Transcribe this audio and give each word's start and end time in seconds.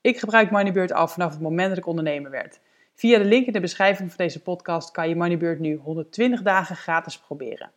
Ik 0.00 0.18
gebruik 0.18 0.50
Moneybird 0.50 0.92
al 0.92 1.08
vanaf 1.08 1.32
het 1.32 1.40
moment 1.40 1.68
dat 1.68 1.78
ik 1.78 1.86
ondernemer 1.86 2.30
werd. 2.30 2.60
Via 2.94 3.18
de 3.18 3.24
link 3.24 3.46
in 3.46 3.52
de 3.52 3.60
beschrijving 3.60 4.08
van 4.08 4.24
deze 4.24 4.42
podcast 4.42 4.90
kan 4.90 5.08
je 5.08 5.16
Moneybird 5.16 5.58
nu 5.58 5.76
120 5.76 6.42
dagen 6.42 6.76
gratis 6.76 7.18
proberen. 7.18 7.70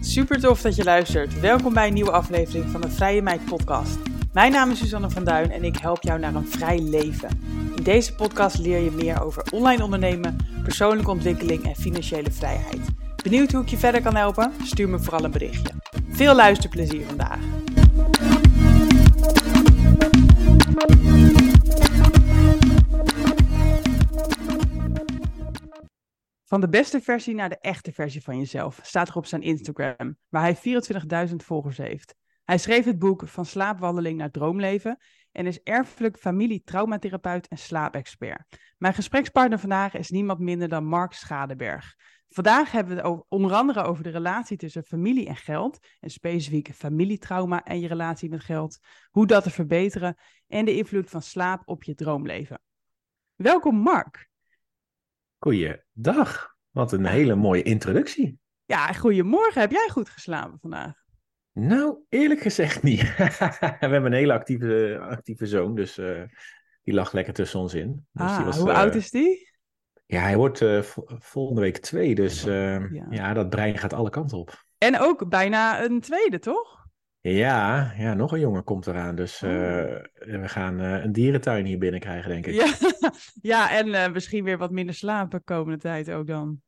Super 0.00 0.40
tof 0.40 0.60
dat 0.60 0.76
je 0.76 0.84
luistert. 0.84 1.40
Welkom 1.40 1.74
bij 1.74 1.86
een 1.86 1.94
nieuwe 1.94 2.12
aflevering 2.12 2.64
van 2.70 2.80
de 2.80 2.90
Vrije 2.90 3.22
Meid 3.22 3.44
podcast. 3.44 4.17
Mijn 4.32 4.52
naam 4.52 4.70
is 4.70 4.78
Suzanne 4.78 5.10
van 5.10 5.24
Duin 5.24 5.50
en 5.50 5.64
ik 5.64 5.76
help 5.76 6.02
jou 6.02 6.18
naar 6.18 6.34
een 6.34 6.48
vrij 6.48 6.78
leven. 6.78 7.28
In 7.76 7.82
deze 7.82 8.14
podcast 8.14 8.58
leer 8.58 8.78
je 8.78 8.90
meer 8.90 9.22
over 9.22 9.42
online 9.50 9.84
ondernemen, 9.84 10.36
persoonlijke 10.62 11.10
ontwikkeling 11.10 11.64
en 11.64 11.76
financiële 11.76 12.30
vrijheid. 12.30 12.80
Benieuwd 13.22 13.52
hoe 13.52 13.62
ik 13.62 13.68
je 13.68 13.76
verder 13.76 14.02
kan 14.02 14.14
helpen? 14.16 14.52
Stuur 14.62 14.88
me 14.88 14.98
vooral 14.98 15.24
een 15.24 15.30
berichtje. 15.30 15.72
Veel 16.08 16.34
luisterplezier 16.34 17.06
vandaag. 17.06 17.40
Van 26.44 26.60
de 26.60 26.68
beste 26.68 27.00
versie 27.00 27.34
naar 27.34 27.48
de 27.48 27.58
echte 27.60 27.92
versie 27.92 28.22
van 28.22 28.38
jezelf 28.38 28.80
staat 28.82 29.08
er 29.08 29.16
op 29.16 29.26
zijn 29.26 29.42
Instagram, 29.42 30.16
waar 30.28 30.42
hij 30.42 30.56
24.000 31.28 31.34
volgers 31.36 31.76
heeft. 31.76 32.14
Hij 32.48 32.58
schreef 32.58 32.84
het 32.84 32.98
boek 32.98 33.28
Van 33.28 33.44
slaapwandeling 33.44 34.18
naar 34.18 34.30
droomleven 34.30 34.98
en 35.32 35.46
is 35.46 35.62
erfelijk 35.62 36.18
familie-traumatherapeut 36.18 37.48
en 37.48 37.58
slaapexpert. 37.58 38.58
Mijn 38.78 38.94
gesprekspartner 38.94 39.58
vandaag 39.58 39.94
is 39.94 40.10
niemand 40.10 40.38
minder 40.38 40.68
dan 40.68 40.84
Mark 40.84 41.12
Schadeberg. 41.12 41.94
Vandaag 42.28 42.70
hebben 42.70 42.96
we 42.96 43.02
het 43.02 43.24
onder 43.28 43.52
andere 43.52 43.82
over 43.82 44.02
de 44.02 44.10
relatie 44.10 44.56
tussen 44.56 44.84
familie 44.84 45.26
en 45.26 45.36
geld, 45.36 45.78
en 46.00 46.10
specifiek 46.10 46.74
familietrauma 46.74 47.64
en 47.64 47.80
je 47.80 47.88
relatie 47.88 48.28
met 48.28 48.44
geld, 48.44 48.78
hoe 49.10 49.26
dat 49.26 49.42
te 49.42 49.50
verbeteren 49.50 50.16
en 50.46 50.64
de 50.64 50.76
invloed 50.76 51.10
van 51.10 51.22
slaap 51.22 51.62
op 51.64 51.82
je 51.82 51.94
droomleven. 51.94 52.60
Welkom 53.34 53.76
Mark. 53.76 54.28
Goeiedag, 55.38 56.56
wat 56.70 56.92
een 56.92 57.06
hele 57.06 57.34
mooie 57.34 57.62
introductie. 57.62 58.38
Ja, 58.64 58.92
goedemorgen. 58.92 59.60
Heb 59.60 59.70
jij 59.70 59.88
goed 59.90 60.08
geslapen 60.08 60.58
vandaag? 60.60 61.06
Nou, 61.58 61.98
eerlijk 62.08 62.40
gezegd 62.40 62.82
niet. 62.82 63.00
we 63.16 63.76
hebben 63.78 64.04
een 64.04 64.12
hele 64.12 64.32
actieve, 64.32 64.98
actieve 65.00 65.46
zoon, 65.46 65.74
dus 65.74 65.98
uh, 65.98 66.22
die 66.82 66.94
lag 66.94 67.12
lekker 67.12 67.32
tussen 67.32 67.60
ons 67.60 67.74
in. 67.74 68.06
Dus 68.12 68.26
ah, 68.26 68.36
die 68.36 68.44
was, 68.44 68.58
hoe 68.58 68.68
uh, 68.68 68.76
oud 68.76 68.94
is 68.94 69.10
die? 69.10 69.50
Ja, 70.06 70.20
hij 70.20 70.36
wordt 70.36 70.60
uh, 70.60 70.82
volgende 71.18 71.60
week 71.60 71.78
twee, 71.78 72.14
dus 72.14 72.42
ja. 72.42 72.88
ja. 73.10 73.32
dat 73.32 73.50
brein 73.50 73.78
gaat 73.78 73.92
alle 73.92 74.10
kanten 74.10 74.38
op. 74.38 74.64
En 74.78 75.00
ook 75.00 75.28
bijna 75.28 75.84
een 75.84 76.00
tweede, 76.00 76.38
toch? 76.38 76.86
Ja, 77.20 77.92
ja 77.96 78.14
nog 78.14 78.32
een 78.32 78.40
jongen 78.40 78.64
komt 78.64 78.86
eraan, 78.86 79.14
dus 79.14 79.42
oh. 79.42 79.50
we 80.18 80.48
gaan 80.48 80.78
een 80.78 81.12
dierentuin 81.12 81.66
hier 81.66 81.78
binnenkrijgen, 81.78 82.30
denk 82.30 82.46
ik. 82.46 82.54
Ja, 82.54 82.74
ja 83.54 83.70
en 83.70 84.12
misschien 84.12 84.44
weer 84.44 84.58
wat 84.58 84.70
minder 84.70 84.94
slapen 84.94 85.44
komende 85.44 85.78
tijd 85.78 86.10
ook 86.10 86.26
dan. 86.26 86.60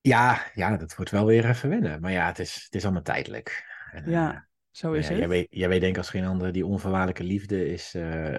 Ja, 0.00 0.50
ja, 0.54 0.76
dat 0.76 0.96
wordt 0.96 1.10
wel 1.10 1.26
weer 1.26 1.48
even 1.48 1.68
wennen. 1.68 2.00
Maar 2.00 2.12
ja, 2.12 2.26
het 2.26 2.38
is, 2.38 2.54
het 2.64 2.74
is 2.74 2.84
allemaal 2.84 3.02
tijdelijk. 3.02 3.67
En, 3.92 4.10
ja, 4.10 4.48
zo 4.70 4.92
is 4.92 5.04
ja, 5.04 5.10
het. 5.10 5.18
Jij 5.18 5.28
weet, 5.28 5.46
jij 5.50 5.68
weet 5.68 5.80
denk 5.80 5.92
ik 5.92 5.98
als 5.98 6.10
geen 6.10 6.24
ander, 6.24 6.52
die 6.52 6.66
onvoorwaardelijke 6.66 7.24
liefde 7.24 7.66
is, 7.66 7.94
uh, 7.94 8.38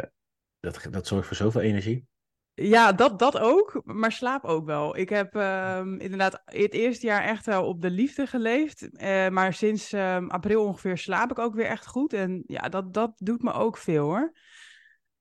dat, 0.60 0.88
dat 0.90 1.08
zorgt 1.08 1.28
voor 1.28 1.36
zoveel 1.36 1.62
energie. 1.62 2.08
Ja, 2.54 2.92
dat, 2.92 3.20
dat 3.20 3.38
ook, 3.38 3.82
maar 3.84 4.12
slaap 4.12 4.44
ook 4.44 4.66
wel. 4.66 4.98
Ik 4.98 5.10
heb 5.10 5.36
uh, 5.36 5.82
inderdaad 5.98 6.42
het 6.46 6.74
eerste 6.74 7.06
jaar 7.06 7.24
echt 7.24 7.46
wel 7.46 7.66
op 7.66 7.82
de 7.82 7.90
liefde 7.90 8.28
geleefd. 8.28 8.88
Uh, 8.92 9.28
maar 9.30 9.54
sinds 9.54 9.94
april 10.28 10.66
ongeveer 10.66 10.98
slaap 10.98 11.32
ik 11.32 11.40
ook 11.40 11.56
weer 11.56 11.66
echt 11.66 11.88
goed. 11.88 12.14
En 12.14 12.44
ja, 12.46 12.70
dat, 12.70 12.94
dat 12.94 13.12
doet 13.16 13.42
me 13.42 13.52
ook 13.52 13.78
veel 13.78 14.04
hoor. 14.04 14.34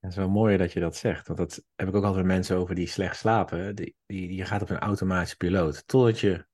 Het 0.01 0.11
is 0.11 0.17
wel 0.17 0.29
mooi 0.29 0.57
dat 0.57 0.73
je 0.73 0.81
dat 0.81 0.97
zegt. 0.97 1.27
Want 1.27 1.39
dat 1.39 1.65
heb 1.75 1.89
ik 1.89 1.95
ook 1.95 2.05
altijd 2.05 2.25
met 2.25 2.35
mensen 2.35 2.57
over 2.57 2.75
die 2.75 2.87
slecht 2.87 3.17
slapen. 3.17 3.77
Die, 3.77 3.97
die, 4.07 4.29
die 4.29 4.45
gaat 4.45 4.63
op 4.63 4.71
een 4.71 4.79
automatische 4.79 5.37
piloot. 5.37 5.87
Totdat 5.87 6.21
je 6.21 6.47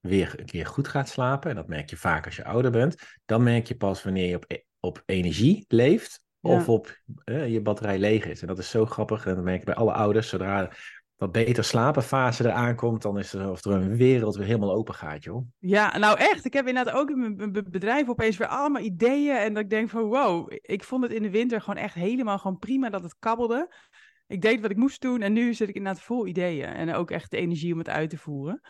weer 0.00 0.34
een 0.36 0.46
keer 0.46 0.66
goed 0.66 0.88
gaat 0.88 1.08
slapen, 1.08 1.50
en 1.50 1.56
dat 1.56 1.68
merk 1.68 1.90
je 1.90 1.96
vaak 1.96 2.24
als 2.24 2.36
je 2.36 2.44
ouder 2.44 2.70
bent, 2.70 2.96
dan 3.24 3.42
merk 3.42 3.66
je 3.66 3.76
pas 3.76 4.02
wanneer 4.02 4.28
je 4.28 4.36
op, 4.36 4.46
op 4.80 5.02
energie 5.06 5.64
leeft 5.68 6.26
of 6.40 6.66
ja. 6.66 6.72
op 6.72 7.00
eh, 7.24 7.52
je 7.52 7.60
batterij 7.60 7.98
leeg 7.98 8.26
is. 8.26 8.40
En 8.40 8.46
dat 8.46 8.58
is 8.58 8.70
zo 8.70 8.86
grappig. 8.86 9.26
En 9.26 9.34
dat 9.34 9.44
merk 9.44 9.58
ik 9.58 9.64
bij 9.64 9.74
alle 9.74 9.92
ouders. 9.92 10.28
Zodra 10.28 10.70
wat 11.16 11.32
beter 11.32 11.64
slapenfase 11.64 12.44
eraan 12.44 12.74
komt, 12.74 13.02
dan 13.02 13.18
is 13.18 13.32
er, 13.32 13.50
of 13.50 13.64
er 13.64 13.72
een 13.72 13.96
wereld 13.96 14.36
weer 14.36 14.46
helemaal 14.46 14.74
open 14.74 14.94
gaat, 14.94 15.24
joh. 15.24 15.46
Ja, 15.58 15.98
nou 15.98 16.18
echt. 16.18 16.44
Ik 16.44 16.52
heb 16.52 16.66
inderdaad 16.66 16.94
ook 16.94 17.10
in 17.10 17.36
mijn 17.36 17.52
bedrijf 17.52 18.08
opeens 18.08 18.36
weer 18.36 18.46
allemaal 18.46 18.82
ideeën. 18.82 19.36
En 19.36 19.54
dat 19.54 19.62
ik 19.62 19.70
denk 19.70 19.90
van, 19.90 20.02
wow, 20.02 20.52
ik 20.60 20.84
vond 20.84 21.02
het 21.02 21.12
in 21.12 21.22
de 21.22 21.30
winter 21.30 21.60
gewoon 21.60 21.82
echt 21.82 21.94
helemaal 21.94 22.38
gewoon 22.38 22.58
prima 22.58 22.90
dat 22.90 23.02
het 23.02 23.16
kabbelde. 23.18 23.74
Ik 24.26 24.42
deed 24.42 24.60
wat 24.60 24.70
ik 24.70 24.76
moest 24.76 25.00
doen 25.00 25.22
en 25.22 25.32
nu 25.32 25.54
zit 25.54 25.68
ik 25.68 25.74
inderdaad 25.74 26.02
vol 26.02 26.26
ideeën. 26.26 26.66
En 26.66 26.94
ook 26.94 27.10
echt 27.10 27.30
de 27.30 27.36
energie 27.36 27.72
om 27.72 27.78
het 27.78 27.88
uit 27.88 28.10
te 28.10 28.18
voeren. 28.18 28.60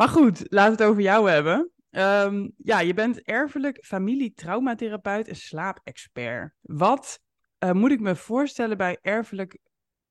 Maar 0.00 0.08
goed, 0.08 0.44
laten 0.48 0.76
we 0.76 0.82
het 0.82 0.90
over 0.90 1.02
jou 1.02 1.30
hebben. 1.30 1.70
Um, 1.90 2.52
ja, 2.56 2.80
je 2.80 2.94
bent 2.94 3.22
erfelijk 3.22 3.84
familietraumatherapeut 3.84 5.28
en 5.28 5.36
slaapexpert. 5.36 6.54
Wat 6.60 7.20
uh, 7.58 7.72
moet 7.72 7.90
ik 7.90 8.00
me 8.00 8.16
voorstellen 8.16 8.76
bij 8.76 8.98
erfelijk 9.02 9.58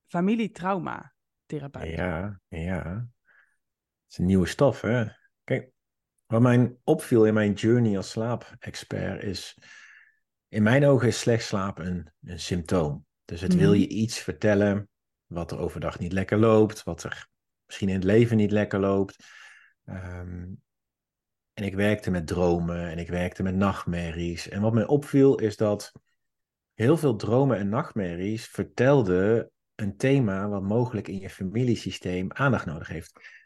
familietraumatherapeut? 0.08 1.96
Ja, 1.96 2.40
ja. 2.48 2.84
Het 2.84 4.12
is 4.12 4.18
een 4.18 4.26
nieuwe 4.26 4.48
stof, 4.48 4.82
hè? 4.82 5.06
Kijk, 5.44 5.70
wat 6.26 6.42
mij 6.42 6.76
opviel 6.84 7.26
in 7.26 7.34
mijn 7.34 7.54
journey 7.54 7.98
als 7.98 8.10
slaapexpert 8.10 9.24
is... 9.24 9.58
In 10.48 10.64
mijn 10.64 10.86
ogen 10.86 11.08
is 11.08 11.20
slecht 11.20 11.44
slapen 11.44 11.86
een, 11.86 12.12
een 12.24 12.40
symptoom. 12.40 13.06
Dus 13.26 13.42
het 13.42 13.54
mm. 13.54 13.60
wil 13.60 13.74
je 13.74 13.88
iets 13.88 14.20
vertellen 14.20 14.90
wat 15.26 15.52
er 15.52 15.60
overdag 15.60 16.00
niet 16.00 16.14
lekker 16.14 16.38
loopt, 16.38 16.84
wat 16.84 17.04
er 17.04 17.28
misschien 17.66 17.90
in 17.90 17.96
het 17.96 18.04
leven 18.04 18.38
niet 18.38 18.52
lekker 18.52 18.80
loopt. 18.80 19.38
Um, 19.90 20.62
en 21.54 21.64
ik 21.64 21.76
werkte 21.76 22.12
met 22.12 22.28
dromen 22.28 22.90
en 22.90 22.98
ik 22.98 23.10
werkte 23.10 23.44
met 23.44 23.56
nachtmerries. 23.56 24.50
En 24.50 24.62
wat 24.62 24.74
mij 24.74 24.86
opviel 24.88 25.40
is 25.40 25.58
dat 25.58 25.92
heel 26.74 26.98
veel 26.98 27.16
dromen 27.16 27.58
en 27.58 27.70
nachtmerries 27.70 28.48
vertelden 28.48 29.52
een 29.76 29.98
thema 29.98 30.48
wat 30.48 30.62
mogelijk 30.62 31.08
in 31.08 31.20
je 31.20 31.30
familiesysteem 31.30 32.32
aandacht 32.32 32.66
nodig 32.66 32.88
heeft. 32.88 33.38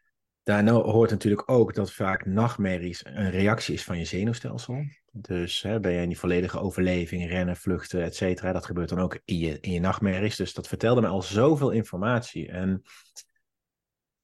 Daar 0.43 0.69
hoort 0.69 1.09
natuurlijk 1.09 1.49
ook 1.49 1.73
dat 1.73 1.91
vaak 1.91 2.25
nachtmerries 2.25 3.05
een 3.05 3.29
reactie 3.29 3.73
is 3.73 3.83
van 3.83 3.97
je 3.97 4.05
zenuwstelsel. 4.05 4.85
Dus 5.11 5.61
hè, 5.61 5.79
ben 5.79 5.91
jij 5.93 6.01
in 6.01 6.07
die 6.07 6.19
volledige 6.19 6.59
overleving, 6.59 7.29
rennen, 7.29 7.55
vluchten, 7.55 8.03
et 8.03 8.15
cetera. 8.15 8.51
Dat 8.51 8.65
gebeurt 8.65 8.89
dan 8.89 8.99
ook 8.99 9.19
in 9.25 9.37
je, 9.37 9.59
in 9.59 9.71
je 9.71 9.79
nachtmerries. 9.79 10.35
Dus 10.35 10.53
dat 10.53 10.67
vertelde 10.67 11.01
me 11.01 11.07
al 11.07 11.21
zoveel 11.21 11.71
informatie. 11.71 12.47
En 12.47 12.83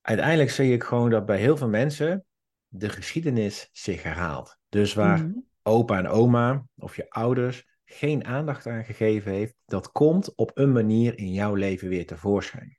uiteindelijk 0.01 0.49
zie 0.49 0.73
ik 0.73 0.83
gewoon 0.83 1.09
dat 1.09 1.25
bij 1.25 1.37
heel 1.37 1.57
veel 1.57 1.69
mensen 1.69 2.25
de 2.67 2.89
geschiedenis 2.89 3.69
zich 3.71 4.03
herhaalt. 4.03 4.57
Dus 4.69 4.93
waar 4.93 5.19
mm. 5.19 5.45
opa 5.63 5.97
en 5.97 6.07
oma 6.07 6.65
of 6.75 6.95
je 6.95 7.09
ouders 7.09 7.67
geen 7.85 8.25
aandacht 8.25 8.67
aan 8.67 8.85
gegeven 8.85 9.31
heeft, 9.31 9.55
dat 9.65 9.91
komt 9.91 10.35
op 10.35 10.51
een 10.53 10.71
manier 10.71 11.17
in 11.17 11.33
jouw 11.33 11.53
leven 11.53 11.89
weer 11.89 12.05
tevoorschijn. 12.05 12.77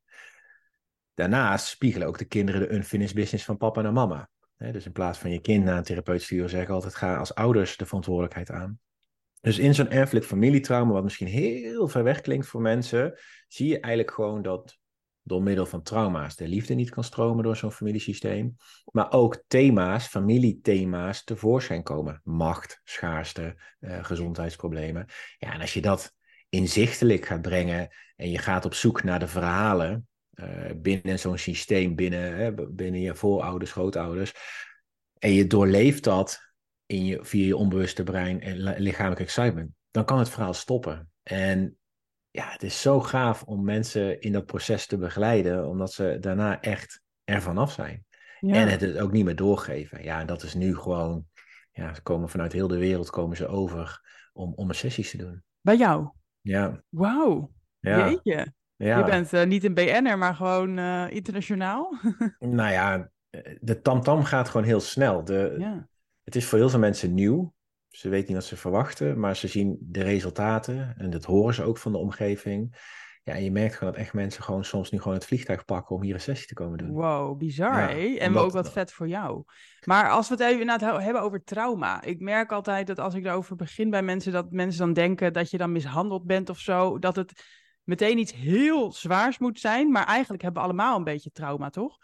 Daarnaast 1.14 1.66
spiegelen 1.66 2.08
ook 2.08 2.18
de 2.18 2.24
kinderen 2.24 2.60
de 2.60 2.74
unfinished 2.74 3.14
business 3.14 3.44
van 3.44 3.56
papa 3.56 3.84
en 3.84 3.92
mama. 3.92 4.28
dus 4.56 4.86
in 4.86 4.92
plaats 4.92 5.18
van 5.18 5.30
je 5.30 5.40
kind 5.40 5.64
naar 5.64 5.76
een 5.76 5.82
therapeut 5.82 6.22
sturen, 6.22 6.50
zeg 6.50 6.62
ik 6.62 6.68
altijd: 6.68 6.94
ga 6.94 7.16
als 7.16 7.34
ouders 7.34 7.76
de 7.76 7.86
verantwoordelijkheid 7.86 8.50
aan. 8.50 8.80
Dus 9.40 9.58
in 9.58 9.74
zo'n 9.74 9.90
erfelijk 9.90 10.26
familietrauma, 10.26 10.92
wat 10.92 11.02
misschien 11.02 11.26
heel 11.26 11.88
ver 11.88 12.04
weg 12.04 12.20
klinkt 12.20 12.46
voor 12.46 12.60
mensen, 12.60 13.18
zie 13.48 13.68
je 13.68 13.80
eigenlijk 13.80 14.14
gewoon 14.14 14.42
dat 14.42 14.78
door 15.22 15.42
middel 15.42 15.66
van 15.66 15.82
trauma's 15.82 16.36
de 16.36 16.48
liefde 16.48 16.74
niet 16.74 16.90
kan 16.90 17.04
stromen 17.04 17.44
door 17.44 17.56
zo'n 17.56 17.72
familiesysteem. 17.72 18.56
Maar 18.84 19.12
ook 19.12 19.42
thema's, 19.46 20.06
familiethema's 20.06 21.24
tevoorschijn 21.24 21.82
komen. 21.82 22.20
Macht, 22.24 22.80
schaarste, 22.84 23.60
uh, 23.80 24.04
gezondheidsproblemen. 24.04 25.06
Ja, 25.38 25.52
en 25.52 25.60
als 25.60 25.74
je 25.74 25.80
dat 25.80 26.14
inzichtelijk 26.48 27.26
gaat 27.26 27.42
brengen 27.42 27.88
en 28.16 28.30
je 28.30 28.38
gaat 28.38 28.64
op 28.64 28.74
zoek 28.74 29.02
naar 29.02 29.18
de 29.18 29.28
verhalen 29.28 30.08
uh, 30.34 30.70
binnen 30.76 31.18
zo'n 31.18 31.38
systeem, 31.38 31.94
binnen, 31.94 32.36
hè, 32.36 32.52
binnen 32.68 33.00
je 33.00 33.14
voorouders, 33.14 33.72
grootouders. 33.72 34.32
en 35.18 35.32
je 35.32 35.46
doorleeft 35.46 36.04
dat 36.04 36.40
in 36.86 37.04
je, 37.04 37.18
via 37.22 37.46
je 37.46 37.56
onbewuste 37.56 38.02
brein 38.02 38.40
en 38.40 38.56
lichamelijk 38.80 39.20
excitement, 39.20 39.70
dan 39.90 40.04
kan 40.04 40.18
het 40.18 40.28
verhaal 40.28 40.54
stoppen. 40.54 41.10
En 41.22 41.78
ja, 42.30 42.50
het 42.50 42.62
is 42.62 42.80
zo 42.80 43.00
gaaf 43.00 43.42
om 43.42 43.64
mensen 43.64 44.20
in 44.20 44.32
dat 44.32 44.46
proces 44.46 44.86
te 44.86 44.98
begeleiden, 44.98 45.68
omdat 45.68 45.92
ze 45.92 46.16
daarna 46.20 46.60
echt 46.60 47.02
ervan 47.24 47.58
af 47.58 47.72
zijn. 47.72 48.04
En 48.40 48.68
het 48.68 48.98
ook 48.98 49.12
niet 49.12 49.24
meer 49.24 49.36
doorgeven. 49.36 50.02
Ja, 50.02 50.24
dat 50.24 50.42
is 50.42 50.54
nu 50.54 50.76
gewoon, 50.76 51.26
ja, 51.72 51.94
ze 51.94 52.02
komen 52.02 52.28
vanuit 52.28 52.52
heel 52.52 52.68
de 52.68 52.78
wereld 52.78 53.10
komen 53.10 53.36
ze 53.36 53.46
over 53.46 54.00
om, 54.32 54.52
om 54.54 54.68
een 54.68 54.74
sessies 54.74 55.10
te 55.10 55.16
doen. 55.16 55.42
Bij 55.60 55.76
jou? 55.76 56.10
Ja. 56.40 56.82
Wauw. 56.88 57.52
Ja. 57.78 58.08
Jeetje. 58.08 58.52
Ja. 58.76 58.98
Je 58.98 59.04
bent 59.04 59.32
uh, 59.32 59.44
niet 59.44 59.64
een 59.64 59.74
BN'er, 59.74 60.18
maar 60.18 60.34
gewoon 60.34 60.78
uh, 60.78 61.10
internationaal. 61.10 61.98
nou 62.38 62.72
ja, 62.72 63.10
de 63.60 63.80
tamtam 63.82 64.24
gaat 64.24 64.48
gewoon 64.48 64.66
heel 64.66 64.80
snel. 64.80 65.24
De, 65.24 65.54
ja. 65.58 65.88
Het 66.24 66.36
is 66.36 66.46
voor 66.46 66.58
heel 66.58 66.68
veel 66.68 66.78
mensen 66.78 67.14
nieuw. 67.14 67.54
Ze 67.90 68.08
weten 68.08 68.26
niet 68.26 68.36
wat 68.36 68.46
ze 68.46 68.56
verwachten, 68.56 69.20
maar 69.20 69.36
ze 69.36 69.48
zien 69.48 69.78
de 69.80 70.02
resultaten 70.02 70.94
en 70.96 71.10
dat 71.10 71.24
horen 71.24 71.54
ze 71.54 71.62
ook 71.62 71.78
van 71.78 71.92
de 71.92 71.98
omgeving. 71.98 72.76
Ja, 73.22 73.34
en 73.34 73.44
je 73.44 73.50
merkt 73.50 73.74
gewoon 73.74 73.92
dat 73.92 74.02
echt 74.02 74.12
mensen 74.12 74.42
gewoon 74.42 74.64
soms 74.64 74.90
nu 74.90 74.98
gewoon 74.98 75.14
het 75.14 75.26
vliegtuig 75.26 75.64
pakken 75.64 75.96
om 75.96 76.02
hier 76.02 76.14
een 76.14 76.20
sessie 76.20 76.46
te 76.46 76.54
komen 76.54 76.78
doen. 76.78 76.90
Wow, 76.90 77.38
bizar 77.38 77.90
hè? 77.90 78.16
En 78.16 78.36
ook 78.36 78.52
wat 78.52 78.72
vet 78.72 78.92
voor 78.92 79.08
jou. 79.08 79.44
Maar 79.84 80.10
als 80.10 80.28
we 80.28 80.34
het 80.34 80.42
even 80.42 80.60
inderdaad 80.60 81.02
hebben 81.02 81.22
over 81.22 81.44
trauma. 81.44 82.02
Ik 82.02 82.20
merk 82.20 82.52
altijd 82.52 82.86
dat 82.86 82.98
als 82.98 83.14
ik 83.14 83.24
daarover 83.24 83.56
begin 83.56 83.90
bij 83.90 84.02
mensen, 84.02 84.32
dat 84.32 84.50
mensen 84.50 84.80
dan 84.80 84.92
denken 84.92 85.32
dat 85.32 85.50
je 85.50 85.58
dan 85.58 85.72
mishandeld 85.72 86.24
bent 86.24 86.50
of 86.50 86.58
zo. 86.58 86.98
Dat 86.98 87.16
het 87.16 87.44
meteen 87.82 88.18
iets 88.18 88.32
heel 88.32 88.92
zwaars 88.92 89.38
moet 89.38 89.60
zijn. 89.60 89.90
Maar 89.90 90.06
eigenlijk 90.06 90.42
hebben 90.42 90.62
we 90.62 90.68
allemaal 90.68 90.96
een 90.96 91.04
beetje 91.04 91.30
trauma, 91.30 91.70
toch? 91.70 91.98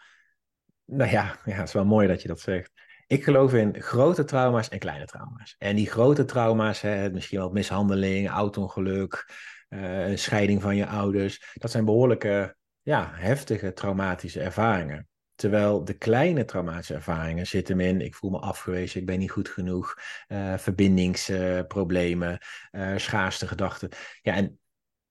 Nou 0.85 1.11
ja, 1.11 1.39
ja, 1.45 1.55
het 1.55 1.67
is 1.67 1.73
wel 1.73 1.85
mooi 1.85 2.07
dat 2.07 2.21
je 2.21 2.27
dat 2.27 2.39
zegt. 2.39 2.71
Ik 3.07 3.23
geloof 3.23 3.53
in 3.53 3.81
grote 3.81 4.23
trauma's 4.23 4.69
en 4.69 4.79
kleine 4.79 5.05
trauma's. 5.05 5.55
En 5.57 5.75
die 5.75 5.89
grote 5.89 6.25
trauma's, 6.25 6.81
hè, 6.81 7.11
misschien 7.11 7.39
wel 7.39 7.49
mishandeling, 7.49 8.29
auto-ongeluk, 8.29 9.31
uh, 9.69 10.15
scheiding 10.15 10.61
van 10.61 10.75
je 10.75 10.87
ouders, 10.87 11.53
dat 11.53 11.71
zijn 11.71 11.85
behoorlijke, 11.85 12.55
ja, 12.81 13.11
heftige 13.13 13.73
traumatische 13.73 14.41
ervaringen. 14.41 15.07
Terwijl 15.35 15.83
de 15.83 15.93
kleine 15.93 16.45
traumatische 16.45 16.93
ervaringen 16.93 17.47
zitten 17.47 17.79
in, 17.79 18.01
ik 18.01 18.15
voel 18.15 18.29
me 18.29 18.39
afgewezen, 18.39 18.99
ik 18.99 19.05
ben 19.05 19.19
niet 19.19 19.31
goed 19.31 19.49
genoeg, 19.49 19.95
uh, 20.27 20.57
verbindingsproblemen, 20.57 22.39
uh, 22.71 22.97
schaarste 22.97 23.47
gedachten. 23.47 23.89
Ja, 24.21 24.33
en 24.33 24.59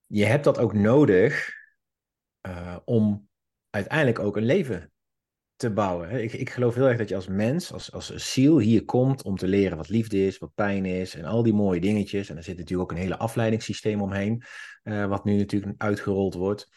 je 0.05 0.25
hebt 0.25 0.43
dat 0.43 0.57
ook 0.57 0.73
nodig 0.73 1.55
om 2.85 3.29
uiteindelijk 3.69 4.19
ook 4.19 4.35
een 4.37 4.45
leven 4.45 4.91
te 5.57 5.69
bouwen. 5.69 6.23
Ik, 6.23 6.33
ik 6.33 6.49
geloof 6.49 6.75
heel 6.75 6.87
erg 6.87 6.97
dat 6.97 7.09
je 7.09 7.15
als 7.15 7.27
mens, 7.27 7.73
als, 7.73 7.91
als 7.93 8.33
ziel 8.33 8.59
hier 8.59 8.85
komt 8.85 9.23
om 9.23 9.35
te 9.35 9.47
leren 9.47 9.77
wat 9.77 9.89
liefde 9.89 10.25
is, 10.25 10.37
wat 10.37 10.53
pijn 10.55 10.85
is 10.85 11.15
en 11.15 11.25
al 11.25 11.43
die 11.43 11.53
mooie 11.53 11.79
dingetjes. 11.79 12.29
En 12.29 12.37
er 12.37 12.43
zit 12.43 12.57
natuurlijk 12.57 12.91
ook 12.91 12.97
een 12.97 13.03
hele 13.03 13.17
afleidingssysteem 13.17 14.01
omheen, 14.01 14.43
uh, 14.83 15.05
wat 15.05 15.25
nu 15.25 15.37
natuurlijk 15.37 15.81
uitgerold 15.81 16.33
wordt. 16.33 16.69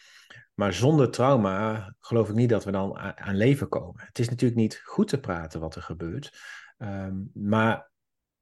Maar 0.54 0.74
zonder 0.74 1.10
trauma 1.10 1.94
geloof 1.98 2.28
ik 2.28 2.34
niet 2.34 2.48
dat 2.48 2.64
we 2.64 2.70
dan 2.70 2.98
aan, 2.98 3.36
leven 3.36 3.68
komen. 3.68 4.02
Het 4.06 4.18
is 4.18 4.28
natuurlijk 4.28 4.60
niet 4.60 4.80
goed 4.84 5.08
te 5.08 5.20
praten 5.20 5.60
wat 5.60 5.74
er 5.74 5.82
gebeurt. 5.82 6.38
Um, 6.78 7.30
maar 7.34 7.90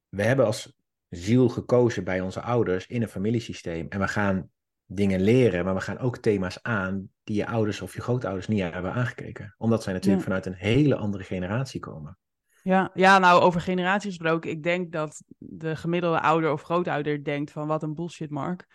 we 0.09 0.23
hebben 0.23 0.45
als 0.45 0.77
ziel 1.09 1.49
gekozen 1.49 2.03
bij 2.03 2.21
onze 2.21 2.41
ouders 2.41 2.87
in 2.87 3.01
een 3.01 3.07
familiesysteem. 3.07 3.87
En 3.89 3.99
we 3.99 4.07
gaan 4.07 4.49
dingen 4.91 5.21
leren, 5.21 5.65
maar 5.65 5.73
we 5.73 5.81
gaan 5.81 5.97
ook 5.97 6.17
thema's 6.17 6.61
aan 6.61 7.09
die 7.23 7.35
je 7.35 7.47
ouders 7.47 7.81
of 7.81 7.93
je 7.93 8.01
grootouders 8.01 8.47
niet 8.47 8.61
hebben 8.61 8.93
aangekeken. 8.93 9.55
Omdat 9.57 9.83
zij 9.83 9.93
natuurlijk 9.93 10.23
vanuit 10.23 10.45
een 10.45 10.53
hele 10.53 10.95
andere 10.95 11.23
generatie 11.23 11.79
komen. 11.79 12.17
Ja, 12.63 12.91
ja, 12.93 13.19
nou 13.19 13.41
over 13.41 13.61
generaties 13.61 14.09
gesproken, 14.09 14.49
ik 14.49 14.63
denk 14.63 14.91
dat 14.91 15.23
de 15.37 15.75
gemiddelde 15.75 16.21
ouder 16.21 16.51
of 16.51 16.61
grootouder 16.61 17.23
denkt 17.23 17.51
van 17.51 17.67
wat 17.67 17.83
een 17.83 17.93
bullshit, 17.93 18.29
Mark. 18.29 18.67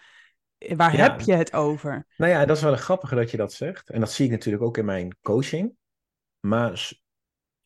Waar 0.77 0.97
heb 0.97 1.21
je 1.21 1.35
het 1.35 1.53
over? 1.53 2.07
Nou 2.17 2.31
ja, 2.33 2.45
dat 2.45 2.57
is 2.57 2.63
wel 2.63 2.73
een 2.73 2.79
grappige 2.79 3.15
dat 3.15 3.31
je 3.31 3.37
dat 3.37 3.53
zegt. 3.53 3.91
En 3.91 4.01
dat 4.01 4.13
zie 4.13 4.25
ik 4.25 4.31
natuurlijk 4.31 4.65
ook 4.65 4.77
in 4.77 4.85
mijn 4.85 5.17
coaching. 5.23 5.75
Maar 6.41 6.93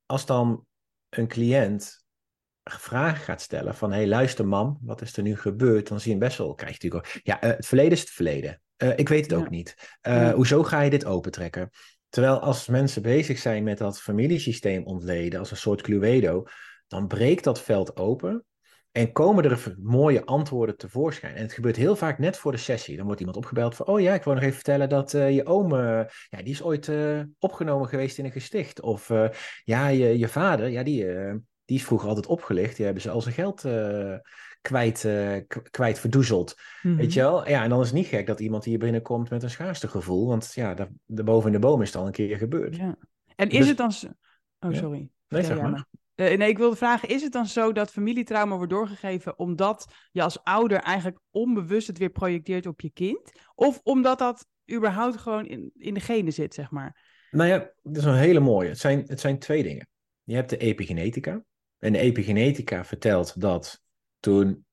als 0.06 0.26
dan 0.26 0.66
een 1.08 1.28
cliënt 1.28 2.04
vragen 2.70 3.24
gaat 3.24 3.40
stellen 3.40 3.74
van, 3.74 3.92
hey 3.92 4.06
luister 4.06 4.46
mam, 4.46 4.78
wat 4.80 5.00
is 5.00 5.16
er 5.16 5.22
nu 5.22 5.36
gebeurd? 5.36 5.88
Dan 5.88 6.00
zie 6.00 6.12
je 6.12 6.18
best 6.18 6.38
wel, 6.38 6.54
krijg 6.54 6.80
je 6.80 6.88
natuurlijk 6.88 7.16
ook, 7.16 7.22
ja, 7.24 7.44
uh, 7.44 7.56
het 7.56 7.66
verleden 7.66 7.92
is 7.92 8.00
het 8.00 8.10
verleden. 8.10 8.60
Uh, 8.82 8.92
ik 8.96 9.08
weet 9.08 9.30
het 9.30 9.34
ook 9.34 9.50
niet. 9.50 9.98
Uh, 10.08 10.30
Hoezo 10.30 10.62
ga 10.62 10.80
je 10.80 10.90
dit 10.90 11.04
opentrekken? 11.04 11.70
Terwijl 12.08 12.38
als 12.38 12.68
mensen 12.68 13.02
bezig 13.02 13.38
zijn 13.38 13.64
met 13.64 13.78
dat 13.78 14.00
familiesysteem 14.00 14.84
ontleden, 14.84 15.38
als 15.38 15.50
een 15.50 15.56
soort 15.56 15.82
Cluedo, 15.82 16.44
dan 16.86 17.06
breekt 17.06 17.44
dat 17.44 17.62
veld 17.62 17.96
open 17.96 18.44
en 18.92 19.12
komen 19.12 19.44
er 19.44 19.74
mooie 19.78 20.24
antwoorden 20.24 20.76
tevoorschijn. 20.76 21.34
En 21.34 21.42
het 21.42 21.52
gebeurt 21.52 21.76
heel 21.76 21.96
vaak 21.96 22.18
net 22.18 22.36
voor 22.36 22.52
de 22.52 22.58
sessie. 22.58 22.96
Dan 22.96 23.04
wordt 23.04 23.20
iemand 23.20 23.38
opgebeld 23.38 23.74
van, 23.74 23.86
oh 23.86 24.00
ja, 24.00 24.14
ik 24.14 24.22
wil 24.22 24.34
nog 24.34 24.42
even 24.42 24.54
vertellen 24.54 24.88
dat 24.88 25.12
uh, 25.12 25.34
je 25.34 25.46
oom, 25.46 25.72
uh, 25.72 26.00
ja, 26.28 26.42
die 26.42 26.52
is 26.52 26.62
ooit 26.62 26.86
uh, 26.86 27.20
opgenomen 27.38 27.88
geweest 27.88 28.18
in 28.18 28.24
een 28.24 28.32
gesticht. 28.32 28.80
Of 28.80 29.12
ja, 29.64 29.88
je, 29.88 30.18
je 30.18 30.28
vader, 30.28 30.68
ja, 30.68 30.82
die, 30.82 31.06
die 31.68 31.76
is 31.76 31.84
vroeger 31.84 32.08
altijd 32.08 32.26
opgelicht. 32.26 32.76
Die 32.76 32.84
hebben 32.84 33.02
ze 33.02 33.10
al 33.10 33.20
zijn 33.20 33.34
geld 33.34 33.64
uh, 33.64 34.16
kwijt, 34.60 35.04
uh, 35.04 35.36
kwijt 35.70 35.98
verdoezeld. 35.98 36.54
Weet 36.82 36.94
mhm. 36.94 37.08
je 37.08 37.20
wel? 37.20 37.48
Ja, 37.48 37.62
en 37.62 37.68
dan 37.68 37.80
is 37.80 37.86
het 37.86 37.94
niet 37.94 38.06
gek 38.06 38.26
dat 38.26 38.40
iemand 38.40 38.64
hier 38.64 38.78
binnenkomt 38.78 39.30
met 39.30 39.42
een 39.42 39.50
schaarste 39.50 39.88
gevoel. 39.88 40.26
Want 40.26 40.52
ja, 40.54 40.74
daar, 40.74 40.88
boven 41.06 41.46
in 41.46 41.60
de 41.60 41.66
boom 41.66 41.82
is 41.82 41.88
het 41.88 41.96
al 41.96 42.06
een 42.06 42.12
keer 42.12 42.36
gebeurd. 42.36 42.76
Ja. 42.76 42.96
En 43.36 43.50
is 43.50 43.58
dus 43.58 43.68
het 43.68 43.76
dan... 43.76 43.92
Oh, 44.60 44.76
sorry. 44.76 45.08
Nee, 45.28 45.42
zeg 45.42 45.60
maar. 45.60 45.86
Uh, 46.14 46.36
nee, 46.36 46.48
ik 46.48 46.58
wilde 46.58 46.76
vragen, 46.76 47.08
is 47.08 47.22
het 47.22 47.32
dan 47.32 47.46
zo 47.46 47.72
dat 47.72 47.90
familietrauma 47.90 48.56
wordt 48.56 48.72
doorgegeven 48.72 49.38
omdat 49.38 49.86
je 50.12 50.22
als 50.22 50.44
ouder 50.44 50.78
eigenlijk 50.78 51.18
onbewust 51.30 51.86
het 51.86 51.98
weer 51.98 52.10
projecteert 52.10 52.66
op 52.66 52.80
je 52.80 52.90
kind? 52.90 53.32
Of 53.54 53.80
omdat 53.82 54.18
dat 54.18 54.46
überhaupt 54.72 55.16
gewoon 55.16 55.46
in, 55.46 55.70
in 55.76 55.94
de 55.94 56.00
genen 56.00 56.32
zit, 56.32 56.54
zeg 56.54 56.70
maar? 56.70 57.16
Nou 57.30 57.48
ja, 57.48 57.58
dat 57.82 57.96
is 57.96 58.04
een 58.04 58.14
hele 58.14 58.40
mooie. 58.40 58.68
Het 58.68 58.78
zijn, 58.78 59.04
het 59.06 59.20
zijn 59.20 59.38
twee 59.38 59.62
dingen. 59.62 59.88
Je 60.22 60.34
hebt 60.34 60.50
de 60.50 60.56
epigenetica. 60.56 61.42
En 61.78 61.92
de 61.92 61.98
epigenetica 61.98 62.84
vertelt 62.84 63.40
dat 63.40 63.82
toen 64.20 64.66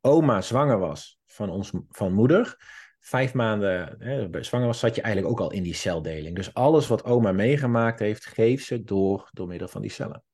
oma 0.00 0.40
zwanger 0.40 0.78
was 0.78 1.18
van, 1.26 1.50
ons, 1.50 1.72
van 1.88 2.12
moeder, 2.12 2.56
vijf 3.00 3.34
maanden 3.34 3.96
hè, 3.98 4.42
zwanger 4.42 4.66
was, 4.66 4.78
zat 4.78 4.94
je 4.94 5.02
eigenlijk 5.02 5.32
ook 5.34 5.46
al 5.46 5.52
in 5.52 5.62
die 5.62 5.74
celdeling. 5.74 6.36
Dus 6.36 6.54
alles 6.54 6.86
wat 6.86 7.04
oma 7.04 7.32
meegemaakt 7.32 7.98
heeft, 7.98 8.26
geeft 8.26 8.64
ze 8.64 8.82
door, 8.82 9.28
door 9.32 9.46
middel 9.46 9.68
van 9.68 9.80
die 9.80 9.90
cellen. 9.90 10.24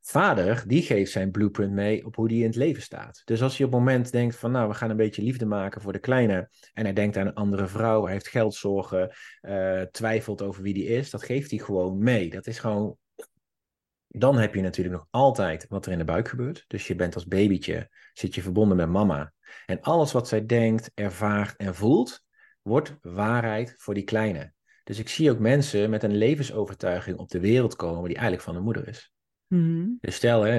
Vader, 0.00 0.62
die 0.66 0.82
geeft 0.82 1.12
zijn 1.12 1.30
blueprint 1.30 1.72
mee 1.72 2.06
op 2.06 2.16
hoe 2.16 2.28
die 2.28 2.40
in 2.40 2.46
het 2.46 2.56
leven 2.56 2.82
staat. 2.82 3.22
Dus 3.24 3.42
als 3.42 3.56
je 3.56 3.64
op 3.64 3.70
het 3.70 3.78
moment 3.78 4.12
denkt 4.12 4.36
van, 4.36 4.50
nou, 4.50 4.68
we 4.68 4.74
gaan 4.74 4.90
een 4.90 4.96
beetje 4.96 5.22
liefde 5.22 5.46
maken 5.46 5.80
voor 5.80 5.92
de 5.92 5.98
kleine, 5.98 6.48
en 6.72 6.84
hij 6.84 6.92
denkt 6.92 7.16
aan 7.16 7.26
een 7.26 7.34
andere 7.34 7.66
vrouw, 7.66 8.02
hij 8.02 8.12
heeft 8.12 8.28
geldzorgen, 8.28 9.14
uh, 9.42 9.80
twijfelt 9.80 10.42
over 10.42 10.62
wie 10.62 10.74
die 10.74 10.86
is, 10.86 11.10
dat 11.10 11.22
geeft 11.22 11.50
hij 11.50 11.58
gewoon 11.58 11.98
mee. 11.98 12.30
Dat 12.30 12.46
is 12.46 12.58
gewoon 12.58 12.96
dan 14.12 14.38
heb 14.38 14.54
je 14.54 14.60
natuurlijk 14.60 14.96
nog 14.96 15.06
altijd 15.10 15.66
wat 15.68 15.86
er 15.86 15.92
in 15.92 15.98
de 15.98 16.04
buik 16.04 16.28
gebeurt. 16.28 16.64
Dus 16.66 16.86
je 16.86 16.94
bent 16.94 17.14
als 17.14 17.26
babytje, 17.26 17.88
zit 18.12 18.34
je 18.34 18.42
verbonden 18.42 18.76
met 18.76 18.88
mama. 18.88 19.32
En 19.66 19.80
alles 19.80 20.12
wat 20.12 20.28
zij 20.28 20.46
denkt, 20.46 20.90
ervaart 20.94 21.56
en 21.56 21.74
voelt, 21.74 22.22
wordt 22.62 22.96
waarheid 23.00 23.74
voor 23.76 23.94
die 23.94 24.04
kleine. 24.04 24.52
Dus 24.84 24.98
ik 24.98 25.08
zie 25.08 25.30
ook 25.30 25.38
mensen 25.38 25.90
met 25.90 26.02
een 26.02 26.16
levensovertuiging 26.16 27.18
op 27.18 27.28
de 27.30 27.40
wereld 27.40 27.76
komen 27.76 28.04
die 28.04 28.14
eigenlijk 28.14 28.44
van 28.44 28.54
de 28.54 28.60
moeder 28.60 28.88
is. 28.88 29.12
Mm 29.46 29.96
Dus 30.00 30.14
stel, 30.14 30.42
hè, 30.42 30.52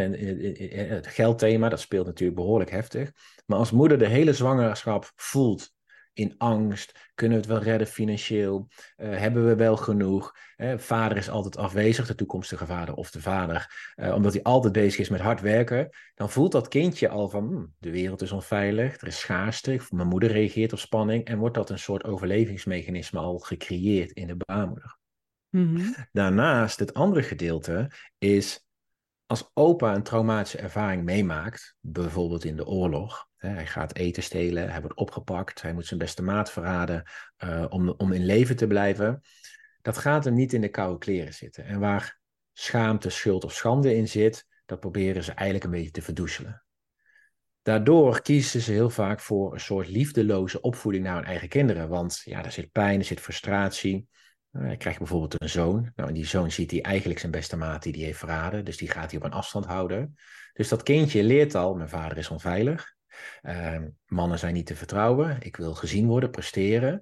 het 0.96 1.08
geldthema, 1.08 1.70
dat 1.70 1.80
speelt 1.80 2.06
natuurlijk 2.06 2.40
behoorlijk 2.40 2.72
heftig. 2.72 3.12
Maar 3.46 3.58
als 3.58 3.72
moeder 3.72 3.98
de 3.98 4.08
hele 4.08 4.34
zwangerschap 4.34 5.12
voelt 5.16 5.72
in 6.14 6.36
angst? 6.38 7.12
Kunnen 7.16 7.38
we 7.38 7.44
het 7.44 7.54
wel 7.54 7.64
redden 7.64 7.88
financieel? 7.88 8.68
Uh, 8.98 9.18
hebben 9.18 9.48
we 9.48 9.56
wel 9.56 9.78
genoeg? 9.78 10.36
Uh, 10.58 10.78
vader 10.78 11.18
is 11.18 11.30
altijd 11.30 11.58
afwezig, 11.58 12.08
de 12.08 12.16
toekomstige 12.16 12.66
vader 12.66 12.96
of 12.96 13.12
de 13.12 13.22
vader, 13.22 13.94
uh, 13.96 14.14
omdat 14.14 14.34
hij 14.34 14.44
altijd 14.44 14.74
bezig 14.74 15.00
is 15.00 15.10
met 15.10 15.22
hard 15.22 15.42
werken. 15.42 15.90
Dan 16.16 16.30
voelt 16.30 16.52
dat 16.52 16.68
kindje 16.68 17.10
al 17.10 17.30
van, 17.30 17.48
hmm, 17.48 17.74
de 17.80 17.92
wereld 17.92 18.22
is 18.22 18.32
onveilig, 18.32 19.02
er 19.02 19.08
is 19.08 19.20
schaarste, 19.20 19.80
mijn 19.90 20.08
moeder 20.08 20.32
reageert 20.32 20.74
op 20.74 20.80
spanning 20.80 21.26
en 21.26 21.38
wordt 21.38 21.56
dat 21.56 21.70
een 21.70 21.80
soort 21.80 22.04
overlevingsmechanisme 22.04 23.20
al 23.20 23.40
gecreëerd 23.40 24.12
in 24.12 24.28
de 24.28 24.36
baarmoeder. 24.46 25.00
Mm 25.50 25.96
Daarnaast, 26.12 26.80
het 26.80 26.94
andere 26.94 27.24
gedeelte 27.24 27.92
is 28.18 28.66
als 29.26 29.52
opa 29.54 29.96
een 29.96 30.04
traumatische 30.04 30.58
ervaring 30.58 31.04
meemaakt, 31.04 31.76
bijvoorbeeld 31.80 32.44
in 32.44 32.56
de 32.56 32.66
oorlog, 32.66 33.28
hij 33.48 33.66
gaat 33.66 33.96
eten 33.96 34.24
stelen, 34.24 34.72
hij 34.72 34.82
wordt 34.82 34.98
opgepakt, 34.98 35.62
hij 35.62 35.74
moet 35.74 35.86
zijn 35.86 36.00
beste 36.00 36.24
maat 36.24 36.52
verraden 36.52 37.04
uh, 37.44 37.66
om, 37.70 37.90
om 37.90 38.12
in 38.12 38.26
leven 38.26 38.56
te 38.56 38.68
blijven, 38.68 39.22
dat 39.82 39.98
gaat 39.98 40.24
hem 40.24 40.34
niet 40.34 40.54
in 40.54 40.62
de 40.62 40.70
koude 40.70 40.98
kleren 40.98 41.34
zitten. 41.34 41.66
En 41.66 41.80
waar 41.80 42.20
schaamte, 42.54 43.10
schuld 43.10 43.44
of 43.44 43.54
schande 43.54 43.96
in 43.96 44.08
zit, 44.08 44.46
dat 44.66 44.80
proberen 44.80 45.24
ze 45.24 45.32
eigenlijk 45.32 45.64
een 45.64 45.72
beetje 45.72 45.92
te 45.92 46.02
verdoezelen. 46.02 46.64
Daardoor 47.62 48.22
kiezen 48.22 48.62
ze 48.62 48.72
heel 48.72 48.90
vaak 48.90 49.20
voor 49.20 49.54
een 49.54 49.60
soort 49.60 49.88
liefdeloze 49.88 50.62
opvoeding 50.62 51.04
naar 51.04 51.16
hun 51.16 51.26
eigen 51.26 51.50
kinderen, 51.50 51.90
want 51.90 52.22
ja, 52.24 52.46
er 52.46 52.52
zit 52.52 52.72
pijn, 52.72 53.00
er 53.00 53.06
zit 53.06 53.20
frustratie. 53.20 54.08
Hij 54.52 54.78
krijgt 54.78 55.00
bijvoorbeeld 55.00 55.42
een 55.42 55.50
zoon. 55.50 55.92
Nou, 55.96 56.10
en 56.10 56.16
die 56.16 56.26
zoon 56.26 56.52
ziet 56.52 56.72
hij 56.72 56.82
eigenlijk 56.82 57.20
zijn 57.20 57.32
beste 57.32 57.58
maat 57.58 57.84
die 57.84 57.94
hij 57.94 58.04
heeft 58.04 58.20
verraden. 58.20 58.66
Dus 58.66 58.78
die 58.78 58.90
gaat 58.90 59.12
hij 59.12 59.20
op 59.20 59.26
een 59.26 59.32
afstand 59.32 59.66
houden. 59.66 60.16
Dus 60.54 60.68
dat 60.68 60.84
kindje 60.84 61.24
leert 61.24 61.56
al, 61.56 61.76
mijn 61.76 61.90
vader 61.90 62.18
is 62.18 62.30
onveilig. 62.30 62.96
Uh, 63.42 63.78
mannen 64.06 64.40
zijn 64.40 64.54
niet 64.54 64.66
te 64.66 64.76
vertrouwen. 64.76 65.38
Ik 65.40 65.56
wil 65.56 65.74
gezien 65.74 66.08
worden, 66.08 66.32
presteren. 66.32 67.02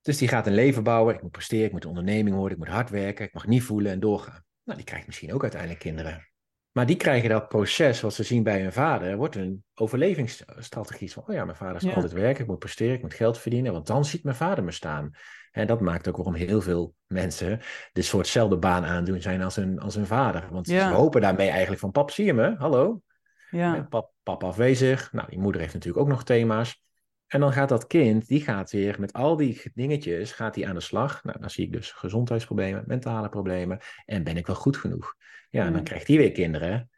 Dus 0.00 0.18
die 0.18 0.28
gaat 0.28 0.46
een 0.46 0.54
leven 0.54 0.82
bouwen. 0.82 1.14
Ik 1.14 1.22
moet 1.22 1.30
presteren, 1.30 1.66
ik 1.66 1.72
moet 1.72 1.82
een 1.82 1.88
onderneming 1.88 2.36
worden, 2.36 2.58
ik 2.58 2.64
moet 2.64 2.74
hard 2.74 2.90
werken, 2.90 3.24
ik 3.24 3.34
mag 3.34 3.46
niet 3.46 3.62
voelen 3.62 3.92
en 3.92 4.00
doorgaan. 4.00 4.44
Nou, 4.64 4.76
die 4.76 4.86
krijgt 4.86 5.06
misschien 5.06 5.32
ook 5.32 5.42
uiteindelijk 5.42 5.80
kinderen. 5.80 6.26
Maar 6.72 6.86
die 6.86 6.96
krijgen 6.96 7.28
dat 7.28 7.48
proces 7.48 8.00
wat 8.00 8.14
ze 8.14 8.22
zien 8.22 8.42
bij 8.42 8.62
hun 8.62 8.72
vader, 8.72 9.16
wordt 9.16 9.36
een 9.36 9.64
overlevingsstrategie. 9.74 11.12
Van, 11.12 11.22
oh 11.26 11.34
ja, 11.34 11.44
mijn 11.44 11.56
vader 11.56 11.76
is 11.76 11.94
altijd 11.94 12.12
werken, 12.12 12.42
ik 12.42 12.48
moet 12.48 12.58
presteren, 12.58 12.94
ik 12.94 13.02
moet 13.02 13.14
geld 13.14 13.38
verdienen, 13.38 13.72
want 13.72 13.86
dan 13.86 14.04
ziet 14.04 14.24
mijn 14.24 14.36
vader 14.36 14.64
me 14.64 14.70
staan. 14.70 15.10
En 15.50 15.66
dat 15.66 15.80
maakt 15.80 16.08
ook 16.08 16.16
waarom 16.16 16.34
heel 16.34 16.60
veel 16.60 16.94
mensen 17.06 17.60
de 17.92 18.02
soortzelfde 18.02 18.58
baan 18.58 18.84
aandoen 18.84 19.20
zijn 19.20 19.42
als 19.42 19.56
hun, 19.56 19.78
als 19.78 19.94
hun 19.94 20.06
vader. 20.06 20.48
Want 20.50 20.66
ze 20.66 20.82
hopen 20.82 21.20
daarmee 21.20 21.48
eigenlijk 21.48 21.80
van, 21.80 21.90
pap, 21.90 22.10
zie 22.10 22.24
je 22.24 22.34
me? 22.34 22.54
Hallo? 22.58 23.02
Ja. 23.52 23.86
Pap, 23.90 24.12
pap 24.22 24.44
afwezig. 24.44 25.12
Nou, 25.12 25.28
die 25.28 25.38
moeder 25.38 25.60
heeft 25.60 25.74
natuurlijk 25.74 26.02
ook 26.02 26.10
nog 26.10 26.24
thema's. 26.24 26.82
En 27.26 27.40
dan 27.40 27.52
gaat 27.52 27.68
dat 27.68 27.86
kind, 27.86 28.26
die 28.26 28.40
gaat 28.40 28.70
weer 28.70 28.96
met 29.00 29.12
al 29.12 29.36
die 29.36 29.70
dingetjes, 29.74 30.32
gaat 30.32 30.54
die 30.54 30.68
aan 30.68 30.74
de 30.74 30.80
slag. 30.80 31.24
Nou, 31.24 31.40
dan 31.40 31.50
zie 31.50 31.66
ik 31.66 31.72
dus 31.72 31.90
gezondheidsproblemen, 31.92 32.84
mentale 32.86 33.28
problemen. 33.28 33.78
En 34.04 34.24
ben 34.24 34.36
ik 34.36 34.46
wel 34.46 34.56
goed 34.56 34.76
genoeg? 34.76 35.14
Ja, 35.50 35.66
en 35.66 35.72
dan 35.72 35.84
krijgt 35.84 36.06
hij 36.06 36.16
weer 36.16 36.32
kinderen 36.32 36.90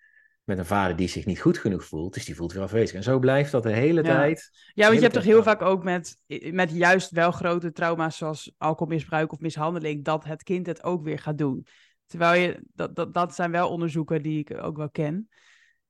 met 0.44 0.58
een 0.58 0.66
vader 0.66 0.96
die 0.96 1.08
zich 1.08 1.26
niet 1.26 1.40
goed 1.40 1.58
genoeg 1.58 1.84
voelt. 1.84 2.14
Dus 2.14 2.24
die 2.24 2.34
voelt 2.34 2.52
weer 2.52 2.62
afwezig. 2.62 2.96
En 2.96 3.02
zo 3.02 3.18
blijft 3.18 3.52
dat 3.52 3.62
de 3.62 3.72
hele 3.72 4.02
tijd. 4.02 4.50
Ja, 4.72 4.84
want 4.84 4.94
je 4.94 5.02
hebt 5.02 5.14
toch 5.14 5.24
heel 5.24 5.42
vaak 5.42 5.62
ook 5.62 5.84
met, 5.84 6.18
met 6.50 6.70
juist 6.70 7.10
wel 7.10 7.30
grote 7.30 7.72
trauma's 7.72 8.16
zoals 8.16 8.54
alcoholmisbruik 8.58 9.32
of 9.32 9.40
mishandeling, 9.40 10.04
dat 10.04 10.24
het 10.24 10.42
kind 10.42 10.66
het 10.66 10.82
ook 10.82 11.02
weer 11.02 11.18
gaat 11.18 11.38
doen. 11.38 11.66
Terwijl 12.06 12.40
je, 12.40 12.62
dat, 12.74 12.96
dat, 12.96 13.14
dat 13.14 13.34
zijn 13.34 13.50
wel 13.50 13.68
onderzoeken 13.68 14.22
die 14.22 14.38
ik 14.38 14.62
ook 14.62 14.76
wel 14.76 14.90
ken. 14.90 15.28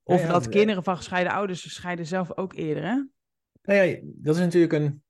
Of 0.04 0.26
dat 0.26 0.49
kinderen 0.49 0.82
van 0.82 0.96
gescheiden 0.96 1.32
ouders 1.32 1.75
scheiden 1.75 2.06
zelf 2.06 2.37
ook 2.37 2.54
eerder, 2.54 2.82
hè? 2.82 3.04
Nou 3.62 3.87
ja, 3.87 3.99
dat 4.02 4.34
is 4.34 4.40
natuurlijk 4.40 4.73
een. 4.73 5.02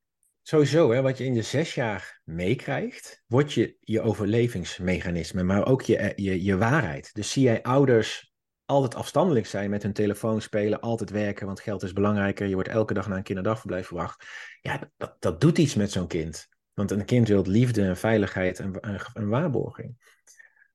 Sowieso, 0.43 0.93
hè, 0.93 1.03
wat 1.03 1.19
je 1.19 1.25
in 1.25 1.35
je 1.35 1.43
zes 1.43 1.75
jaar 1.75 2.21
meekrijgt, 2.25 3.23
wordt 3.27 3.53
je, 3.53 3.77
je 3.81 4.01
overlevingsmechanisme, 4.01 5.43
maar 5.43 5.67
ook 5.67 5.83
je, 5.83 6.13
je, 6.17 6.43
je 6.43 6.57
waarheid. 6.57 7.11
Dus 7.15 7.31
zie 7.31 7.43
jij 7.43 7.63
ouders 7.63 8.35
altijd 8.65 8.95
afstandelijk 8.95 9.47
zijn 9.47 9.71
met 9.71 9.83
hun 9.83 9.93
telefoon 9.93 10.41
spelen, 10.41 10.81
altijd 10.81 11.11
werken, 11.11 11.47
want 11.47 11.61
geld 11.61 11.83
is 11.83 11.93
belangrijker. 11.93 12.47
Je 12.47 12.55
wordt 12.55 12.69
elke 12.69 12.95
dag 12.95 13.09
naar 13.09 13.17
een 13.17 13.23
kinderdagverblijf 13.23 13.87
verwacht. 13.87 14.27
Ja, 14.61 14.91
dat, 14.97 15.17
dat 15.19 15.41
doet 15.41 15.59
iets 15.59 15.75
met 15.75 15.93
zo'n 15.93 16.07
kind. 16.07 16.49
Want 16.73 16.91
een 16.91 17.05
kind 17.05 17.29
wil 17.29 17.43
liefde 17.47 17.83
en 17.83 17.97
veiligheid 17.97 18.59
en, 18.59 18.81
en, 19.15 19.29
waarborging. 19.29 19.97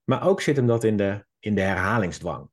Maar 0.03 0.27
ook 0.27 0.41
zit 0.41 0.55
hem 0.55 0.67
dat 0.67 0.83
in 0.83 0.97
de, 0.97 1.25
in 1.39 1.55
de 1.55 1.61
herhalingsdwang. 1.61 2.49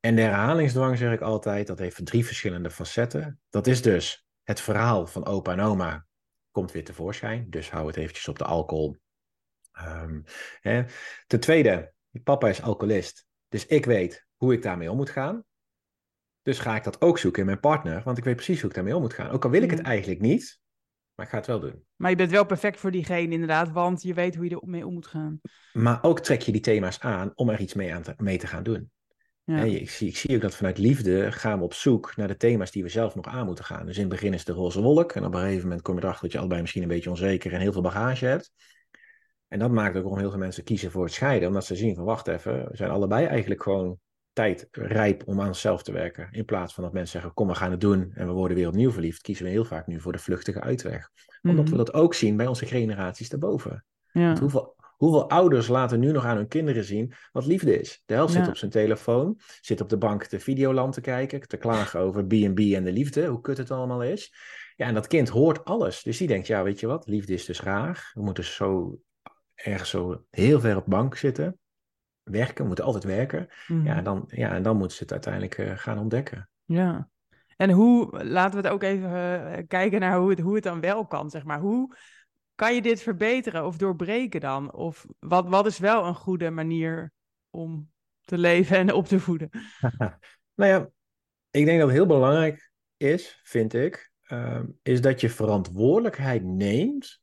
En 0.00 0.14
de 0.14 0.20
herhalingsdwang, 0.20 0.98
zeg 0.98 1.12
ik 1.12 1.20
altijd, 1.20 1.66
dat 1.66 1.78
heeft 1.78 2.06
drie 2.06 2.26
verschillende 2.26 2.70
facetten. 2.70 3.40
Dat 3.50 3.66
is 3.66 3.82
dus 3.82 4.26
het 4.42 4.60
verhaal 4.60 5.06
van 5.06 5.26
opa 5.26 5.52
en 5.52 5.60
oma 5.60 6.06
komt 6.50 6.72
weer 6.72 6.84
tevoorschijn. 6.84 7.50
Dus 7.50 7.70
hou 7.70 7.86
het 7.86 7.96
eventjes 7.96 8.28
op 8.28 8.38
de 8.38 8.44
alcohol. 8.44 8.96
Um, 9.82 10.24
hè. 10.60 10.84
Ten 11.26 11.40
tweede, 11.40 11.92
papa 12.22 12.48
is 12.48 12.62
alcoholist. 12.62 13.26
Dus 13.48 13.66
ik 13.66 13.84
weet 13.84 14.26
hoe 14.36 14.52
ik 14.52 14.62
daarmee 14.62 14.90
om 14.90 14.96
moet 14.96 15.10
gaan. 15.10 15.44
Dus 16.42 16.58
ga 16.58 16.76
ik 16.76 16.84
dat 16.84 17.00
ook 17.00 17.18
zoeken 17.18 17.40
in 17.40 17.46
mijn 17.46 17.60
partner, 17.60 18.02
want 18.02 18.18
ik 18.18 18.24
weet 18.24 18.34
precies 18.34 18.60
hoe 18.60 18.68
ik 18.68 18.74
daarmee 18.74 18.94
om 18.94 19.00
moet 19.00 19.14
gaan. 19.14 19.30
Ook 19.30 19.44
al 19.44 19.50
wil 19.50 19.62
ik 19.62 19.70
het 19.70 19.80
eigenlijk 19.80 20.20
niet, 20.20 20.60
maar 21.14 21.26
ik 21.26 21.32
ga 21.32 21.38
het 21.38 21.46
wel 21.46 21.60
doen. 21.60 21.84
Maar 21.96 22.10
je 22.10 22.16
bent 22.16 22.30
wel 22.30 22.46
perfect 22.46 22.80
voor 22.80 22.90
diegene 22.90 23.32
inderdaad, 23.32 23.70
want 23.70 24.02
je 24.02 24.14
weet 24.14 24.34
hoe 24.34 24.48
je 24.48 24.60
ermee 24.60 24.86
om 24.86 24.92
moet 24.92 25.06
gaan. 25.06 25.40
Maar 25.72 26.02
ook 26.02 26.20
trek 26.20 26.42
je 26.42 26.52
die 26.52 26.60
thema's 26.60 27.00
aan 27.00 27.32
om 27.34 27.48
er 27.48 27.60
iets 27.60 27.74
mee, 27.74 27.94
aan 27.94 28.02
te, 28.02 28.14
mee 28.16 28.38
te 28.38 28.46
gaan 28.46 28.62
doen. 28.62 28.90
Ja. 29.50 29.62
ik, 29.62 29.90
zie, 29.90 30.08
ik 30.08 30.16
zie 30.16 30.34
ook 30.34 30.40
dat 30.40 30.54
vanuit 30.54 30.78
liefde 30.78 31.32
gaan 31.32 31.58
we 31.58 31.64
op 31.64 31.74
zoek 31.74 32.16
naar 32.16 32.28
de 32.28 32.36
thema's 32.36 32.70
die 32.70 32.82
we 32.82 32.88
zelf 32.88 33.14
nog 33.14 33.26
aan 33.26 33.46
moeten 33.46 33.64
gaan. 33.64 33.86
Dus 33.86 33.94
in 33.96 34.02
het 34.02 34.10
begin 34.10 34.34
is 34.34 34.44
de 34.44 34.52
roze 34.52 34.80
wolk. 34.80 35.12
En 35.12 35.24
op 35.24 35.34
een 35.34 35.40
gegeven 35.40 35.62
moment 35.62 35.82
kom 35.82 35.94
je 35.94 36.02
erachter 36.02 36.22
dat 36.22 36.32
je 36.32 36.38
allebei 36.38 36.60
misschien 36.60 36.82
een 36.82 36.88
beetje 36.88 37.10
onzeker 37.10 37.52
en 37.52 37.60
heel 37.60 37.72
veel 37.72 37.82
bagage 37.82 38.26
hebt. 38.26 38.52
En 39.48 39.58
dat 39.58 39.70
maakt 39.70 39.96
ook 39.96 40.02
waarom 40.02 40.18
heel 40.18 40.30
veel 40.30 40.38
mensen 40.38 40.64
kiezen 40.64 40.90
voor 40.90 41.04
het 41.04 41.12
scheiden. 41.12 41.48
Omdat 41.48 41.64
ze 41.64 41.76
zien 41.76 41.94
van 41.94 42.04
wacht 42.04 42.28
even, 42.28 42.68
we 42.70 42.76
zijn 42.76 42.90
allebei 42.90 43.26
eigenlijk 43.26 43.62
gewoon 43.62 43.98
tijd 44.32 44.68
rijp 44.70 45.22
om 45.26 45.40
aan 45.40 45.46
onszelf 45.46 45.82
te 45.82 45.92
werken. 45.92 46.28
In 46.30 46.44
plaats 46.44 46.74
van 46.74 46.84
dat 46.84 46.92
mensen 46.92 47.12
zeggen 47.12 47.34
kom 47.34 47.48
we 47.48 47.54
gaan 47.54 47.70
het 47.70 47.80
doen 47.80 48.10
en 48.14 48.26
we 48.26 48.32
worden 48.32 48.56
weer 48.56 48.68
opnieuw 48.68 48.90
verliefd. 48.90 49.20
Kiezen 49.20 49.44
we 49.44 49.50
heel 49.50 49.64
vaak 49.64 49.86
nu 49.86 50.00
voor 50.00 50.12
de 50.12 50.18
vluchtige 50.18 50.60
uitweg. 50.60 51.10
Omdat 51.42 51.64
we 51.64 51.74
mhm. 51.74 51.84
dat 51.84 51.92
ook 51.92 52.14
zien 52.14 52.36
bij 52.36 52.46
onze 52.46 52.66
generaties 52.66 53.28
daarboven. 53.28 53.84
Ja. 54.12 54.38
Hoeveel 54.38 54.74
Hoeveel 55.00 55.28
ouders 55.28 55.68
laten 55.68 56.00
nu 56.00 56.12
nog 56.12 56.24
aan 56.24 56.36
hun 56.36 56.48
kinderen 56.48 56.84
zien 56.84 57.12
wat 57.32 57.46
liefde 57.46 57.80
is? 57.80 58.02
De 58.06 58.14
helft 58.14 58.32
zit 58.32 58.48
op 58.48 58.56
zijn 58.56 58.70
telefoon, 58.70 59.40
zit 59.60 59.80
op 59.80 59.88
de 59.88 59.98
bank 59.98 60.28
de 60.28 60.40
videoland 60.40 60.92
te 60.92 61.00
kijken, 61.00 61.40
te 61.40 61.56
klagen 61.56 62.00
over 62.00 62.26
B&B 62.26 62.58
en 62.58 62.84
de 62.84 62.92
liefde, 62.92 63.26
hoe 63.26 63.40
kut 63.40 63.56
het 63.56 63.70
allemaal 63.70 64.02
is. 64.02 64.34
Ja, 64.76 64.86
en 64.86 64.94
dat 64.94 65.06
kind 65.06 65.28
hoort 65.28 65.64
alles. 65.64 66.02
Dus 66.02 66.18
die 66.18 66.28
denkt, 66.28 66.46
ja, 66.46 66.62
weet 66.62 66.80
je 66.80 66.86
wat, 66.86 67.06
liefde 67.06 67.32
is 67.32 67.44
dus 67.44 67.60
raar. 67.60 68.10
We 68.14 68.22
moeten 68.22 68.44
zo 68.44 68.98
ergens 69.54 69.90
zo 69.90 70.24
heel 70.30 70.60
ver 70.60 70.76
op 70.76 70.86
bank 70.86 71.16
zitten, 71.16 71.58
werken, 72.22 72.60
we 72.60 72.66
moeten 72.66 72.84
altijd 72.84 73.04
werken. 73.04 73.48
Mhm. 73.66 73.86
Ja, 73.86 73.96
en 73.96 74.04
dan, 74.04 74.24
ja, 74.26 74.52
en 74.52 74.62
dan 74.62 74.76
moeten 74.76 74.96
ze 74.96 75.02
het 75.02 75.12
uiteindelijk 75.12 75.58
uh, 75.58 75.72
gaan 75.74 75.98
ontdekken. 75.98 76.48
Ja. 76.64 77.08
En 77.56 77.70
hoe, 77.70 78.24
laten 78.24 78.60
we 78.60 78.66
het 78.66 78.74
ook 78.74 78.82
even 78.82 79.10
uh, 79.10 79.58
kijken 79.68 80.00
naar 80.00 80.18
hoe 80.18 80.30
het, 80.30 80.40
hoe 80.40 80.54
het 80.54 80.64
dan 80.64 80.80
wel 80.80 81.06
kan, 81.06 81.30
zeg 81.30 81.44
maar. 81.44 81.60
Hoe 81.60 81.96
kan 82.60 82.74
je 82.74 82.82
dit 82.82 83.02
verbeteren 83.02 83.66
of 83.66 83.76
doorbreken 83.76 84.40
dan? 84.40 84.72
Of 84.72 85.06
wat, 85.18 85.48
wat 85.48 85.66
is 85.66 85.78
wel 85.78 86.06
een 86.06 86.14
goede 86.14 86.50
manier 86.50 87.12
om 87.50 87.90
te 88.20 88.38
leven 88.38 88.76
en 88.76 88.92
op 88.92 89.06
te 89.06 89.20
voeden? 89.20 89.50
nou 90.60 90.70
ja, 90.70 90.90
ik 91.50 91.64
denk 91.64 91.78
dat 91.78 91.88
het 91.88 91.96
heel 91.96 92.06
belangrijk 92.06 92.72
is, 92.96 93.40
vind 93.42 93.74
ik, 93.74 94.12
uh, 94.28 94.62
is 94.82 95.00
dat 95.00 95.20
je 95.20 95.30
verantwoordelijkheid 95.30 96.44
neemt 96.44 97.22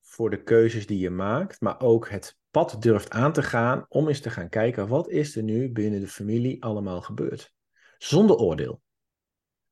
voor 0.00 0.30
de 0.30 0.42
keuzes 0.42 0.86
die 0.86 0.98
je 0.98 1.10
maakt, 1.10 1.60
maar 1.60 1.80
ook 1.80 2.08
het 2.08 2.38
pad 2.50 2.82
durft 2.82 3.10
aan 3.10 3.32
te 3.32 3.42
gaan 3.42 3.86
om 3.88 4.08
eens 4.08 4.20
te 4.20 4.30
gaan 4.30 4.48
kijken 4.48 4.88
wat 4.88 5.08
is 5.08 5.36
er 5.36 5.42
nu 5.42 5.72
binnen 5.72 6.00
de 6.00 6.08
familie 6.08 6.62
allemaal 6.62 7.02
gebeurd. 7.02 7.54
Zonder 7.98 8.36
oordeel. 8.36 8.82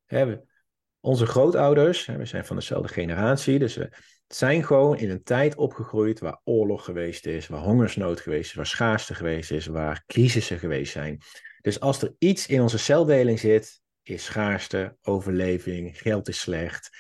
Hè, 0.05 0.41
onze 1.03 1.27
grootouders, 1.27 2.07
we 2.07 2.25
zijn 2.25 2.45
van 2.45 2.57
dezelfde 2.57 2.93
generatie, 2.93 3.59
dus 3.59 3.77
we 3.77 3.93
zijn 4.27 4.65
gewoon 4.65 4.99
in 4.99 5.11
een 5.11 5.23
tijd 5.23 5.55
opgegroeid 5.55 6.21
waar 6.21 6.41
oorlog 6.45 6.85
geweest 6.85 7.27
is, 7.27 7.49
waar 7.49 7.61
hongersnood 7.61 8.21
geweest 8.21 8.51
is, 8.51 8.57
waar 8.57 8.67
schaarste 8.67 9.15
geweest 9.15 9.51
is, 9.51 9.67
waar 9.67 10.05
crisissen 10.07 10.59
geweest 10.59 10.93
zijn. 10.93 11.21
Dus 11.61 11.81
als 11.81 12.03
er 12.03 12.15
iets 12.19 12.47
in 12.47 12.61
onze 12.61 12.79
celdeling 12.79 13.39
zit, 13.39 13.81
is 14.03 14.25
schaarste, 14.25 14.97
overleving, 15.03 15.99
geld 15.99 16.29
is 16.29 16.41
slecht. 16.41 16.91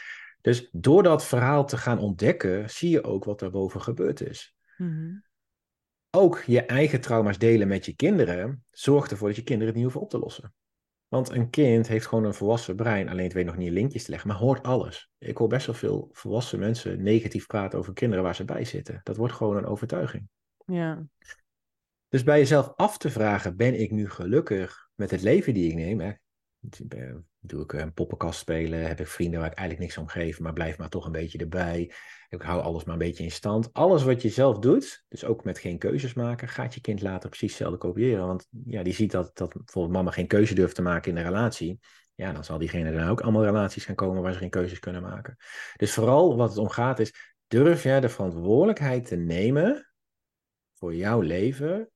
Dus 0.40 0.68
door 0.72 1.02
dat 1.02 1.24
verhaal 1.24 1.66
te 1.66 1.76
gaan 1.76 1.98
ontdekken, 1.98 2.70
zie 2.70 2.90
je 2.90 3.04
ook 3.04 3.24
wat 3.24 3.42
er 3.42 3.50
boven 3.50 3.80
gebeurd 3.80 4.20
is. 4.20 4.54
Mhm. 4.76 5.14
Ook 6.10 6.42
je 6.46 6.62
eigen 6.62 7.00
trauma's 7.00 7.38
delen 7.38 7.68
met 7.68 7.84
je 7.84 7.94
kinderen 7.96 8.64
zorgt 8.70 9.10
ervoor 9.10 9.28
dat 9.28 9.36
je 9.36 9.42
kinderen 9.42 9.68
het 9.68 9.82
niet 9.82 9.84
hoeven 9.84 10.02
op 10.02 10.10
te 10.10 10.18
lossen. 10.18 10.54
Want 11.12 11.30
een 11.30 11.50
kind 11.50 11.88
heeft 11.88 12.06
gewoon 12.06 12.24
een 12.24 12.34
volwassen 12.34 12.76
brein, 12.76 13.08
alleen 13.08 13.24
het 13.24 13.32
weet 13.32 13.44
nog 13.44 13.56
niet 13.56 13.70
linkjes 13.70 14.04
te 14.04 14.10
leggen, 14.10 14.28
maar 14.28 14.38
hoort 14.38 14.62
alles. 14.62 15.10
Ik 15.18 15.36
hoor 15.36 15.48
best 15.48 15.66
wel 15.66 15.74
veel 15.74 16.08
volwassen 16.12 16.58
mensen 16.58 17.02
negatief 17.02 17.46
praten 17.46 17.78
over 17.78 17.92
kinderen 17.92 18.24
waar 18.24 18.34
ze 18.34 18.44
bij 18.44 18.64
zitten. 18.64 19.00
Dat 19.02 19.16
wordt 19.16 19.34
gewoon 19.34 19.56
een 19.56 19.66
overtuiging. 19.66 20.28
Ja. 20.64 21.06
Dus 22.08 22.22
bij 22.22 22.38
jezelf 22.38 22.72
af 22.76 22.98
te 22.98 23.10
vragen, 23.10 23.56
ben 23.56 23.80
ik 23.80 23.90
nu 23.90 24.10
gelukkig 24.10 24.90
met 24.94 25.10
het 25.10 25.22
leven 25.22 25.54
die 25.54 25.70
ik 25.70 25.74
neem? 25.74 26.00
Hè? 26.00 26.12
Doe 27.44 27.62
ik 27.62 27.72
een 27.72 27.92
poppenkast 27.92 28.40
spelen? 28.40 28.86
Heb 28.86 29.00
ik 29.00 29.06
vrienden 29.06 29.40
waar 29.40 29.50
ik 29.50 29.56
eigenlijk 29.56 29.88
niks 29.88 30.00
om 30.00 30.08
geef, 30.08 30.40
maar 30.40 30.52
blijf 30.52 30.78
maar 30.78 30.88
toch 30.88 31.06
een 31.06 31.12
beetje 31.12 31.38
erbij? 31.38 31.92
Ik 32.28 32.42
hou 32.42 32.62
alles 32.62 32.84
maar 32.84 32.92
een 32.92 32.98
beetje 32.98 33.24
in 33.24 33.30
stand. 33.30 33.72
Alles 33.72 34.02
wat 34.02 34.22
je 34.22 34.28
zelf 34.28 34.58
doet, 34.58 35.04
dus 35.08 35.24
ook 35.24 35.44
met 35.44 35.58
geen 35.58 35.78
keuzes 35.78 36.14
maken, 36.14 36.48
gaat 36.48 36.74
je 36.74 36.80
kind 36.80 37.02
later 37.02 37.28
precies 37.28 37.50
hetzelfde 37.50 37.78
kopiëren. 37.78 38.26
Want 38.26 38.48
ja, 38.64 38.82
die 38.82 38.94
ziet 38.94 39.10
dat, 39.10 39.36
dat 39.36 39.52
bijvoorbeeld 39.52 39.94
mama 39.94 40.10
geen 40.10 40.26
keuze 40.26 40.54
durft 40.54 40.74
te 40.74 40.82
maken 40.82 41.08
in 41.08 41.16
de 41.16 41.22
relatie. 41.22 41.80
Ja, 42.14 42.32
dan 42.32 42.44
zal 42.44 42.58
diegene 42.58 42.92
dan 42.92 43.08
ook 43.08 43.20
allemaal 43.20 43.44
relaties 43.44 43.84
gaan 43.84 43.94
komen 43.94 44.22
waar 44.22 44.32
ze 44.32 44.38
geen 44.38 44.50
keuzes 44.50 44.78
kunnen 44.78 45.02
maken. 45.02 45.36
Dus 45.76 45.92
vooral 45.92 46.36
wat 46.36 46.48
het 46.48 46.58
om 46.58 46.68
gaat 46.68 46.98
is, 46.98 47.34
durf 47.46 47.82
jij 47.82 48.00
de 48.00 48.08
verantwoordelijkheid 48.08 49.06
te 49.06 49.16
nemen 49.16 49.92
voor 50.74 50.94
jouw 50.94 51.20
leven 51.20 51.90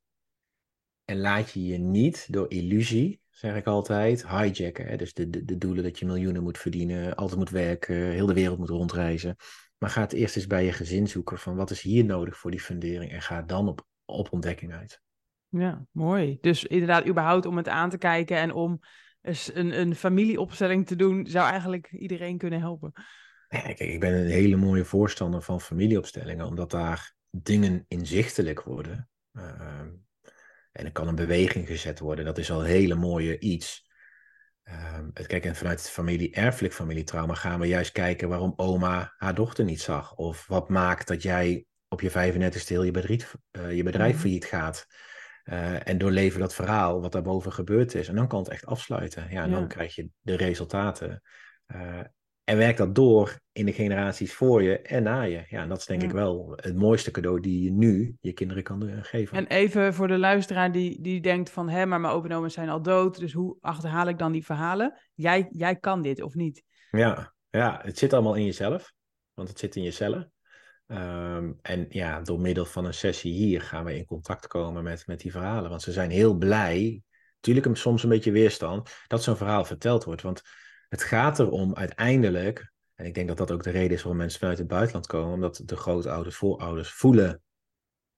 en 1.05 1.19
laat 1.19 1.51
je 1.51 1.65
je 1.65 1.79
niet 1.79 2.33
door 2.33 2.51
illusie 2.51 3.21
zeg 3.39 3.57
ik 3.57 3.67
altijd, 3.67 4.29
hijacken. 4.29 4.87
Hè? 4.87 4.97
Dus 4.97 5.15
de, 5.15 5.31
de, 5.31 5.45
de 5.45 5.59
doelen 5.59 5.85
dat 5.85 5.99
je 5.99 6.07
miljoenen 6.07 6.43
moet 6.43 6.59
verdienen, 6.59 7.15
altijd 7.15 7.39
moet 7.39 7.51
werken, 7.51 7.97
heel 7.97 8.27
de 8.27 8.35
wereld 8.35 8.59
moet 8.59 8.69
rondreizen. 8.69 9.37
Maar 9.79 9.91
ga 9.91 10.01
het 10.01 10.13
eerst 10.13 10.37
eens 10.37 10.47
bij 10.47 10.65
je 10.65 10.73
gezin 10.73 11.09
zoeken 11.09 11.39
van 11.39 11.57
wat 11.57 11.71
is 11.71 11.81
hier 11.81 12.05
nodig 12.05 12.37
voor 12.37 12.51
die 12.51 12.61
fundering 12.61 13.13
en 13.13 13.23
ga 13.23 13.43
dan 13.43 13.69
op, 13.69 13.87
op 14.05 14.33
ontdekking 14.33 14.75
uit. 14.75 15.01
Ja, 15.49 15.87
mooi. 15.91 16.39
Dus 16.41 16.65
inderdaad, 16.65 17.07
überhaupt 17.07 17.47
om 17.47 17.57
het 17.57 17.69
aan 17.69 17.91
te 17.91 17.99
kijken 17.99 18.37
en 18.37 18.53
om 18.53 18.81
eens 19.23 19.55
een, 19.55 19.81
een 19.81 19.95
familieopstelling 19.95 20.87
te 20.87 20.97
doen, 20.97 21.27
zou 21.27 21.51
eigenlijk 21.51 21.91
iedereen 21.91 22.39
kunnen 22.39 22.61
helpen. 22.61 22.93
Ja, 23.49 23.61
kijk, 23.61 23.81
ik 23.81 24.01
ben 24.01 24.15
een 24.15 24.31
hele 24.31 24.57
mooie 24.57 24.85
voorstander 24.85 25.43
van 25.43 25.61
familieopstellingen, 25.61 26.47
omdat 26.47 26.71
daar 26.71 27.15
dingen 27.31 27.85
inzichtelijk 27.89 28.63
worden. 28.63 29.09
Ehm, 29.33 29.89
en 30.77 30.85
er 30.85 30.93
kan 30.93 31.09
een 31.09 31.15
beweging 31.15 31.67
gezet 31.67 31.99
worden. 31.99 32.25
Dat 32.25 32.39
is 32.39 32.51
al 32.51 32.61
een 32.61 32.67
hele 32.67 32.95
mooie 32.95 33.39
iets. 33.39 33.85
Um, 34.65 35.13
kijk, 35.13 35.45
en 35.45 35.57
vanuit 35.57 35.79
het 35.79 35.91
familie, 35.91 36.35
erfelijk 36.35 36.75
familietrauma 36.75 37.35
gaan 37.35 37.61
we 37.61 37.67
juist 37.67 37.93
kijken 37.93 38.29
waarom 38.29 38.53
oma 38.57 39.15
haar 39.17 39.35
dochter 39.35 39.65
niet 39.65 39.81
zag. 39.81 40.15
Of 40.15 40.47
wat 40.47 40.69
maakt 40.69 41.09
dat 41.09 41.23
jij 41.23 41.67
op 41.89 42.01
je 42.01 42.11
35ste 42.11 42.67
heel 42.67 42.83
je 42.83 42.91
bedrijf, 42.91 43.37
uh, 43.53 43.77
je 43.77 43.83
bedrijf 43.83 44.15
mm. 44.15 44.21
failliet 44.21 44.45
gaat. 44.45 44.87
Uh, 45.45 45.89
en 45.89 45.99
doorleven 45.99 46.41
dat 46.41 46.55
verhaal 46.55 47.01
wat 47.01 47.13
daarboven 47.13 47.53
gebeurd 47.53 47.95
is. 47.95 48.09
En 48.09 48.15
dan 48.15 48.29
kan 48.29 48.39
het 48.39 48.49
echt 48.49 48.67
afsluiten. 48.67 49.27
Ja, 49.31 49.43
en 49.43 49.51
ja. 49.51 49.57
dan 49.57 49.69
krijg 49.69 49.95
je 49.95 50.09
de 50.21 50.37
resultaten. 50.37 51.23
Uh, 51.75 52.01
en 52.47 52.57
werk 52.57 52.77
dat 52.77 52.95
door 52.95 53.39
in 53.53 53.67
de 53.67 53.73
generaties 53.73 54.35
voor 54.35 54.63
je 54.63 54.81
en 54.81 55.03
na 55.03 55.23
je. 55.23 55.45
Ja, 55.49 55.63
en 55.63 55.69
dat 55.69 55.79
is 55.79 55.87
denk 55.87 56.01
ja. 56.01 56.07
ik 56.07 56.13
wel 56.13 56.53
het 56.57 56.77
mooiste 56.77 57.11
cadeau 57.11 57.41
die 57.41 57.63
je 57.63 57.73
nu 57.73 58.17
je 58.21 58.33
kinderen 58.33 58.63
kan 58.63 59.05
geven. 59.05 59.37
En 59.37 59.47
even 59.47 59.95
voor 59.95 60.09
de 60.09 60.19
luisteraar 60.19 60.73
die, 60.73 61.01
die 61.01 61.21
denkt 61.21 61.51
van... 61.51 61.69
hé, 61.69 61.87
maar 61.87 62.01
mijn 62.01 62.13
opa 62.13 62.29
en 62.29 62.35
oma 62.35 62.49
zijn 62.49 62.69
al 62.69 62.83
dood... 62.83 63.19
dus 63.19 63.33
hoe 63.33 63.57
achterhaal 63.61 64.09
ik 64.09 64.19
dan 64.19 64.33
die 64.33 64.45
verhalen? 64.45 64.99
Jij, 65.15 65.47
jij 65.51 65.77
kan 65.77 66.03
dit, 66.03 66.23
of 66.23 66.35
niet? 66.35 66.63
Ja, 66.91 67.35
ja, 67.51 67.81
het 67.83 67.99
zit 67.99 68.13
allemaal 68.13 68.35
in 68.35 68.45
jezelf. 68.45 68.93
Want 69.35 69.49
het 69.49 69.59
zit 69.59 69.77
in 69.77 69.83
je 69.83 69.91
cellen. 69.91 70.33
Um, 70.87 71.59
en 71.63 71.87
ja, 71.89 72.21
door 72.21 72.41
middel 72.41 72.65
van 72.65 72.85
een 72.85 72.95
sessie 72.95 73.33
hier 73.33 73.61
gaan 73.61 73.85
we 73.85 73.97
in 73.97 74.05
contact 74.05 74.47
komen 74.47 74.83
met, 74.83 75.07
met 75.07 75.21
die 75.21 75.31
verhalen. 75.31 75.71
Want 75.71 75.83
ze 75.83 75.93
zijn 75.93 76.11
heel 76.11 76.35
blij, 76.35 77.03
natuurlijk 77.35 77.77
soms 77.77 78.03
een 78.03 78.09
beetje 78.09 78.33
weerstand, 78.33 78.91
dat 79.07 79.23
zo'n 79.23 79.37
verhaal 79.37 79.65
verteld 79.65 80.05
wordt. 80.05 80.23
Want 80.23 80.43
het 80.89 81.03
gaat 81.03 81.39
erom 81.39 81.75
uiteindelijk, 81.75 82.73
en 82.95 83.07
ik 83.07 83.15
denk 83.15 83.29
dat 83.29 83.37
dat 83.37 83.51
ook 83.51 83.63
de 83.63 83.71
reden 83.71 83.91
is 83.97 84.03
waarom 84.03 84.21
mensen 84.21 84.41
vanuit 84.41 84.59
het 84.59 84.69
buitenland 84.69 85.07
komen, 85.07 85.35
omdat 85.35 85.63
de 85.65 85.77
grootouders, 85.77 86.37
voorouders 86.37 86.93
voelen 86.93 87.43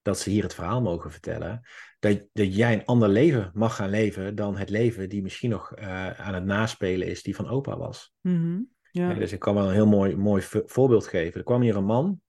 dat 0.03 0.19
ze 0.19 0.31
hier 0.31 0.43
het 0.43 0.55
verhaal 0.55 0.83
mogen 0.83 1.11
vertellen, 1.11 1.61
dat, 1.99 2.27
dat 2.33 2.57
jij 2.57 2.73
een 2.73 2.85
ander 2.85 3.09
leven 3.09 3.51
mag 3.55 3.77
gaan 3.77 3.91
leven 3.91 4.35
dan 4.35 4.57
het 4.57 4.71
leven 4.71 5.09
die 5.09 5.23
misschien 5.23 5.51
nog 5.51 5.79
uh, 5.79 6.11
aan 6.11 6.35
het 6.35 6.45
naspelen 6.45 7.09
is 7.09 7.23
die 7.23 7.37
van 7.37 7.49
opa 7.49 7.77
was. 7.77 8.15
Ja. 8.21 8.67
Ja, 8.91 9.15
dus 9.15 9.33
ik 9.33 9.39
kan 9.39 9.55
wel 9.55 9.67
een 9.67 9.75
heel 9.75 9.87
mooi, 9.87 10.17
mooi 10.17 10.43
voorbeeld 10.43 11.07
geven. 11.07 11.39
Er 11.39 11.47
kwam 11.47 11.61
hier 11.63 11.77
een 11.77 11.85
man, 11.85 12.21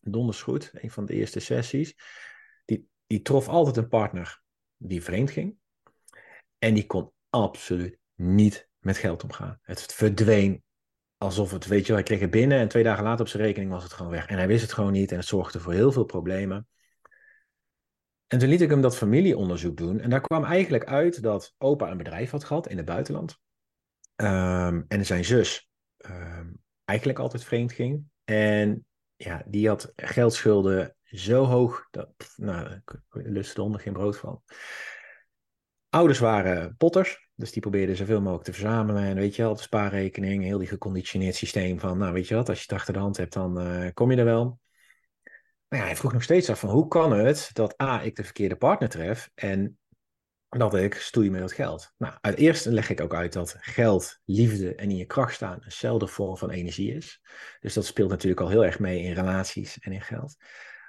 donders 0.00 0.42
goed, 0.42 0.70
een 0.72 0.90
van 0.90 1.06
de 1.06 1.14
eerste 1.14 1.40
sessies, 1.40 1.94
die, 2.64 2.88
die 3.06 3.22
trof 3.22 3.48
altijd 3.48 3.76
een 3.76 3.88
partner 3.88 4.42
die 4.76 5.02
vreemd 5.02 5.30
ging. 5.30 5.56
En 6.58 6.74
die 6.74 6.86
kon 6.86 7.12
absoluut 7.30 7.98
niet 8.14 8.67
met 8.78 8.96
geld 8.96 9.22
omgaan. 9.22 9.58
Het 9.62 9.94
verdween 9.94 10.62
alsof 11.18 11.50
het, 11.50 11.66
weet 11.66 11.80
je 11.80 11.86
wel, 11.86 11.96
hij 11.96 12.04
kreeg 12.04 12.20
het 12.20 12.30
binnen 12.30 12.58
en 12.58 12.68
twee 12.68 12.82
dagen 12.82 13.04
later 13.04 13.20
op 13.20 13.28
zijn 13.28 13.42
rekening 13.42 13.70
was 13.70 13.82
het 13.82 13.92
gewoon 13.92 14.12
weg. 14.12 14.26
En 14.26 14.36
hij 14.36 14.46
wist 14.46 14.62
het 14.62 14.72
gewoon 14.72 14.92
niet 14.92 15.10
en 15.10 15.16
het 15.16 15.26
zorgde 15.26 15.60
voor 15.60 15.72
heel 15.72 15.92
veel 15.92 16.04
problemen. 16.04 16.68
En 18.26 18.38
toen 18.38 18.48
liet 18.48 18.60
ik 18.60 18.70
hem 18.70 18.80
dat 18.80 18.96
familieonderzoek 18.96 19.76
doen. 19.76 20.00
En 20.00 20.10
daar 20.10 20.20
kwam 20.20 20.44
eigenlijk 20.44 20.84
uit 20.84 21.22
dat 21.22 21.54
opa 21.58 21.90
een 21.90 21.96
bedrijf 21.96 22.30
had 22.30 22.44
gehad 22.44 22.68
in 22.68 22.76
het 22.76 22.86
buitenland. 22.86 23.38
Um, 24.16 24.84
en 24.88 25.06
zijn 25.06 25.24
zus 25.24 25.70
um, 25.96 26.62
eigenlijk 26.84 27.18
altijd 27.18 27.44
vreemd 27.44 27.72
ging. 27.72 28.04
En 28.24 28.86
ja, 29.16 29.42
die 29.46 29.68
had 29.68 29.92
geldschulden 29.96 30.96
zo 31.02 31.44
hoog, 31.44 31.86
dat, 31.90 32.10
nou, 32.36 32.80
er 33.74 33.80
geen 33.80 33.92
brood 33.92 34.16
van. 34.16 34.42
Ouders 35.88 36.18
waren 36.18 36.76
potters. 36.76 37.27
Dus 37.38 37.52
die 37.52 37.62
probeerde 37.62 37.94
zoveel 37.94 38.20
mogelijk 38.20 38.44
te 38.44 38.52
verzamelen. 38.52 39.02
En 39.02 39.14
weet 39.14 39.36
je 39.36 39.42
wel, 39.42 39.54
de 39.54 39.62
spaarrekening, 39.62 40.44
heel 40.44 40.58
die 40.58 40.66
geconditioneerd 40.66 41.34
systeem 41.34 41.80
van, 41.80 41.98
nou 41.98 42.12
weet 42.12 42.28
je 42.28 42.34
wat, 42.34 42.48
als 42.48 42.58
je 42.58 42.64
het 42.68 42.72
achter 42.72 42.92
de 42.92 42.98
hand 42.98 43.16
hebt, 43.16 43.32
dan 43.32 43.60
uh, 43.60 43.88
kom 43.94 44.10
je 44.10 44.16
er 44.16 44.24
wel. 44.24 44.60
Maar 45.68 45.78
ja, 45.78 45.84
hij 45.84 45.96
vroeg 45.96 46.12
nog 46.12 46.22
steeds 46.22 46.50
af 46.50 46.60
van, 46.60 46.70
hoe 46.70 46.88
kan 46.88 47.12
het 47.12 47.50
dat 47.52 47.82
A, 47.82 48.02
ik 48.02 48.16
de 48.16 48.24
verkeerde 48.24 48.56
partner 48.56 48.88
tref 48.88 49.30
en 49.34 49.78
dat 50.48 50.74
ik 50.74 50.94
stoei 50.94 51.30
met 51.30 51.40
dat 51.40 51.52
geld? 51.52 51.92
Nou, 51.98 52.14
uit 52.20 52.36
eerst 52.36 52.64
leg 52.64 52.90
ik 52.90 53.00
ook 53.00 53.14
uit 53.14 53.32
dat 53.32 53.56
geld, 53.58 54.18
liefde 54.24 54.74
en 54.74 54.90
in 54.90 54.96
je 54.96 55.04
kracht 55.04 55.34
staan 55.34 55.58
eenzelfde 55.64 56.06
vorm 56.06 56.36
van 56.36 56.50
energie 56.50 56.94
is. 56.94 57.20
Dus 57.60 57.74
dat 57.74 57.86
speelt 57.86 58.10
natuurlijk 58.10 58.40
al 58.40 58.48
heel 58.48 58.64
erg 58.64 58.78
mee 58.78 59.02
in 59.02 59.12
relaties 59.12 59.78
en 59.78 59.92
in 59.92 60.02
geld. 60.02 60.36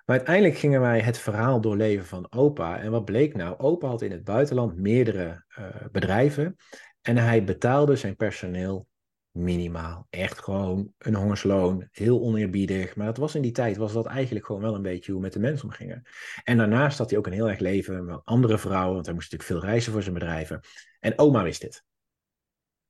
Maar 0.10 0.18
uiteindelijk 0.18 0.58
gingen 0.58 0.82
wij 0.82 1.00
het 1.00 1.18
verhaal 1.18 1.62
doorleven 1.62 2.06
van 2.06 2.32
opa. 2.32 2.80
En 2.80 2.92
wat 2.92 3.06
bleek 3.06 3.36
nou? 3.36 3.58
Opa 3.58 3.88
had 3.88 4.02
in 4.02 4.12
het 4.12 4.24
buitenland 4.24 4.78
meerdere 4.78 5.46
uh, 5.60 5.66
bedrijven. 5.92 6.56
En 7.02 7.18
hij 7.18 7.44
betaalde 7.44 7.96
zijn 7.96 8.16
personeel 8.16 8.88
minimaal. 9.32 10.08
Echt 10.10 10.40
gewoon 10.40 10.94
een 10.98 11.16
hongersloon. 11.16 11.88
Heel 11.92 12.22
oneerbiedig. 12.22 12.96
Maar 12.96 13.06
dat 13.06 13.18
was 13.18 13.36
in 13.36 13.42
die 13.42 13.52
tijd 13.52 13.78
was 13.78 13.94
dat 13.94 14.06
eigenlijk 14.06 14.46
gewoon 14.46 14.62
wel 14.62 14.76
een 14.76 14.82
beetje 14.82 15.12
hoe 15.12 15.22
met 15.22 15.34
de 15.34 15.40
mensen 15.40 15.68
omgingen. 15.68 16.04
En 16.44 16.58
daarnaast 16.58 16.98
had 16.98 17.10
hij 17.10 17.20
ook 17.20 17.28
een 17.28 17.34
heel 17.34 17.50
erg 17.50 17.60
leven 17.60 18.06
met 18.06 18.22
andere 18.24 18.58
vrouwen. 18.58 18.94
Want 18.94 19.06
hij 19.06 19.16
moest 19.16 19.32
natuurlijk 19.32 19.62
veel 19.62 19.70
reizen 19.70 19.92
voor 19.92 20.02
zijn 20.02 20.14
bedrijven. 20.14 20.60
En 21.00 21.20
oma 21.20 21.44
wist 21.44 21.62
dit. 21.62 21.84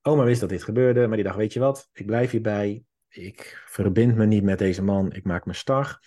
Oma 0.01 0.23
wist 0.23 0.39
dat 0.39 0.49
dit 0.49 0.63
gebeurde. 0.63 1.07
Maar 1.07 1.15
die 1.15 1.25
dacht, 1.25 1.37
weet 1.37 1.53
je 1.53 1.59
wat? 1.59 1.89
Ik 1.93 2.05
blijf 2.05 2.31
hierbij. 2.31 2.83
Ik 3.09 3.63
verbind 3.65 4.15
me 4.15 4.25
niet 4.25 4.43
met 4.43 4.59
deze 4.59 4.83
man. 4.83 5.13
Ik 5.13 5.23
maak 5.23 5.45
me 5.45 5.53
star. 5.53 5.99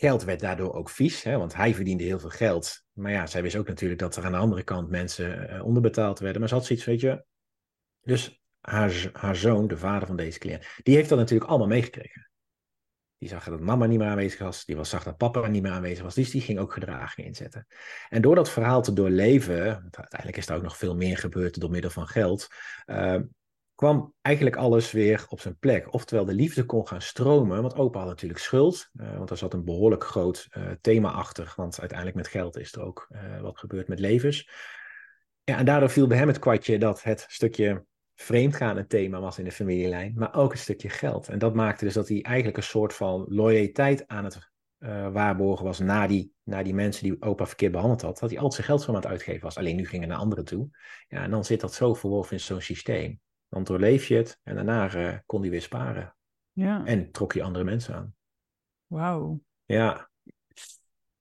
Geld 0.00 0.24
werd 0.24 0.40
daardoor 0.40 0.74
ook 0.74 0.90
vies, 0.90 1.22
hè, 1.22 1.38
want 1.38 1.54
hij 1.54 1.74
verdiende 1.74 2.04
heel 2.04 2.18
veel 2.18 2.30
geld. 2.30 2.84
Maar 2.92 3.12
ja, 3.12 3.26
zij 3.26 3.42
wist 3.42 3.56
ook 3.56 3.68
natuurlijk 3.68 4.00
dat 4.00 4.16
er 4.16 4.24
aan 4.24 4.32
de 4.32 4.38
andere 4.38 4.62
kant 4.62 4.90
mensen 4.90 5.54
uh, 5.54 5.64
onderbetaald 5.64 6.18
werden. 6.18 6.40
Maar 6.40 6.48
ze 6.48 6.54
had 6.54 6.64
zoiets, 6.64 6.84
weet 6.84 7.00
je. 7.00 7.24
Dus 8.00 8.42
haar, 8.60 9.10
haar 9.12 9.36
zoon, 9.36 9.66
de 9.66 9.76
vader 9.76 10.06
van 10.06 10.16
deze 10.16 10.38
cliënt, 10.38 10.66
die 10.82 10.94
heeft 10.94 11.08
dat 11.08 11.18
natuurlijk 11.18 11.50
allemaal 11.50 11.68
meegekregen. 11.68 12.30
Die 13.18 13.28
zag 13.28 13.44
dat 13.44 13.60
mama 13.60 13.86
niet 13.86 13.98
meer 13.98 14.08
aanwezig 14.08 14.38
was. 14.38 14.64
Die 14.64 14.76
was, 14.76 14.88
zag 14.88 15.04
dat 15.04 15.16
papa 15.16 15.46
niet 15.46 15.62
meer 15.62 15.72
aanwezig 15.72 16.04
was. 16.04 16.14
Dus 16.14 16.30
die 16.30 16.40
ging 16.40 16.58
ook 16.58 16.72
gedragingen 16.72 17.28
inzetten. 17.28 17.66
En 18.08 18.22
door 18.22 18.34
dat 18.34 18.50
verhaal 18.50 18.82
te 18.82 18.92
doorleven, 18.92 19.72
uiteindelijk 19.90 20.36
is 20.36 20.48
er 20.48 20.56
ook 20.56 20.62
nog 20.62 20.76
veel 20.76 20.96
meer 20.96 21.18
gebeurd 21.18 21.60
door 21.60 21.70
middel 21.70 21.90
van 21.90 22.06
geld. 22.06 22.46
Uh, 22.86 23.20
kwam 23.78 24.14
eigenlijk 24.20 24.56
alles 24.56 24.92
weer 24.92 25.26
op 25.28 25.40
zijn 25.40 25.58
plek. 25.58 25.92
Oftewel 25.94 26.24
de 26.24 26.34
liefde 26.34 26.64
kon 26.64 26.86
gaan 26.86 27.02
stromen, 27.02 27.62
want 27.62 27.74
opa 27.74 27.98
had 27.98 28.08
natuurlijk 28.08 28.40
schuld, 28.40 28.90
uh, 28.92 29.16
want 29.16 29.28
daar 29.28 29.38
zat 29.38 29.54
een 29.54 29.64
behoorlijk 29.64 30.04
groot 30.04 30.48
uh, 30.50 30.70
thema 30.80 31.10
achter, 31.10 31.52
want 31.56 31.78
uiteindelijk 31.78 32.18
met 32.18 32.28
geld 32.28 32.56
is 32.56 32.72
er 32.72 32.82
ook 32.82 33.08
uh, 33.10 33.40
wat 33.40 33.58
gebeurt 33.58 33.88
met 33.88 33.98
levens. 33.98 34.50
Ja, 35.44 35.58
en 35.58 35.64
daardoor 35.64 35.90
viel 35.90 36.06
bij 36.06 36.18
hem 36.18 36.28
het 36.28 36.38
kwartje 36.38 36.78
dat 36.78 37.02
het 37.02 37.24
stukje 37.28 37.84
vreemdgaan 38.14 38.76
een 38.76 38.86
thema 38.86 39.20
was 39.20 39.38
in 39.38 39.44
de 39.44 39.52
familielijn, 39.52 40.12
maar 40.16 40.34
ook 40.34 40.52
een 40.52 40.58
stukje 40.58 40.88
geld. 40.88 41.28
En 41.28 41.38
dat 41.38 41.54
maakte 41.54 41.84
dus 41.84 41.94
dat 41.94 42.08
hij 42.08 42.22
eigenlijk 42.22 42.56
een 42.56 42.62
soort 42.62 42.94
van 42.94 43.26
loyaliteit 43.28 44.08
aan 44.08 44.24
het 44.24 44.38
waarborgen 45.12 45.64
was 45.64 45.78
na 45.78 46.06
die, 46.06 46.32
na 46.42 46.62
die 46.62 46.74
mensen 46.74 47.02
die 47.02 47.22
opa 47.22 47.46
verkeerd 47.46 47.72
behandeld 47.72 48.02
had, 48.02 48.18
dat 48.18 48.30
hij 48.30 48.38
altijd 48.38 48.54
zijn 48.54 48.66
geld 48.66 48.82
zo 48.82 48.88
aan 48.88 48.96
het 48.96 49.06
uitgeven 49.06 49.42
was. 49.42 49.56
Alleen 49.56 49.76
nu 49.76 49.86
ging 49.86 50.02
het 50.02 50.10
naar 50.10 50.20
anderen 50.20 50.44
toe. 50.44 50.68
Ja, 51.08 51.22
en 51.22 51.30
dan 51.30 51.44
zit 51.44 51.60
dat 51.60 51.74
zo 51.74 51.94
verworven 51.94 52.32
in 52.32 52.40
zo'n 52.40 52.60
systeem. 52.60 53.20
Dan 53.48 53.64
doorleef 53.64 54.06
je 54.06 54.14
het 54.14 54.40
en 54.42 54.54
daarna 54.54 54.94
uh, 54.94 55.18
kon 55.26 55.40
hij 55.40 55.50
weer 55.50 55.62
sparen. 55.62 56.16
Ja. 56.52 56.84
En 56.84 57.10
trok 57.10 57.32
je 57.32 57.42
andere 57.42 57.64
mensen 57.64 57.94
aan. 57.94 58.14
Wauw. 58.86 59.40
Ja. 59.64 60.10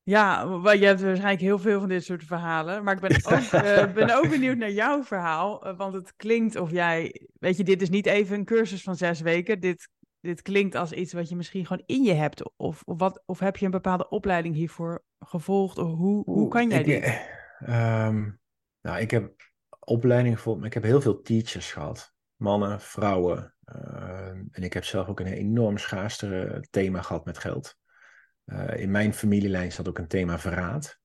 Ja, 0.04 0.42
je 0.72 0.86
hebt 0.86 1.02
waarschijnlijk 1.02 1.42
heel 1.42 1.60
veel 1.60 1.80
van 1.80 1.90
dit 1.90 2.04
soort 2.04 2.24
verhalen. 2.24 2.84
Maar 2.84 2.94
ik 2.94 3.02
ben 3.02 3.34
ook, 3.34 3.52
uh, 3.64 3.94
ben 3.94 4.18
ook 4.18 4.30
benieuwd 4.30 4.58
naar 4.58 4.72
jouw 4.72 5.04
verhaal. 5.04 5.68
Uh, 5.68 5.78
want 5.78 5.94
het 5.94 6.14
klinkt 6.16 6.56
of 6.56 6.72
jij. 6.72 7.28
Weet 7.40 7.58
je, 7.58 7.64
dit 7.64 7.82
is 7.82 7.90
niet 7.90 8.06
even 8.06 8.38
een 8.38 8.46
cursus 8.46 8.84
van 8.84 8.96
zes 8.96 9.22
weken. 9.22 9.60
Dit, 9.60 9.90
dit 10.20 10.42
klinkt 10.42 10.76
als 10.76 10.92
iets 10.92 11.14
wat 11.14 11.30
je 11.30 11.36
misschien 11.36 11.66
gewoon 11.66 11.84
in 11.86 12.04
je 12.04 12.14
hebt. 12.14 12.44
Of, 12.58 12.82
of, 12.86 12.98
wat, 12.98 13.24
of 13.26 13.40
heb 13.40 13.58
je 13.58 13.66
een 13.66 13.72
bepaalde 13.72 14.10
opleiding 14.10 14.56
hiervoor 14.56 15.04
gevolgd? 15.20 15.78
Of 15.78 15.92
hoe, 15.92 16.24
hoe 16.24 16.48
kan 16.48 16.70
jij 16.70 16.80
ik, 16.80 16.86
dit? 16.86 17.06
Um, 17.70 18.40
nou, 18.82 19.00
ik 19.00 19.12
heb 19.12 19.36
opleiding 19.80 20.36
gevolgd. 20.36 20.66
Ik 20.66 20.74
heb 20.74 20.84
heel 20.84 21.02
veel 21.02 21.22
teachers 21.22 21.72
gehad 21.72 22.16
mannen, 22.38 22.82
vrouwen. 22.82 23.56
Uh, 23.76 24.28
en 24.28 24.64
ik 24.64 24.74
heb 24.74 24.84
zelf 24.84 25.08
ook 25.08 25.20
een 25.20 25.26
enorm 25.26 25.78
schaarste 25.78 26.64
thema 26.70 27.02
gehad 27.02 27.26
met 27.26 27.38
geld. 27.38 27.78
Uh, 28.46 28.80
in 28.80 28.92
mijn 28.92 29.14
familielijn 29.14 29.72
zat 29.72 29.88
ook 29.88 29.98
een 29.98 30.08
thema 30.08 30.40
verraad. 30.40 31.00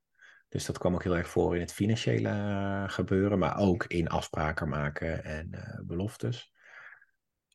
Dus 0.49 0.65
dat 0.65 0.79
kwam 0.79 0.95
ook 0.95 1.03
heel 1.03 1.17
erg 1.17 1.29
voor 1.29 1.55
in 1.55 1.61
het 1.61 1.73
financiële 1.73 2.29
uh, 2.29 2.89
gebeuren, 2.89 3.39
maar 3.39 3.59
ook 3.59 3.85
in 3.85 4.09
afspraken 4.09 4.69
maken 4.69 5.25
en 5.25 5.81
beloftes. 5.87 6.53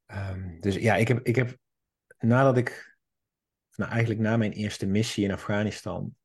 Um, 0.08 0.60
dus 0.60 0.76
ja, 0.76 0.96
ik 0.96 1.08
heb, 1.08 1.20
ik 1.26 1.36
heb 1.36 1.58
nadat 2.18 2.58
ik, 2.58 2.98
nou 3.76 3.92
eigenlijk 3.92 4.22
na 4.22 4.38
mijn 4.38 4.52
eerste 4.52 4.86
missie 4.86 5.24
in 5.24 5.32
Afghanistan, 5.32 6.16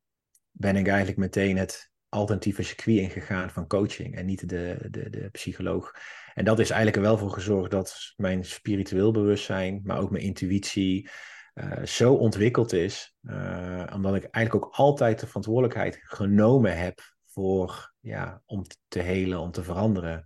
ben 0.51 0.77
ik 0.77 0.89
eigenlijk 0.89 1.19
meteen 1.19 1.57
het 1.57 1.92
alternatieve 2.13 2.63
circuit 2.63 2.99
ingegaan 2.99 3.51
van 3.51 3.67
coaching 3.67 4.17
en 4.17 4.27
niet 4.27 4.49
de, 4.49 4.89
de, 4.91 5.11
de 5.11 5.29
psycholoog. 5.31 5.95
En 6.35 6.45
dat 6.45 6.59
is 6.59 6.71
eigenlijk 6.71 6.97
er 6.97 7.11
wel 7.11 7.19
voor 7.19 7.31
gezorgd 7.31 7.71
dat 7.71 8.13
mijn 8.17 8.45
spiritueel 8.45 9.13
bewustzijn, 9.13 9.81
maar 9.85 9.99
ook 9.99 10.11
mijn 10.11 10.25
intuïtie, 10.25 11.11
uh, 11.55 11.83
zo 11.85 12.15
ontwikkeld 12.15 12.73
is. 12.73 13.17
Uh, 13.23 13.87
omdat 13.95 14.15
ik 14.15 14.25
eigenlijk 14.25 14.65
ook 14.65 14.75
altijd 14.75 15.21
de 15.21 15.27
verantwoordelijkheid 15.27 16.01
genomen 16.03 16.79
heb 16.79 17.01
voor, 17.27 17.95
ja, 18.01 18.43
om 18.47 18.65
te 18.89 19.01
helen, 19.01 19.39
om 19.39 19.51
te 19.51 19.63
veranderen. 19.63 20.25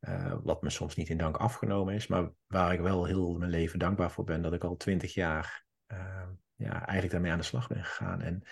Uh, 0.00 0.34
wat 0.42 0.62
me 0.62 0.70
soms 0.70 0.96
niet 0.96 1.08
in 1.08 1.18
dank 1.18 1.36
afgenomen 1.36 1.94
is, 1.94 2.06
maar 2.06 2.30
waar 2.46 2.72
ik 2.72 2.80
wel 2.80 3.04
heel 3.04 3.36
mijn 3.36 3.50
leven 3.50 3.78
dankbaar 3.78 4.10
voor 4.10 4.24
ben 4.24 4.42
dat 4.42 4.52
ik 4.52 4.64
al 4.64 4.76
twintig 4.76 5.14
jaar 5.14 5.64
ja, 6.56 6.72
eigenlijk 6.72 7.10
daarmee 7.10 7.32
aan 7.32 7.38
de 7.38 7.44
slag 7.44 7.68
ben 7.68 7.84
gegaan. 7.84 8.20
En 8.20 8.42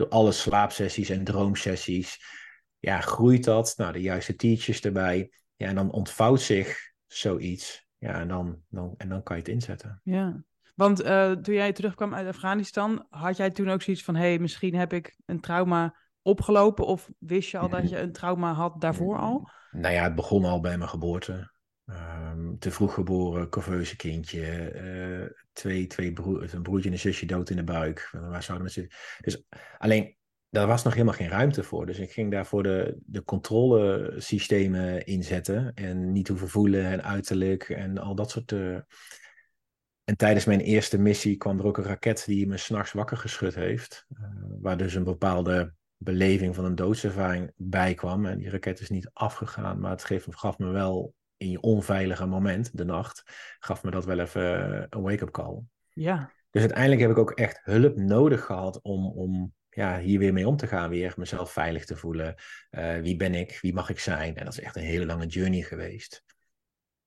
door 0.00 0.08
alle 0.08 0.32
slaapsessies 0.32 1.08
en 1.08 1.24
droomsessies, 1.24 2.18
ja, 2.78 3.00
groeit 3.00 3.44
dat. 3.44 3.74
Nou, 3.76 3.92
de 3.92 4.00
juiste 4.00 4.36
teachers 4.36 4.80
erbij. 4.80 5.30
Ja, 5.56 5.66
en 5.66 5.74
dan 5.74 5.90
ontvouwt 5.90 6.40
zich 6.40 6.92
zoiets. 7.06 7.88
Ja, 7.98 8.20
en 8.20 8.28
dan, 8.28 8.60
dan, 8.68 8.94
en 8.96 9.08
dan 9.08 9.22
kan 9.22 9.36
je 9.36 9.42
het 9.42 9.50
inzetten. 9.50 10.00
Ja, 10.04 10.42
want 10.74 11.04
uh, 11.04 11.32
toen 11.32 11.54
jij 11.54 11.72
terugkwam 11.72 12.14
uit 12.14 12.26
Afghanistan, 12.26 13.06
had 13.10 13.36
jij 13.36 13.50
toen 13.50 13.70
ook 13.70 13.82
zoiets 13.82 14.04
van: 14.04 14.14
hé, 14.14 14.28
hey, 14.28 14.38
misschien 14.38 14.74
heb 14.74 14.92
ik 14.92 15.16
een 15.26 15.40
trauma 15.40 15.96
opgelopen? 16.22 16.86
Of 16.86 17.10
wist 17.18 17.50
je 17.50 17.58
al 17.58 17.68
dat 17.68 17.90
je 17.90 17.98
een 17.98 18.12
trauma 18.12 18.52
had 18.52 18.80
daarvoor 18.80 19.18
al? 19.18 19.50
Nou 19.70 19.94
ja, 19.94 20.02
het 20.02 20.14
begon 20.14 20.44
al 20.44 20.60
bij 20.60 20.78
mijn 20.78 20.90
geboorte. 20.90 21.52
Um, 21.90 22.58
te 22.58 22.70
vroeg 22.70 22.94
geboren, 22.94 23.48
corveuze 23.48 23.96
kindje, 23.96 24.72
uh, 24.74 25.26
twee, 25.52 25.86
twee 25.86 26.12
broer, 26.12 26.54
een 26.54 26.62
broertje 26.62 26.88
en 26.88 26.94
een 26.94 27.00
zusje 27.00 27.26
dood 27.26 27.50
in 27.50 27.56
de 27.56 27.64
buik. 27.64 28.10
Waar 28.12 28.42
zouden 28.42 28.74
we 28.74 28.88
Dus 29.20 29.42
alleen, 29.78 30.16
daar 30.48 30.66
was 30.66 30.82
nog 30.82 30.92
helemaal 30.92 31.14
geen 31.14 31.28
ruimte 31.28 31.62
voor. 31.62 31.86
Dus 31.86 31.98
ik 31.98 32.12
ging 32.12 32.30
daarvoor 32.30 32.62
de, 32.62 32.98
de 33.06 33.24
controlesystemen 33.24 35.06
inzetten. 35.06 35.74
En 35.74 36.12
niet 36.12 36.28
hoeven 36.28 36.48
voelen 36.48 36.84
en 36.84 37.02
uiterlijk 37.02 37.68
en 37.68 37.98
al 37.98 38.14
dat 38.14 38.30
soort. 38.30 38.52
Uh... 38.52 38.78
En 40.04 40.16
tijdens 40.16 40.44
mijn 40.44 40.60
eerste 40.60 40.98
missie 40.98 41.36
kwam 41.36 41.58
er 41.58 41.66
ook 41.66 41.78
een 41.78 41.84
raket 41.84 42.22
die 42.26 42.46
me 42.46 42.56
s'nachts 42.56 42.92
wakker 42.92 43.16
geschud 43.16 43.54
heeft. 43.54 44.06
Uh, 44.08 44.26
waar 44.60 44.76
dus 44.76 44.94
een 44.94 45.04
bepaalde 45.04 45.74
beleving 45.96 46.54
van 46.54 46.64
een 46.64 46.74
doodservaring 46.74 47.52
bij 47.56 47.94
kwam. 47.94 48.26
En 48.26 48.38
die 48.38 48.50
raket 48.50 48.80
is 48.80 48.90
niet 48.90 49.10
afgegaan, 49.12 49.80
maar 49.80 49.90
het 49.90 50.22
gaf 50.30 50.58
me 50.58 50.66
wel 50.66 51.14
in 51.40 51.50
je 51.50 51.60
onveilige 51.60 52.26
moment, 52.26 52.76
de 52.76 52.84
nacht, 52.84 53.22
gaf 53.58 53.82
me 53.82 53.90
dat 53.90 54.04
wel 54.04 54.18
even 54.18 54.74
eh, 54.74 54.86
een 54.88 55.02
wake-up 55.02 55.30
call. 55.30 55.62
Ja. 55.88 56.32
Dus 56.50 56.60
uiteindelijk 56.62 57.00
heb 57.00 57.10
ik 57.10 57.18
ook 57.18 57.30
echt 57.30 57.60
hulp 57.62 57.96
nodig 57.96 58.44
gehad 58.44 58.80
om, 58.82 59.06
om 59.06 59.54
ja, 59.70 59.98
hier 59.98 60.18
weer 60.18 60.32
mee 60.32 60.48
om 60.48 60.56
te 60.56 60.66
gaan, 60.66 60.90
weer 60.90 61.14
mezelf 61.16 61.52
veilig 61.52 61.84
te 61.84 61.96
voelen. 61.96 62.34
Uh, 62.70 62.98
wie 62.98 63.16
ben 63.16 63.34
ik? 63.34 63.58
Wie 63.60 63.74
mag 63.74 63.90
ik 63.90 63.98
zijn? 63.98 64.36
En 64.36 64.44
dat 64.44 64.52
is 64.52 64.60
echt 64.60 64.76
een 64.76 64.82
hele 64.82 65.06
lange 65.06 65.26
journey 65.26 65.62
geweest. 65.62 66.24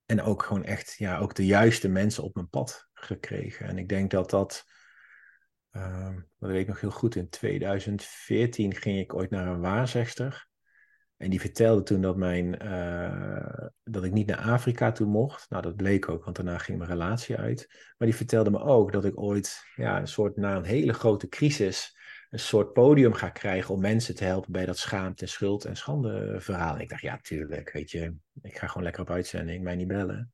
En 0.05 0.21
ook 0.21 0.43
gewoon 0.43 0.63
echt, 0.63 0.95
ja, 0.97 1.17
ook 1.17 1.35
de 1.35 1.45
juiste 1.45 1.87
mensen 1.87 2.23
op 2.23 2.35
mijn 2.35 2.49
pad 2.49 2.89
gekregen. 2.93 3.67
En 3.67 3.77
ik 3.77 3.89
denk 3.89 4.11
dat 4.11 4.29
dat, 4.29 4.63
uh, 5.71 6.15
dat 6.39 6.49
weet 6.49 6.61
ik 6.61 6.67
nog 6.67 6.81
heel 6.81 6.91
goed, 6.91 7.15
in 7.15 7.29
2014 7.29 8.75
ging 8.75 8.99
ik 8.99 9.13
ooit 9.13 9.29
naar 9.29 9.47
een 9.47 9.61
waarzegster. 9.61 10.47
En 11.17 11.29
die 11.29 11.39
vertelde 11.39 11.83
toen 11.83 12.01
dat, 12.01 12.17
mijn, 12.17 12.65
uh, 12.65 13.67
dat 13.83 14.03
ik 14.03 14.11
niet 14.11 14.27
naar 14.27 14.37
Afrika 14.37 14.91
toe 14.91 15.07
mocht. 15.07 15.49
Nou, 15.49 15.61
dat 15.61 15.75
bleek 15.75 16.09
ook, 16.09 16.23
want 16.23 16.35
daarna 16.35 16.57
ging 16.57 16.77
mijn 16.77 16.89
relatie 16.89 17.37
uit. 17.37 17.67
Maar 17.97 18.07
die 18.07 18.17
vertelde 18.17 18.49
me 18.49 18.59
ook 18.59 18.91
dat 18.91 19.05
ik 19.05 19.19
ooit, 19.19 19.63
ja, 19.75 19.99
een 19.99 20.07
soort 20.07 20.35
na 20.35 20.55
een 20.55 20.63
hele 20.63 20.93
grote 20.93 21.27
crisis, 21.27 21.97
een 22.29 22.39
soort 22.39 22.73
podium 22.73 23.13
ga 23.13 23.29
krijgen 23.29 23.73
om 23.73 23.81
mensen 23.81 24.15
te 24.15 24.23
helpen 24.23 24.51
bij 24.51 24.65
dat 24.65 24.77
schaamte, 24.77 25.25
schuld 25.25 25.65
en 25.65 25.75
schande 25.75 26.35
verhaal. 26.39 26.75
En 26.75 26.81
ik 26.81 26.89
dacht, 26.89 27.01
ja, 27.01 27.17
tuurlijk, 27.17 27.71
weet 27.71 27.91
je, 27.91 28.15
ik 28.41 28.57
ga 28.57 28.67
gewoon 28.67 28.83
lekker 28.83 29.01
op 29.01 29.09
uitzending, 29.09 29.63
mij 29.63 29.75
niet 29.75 29.87
bellen. 29.87 30.33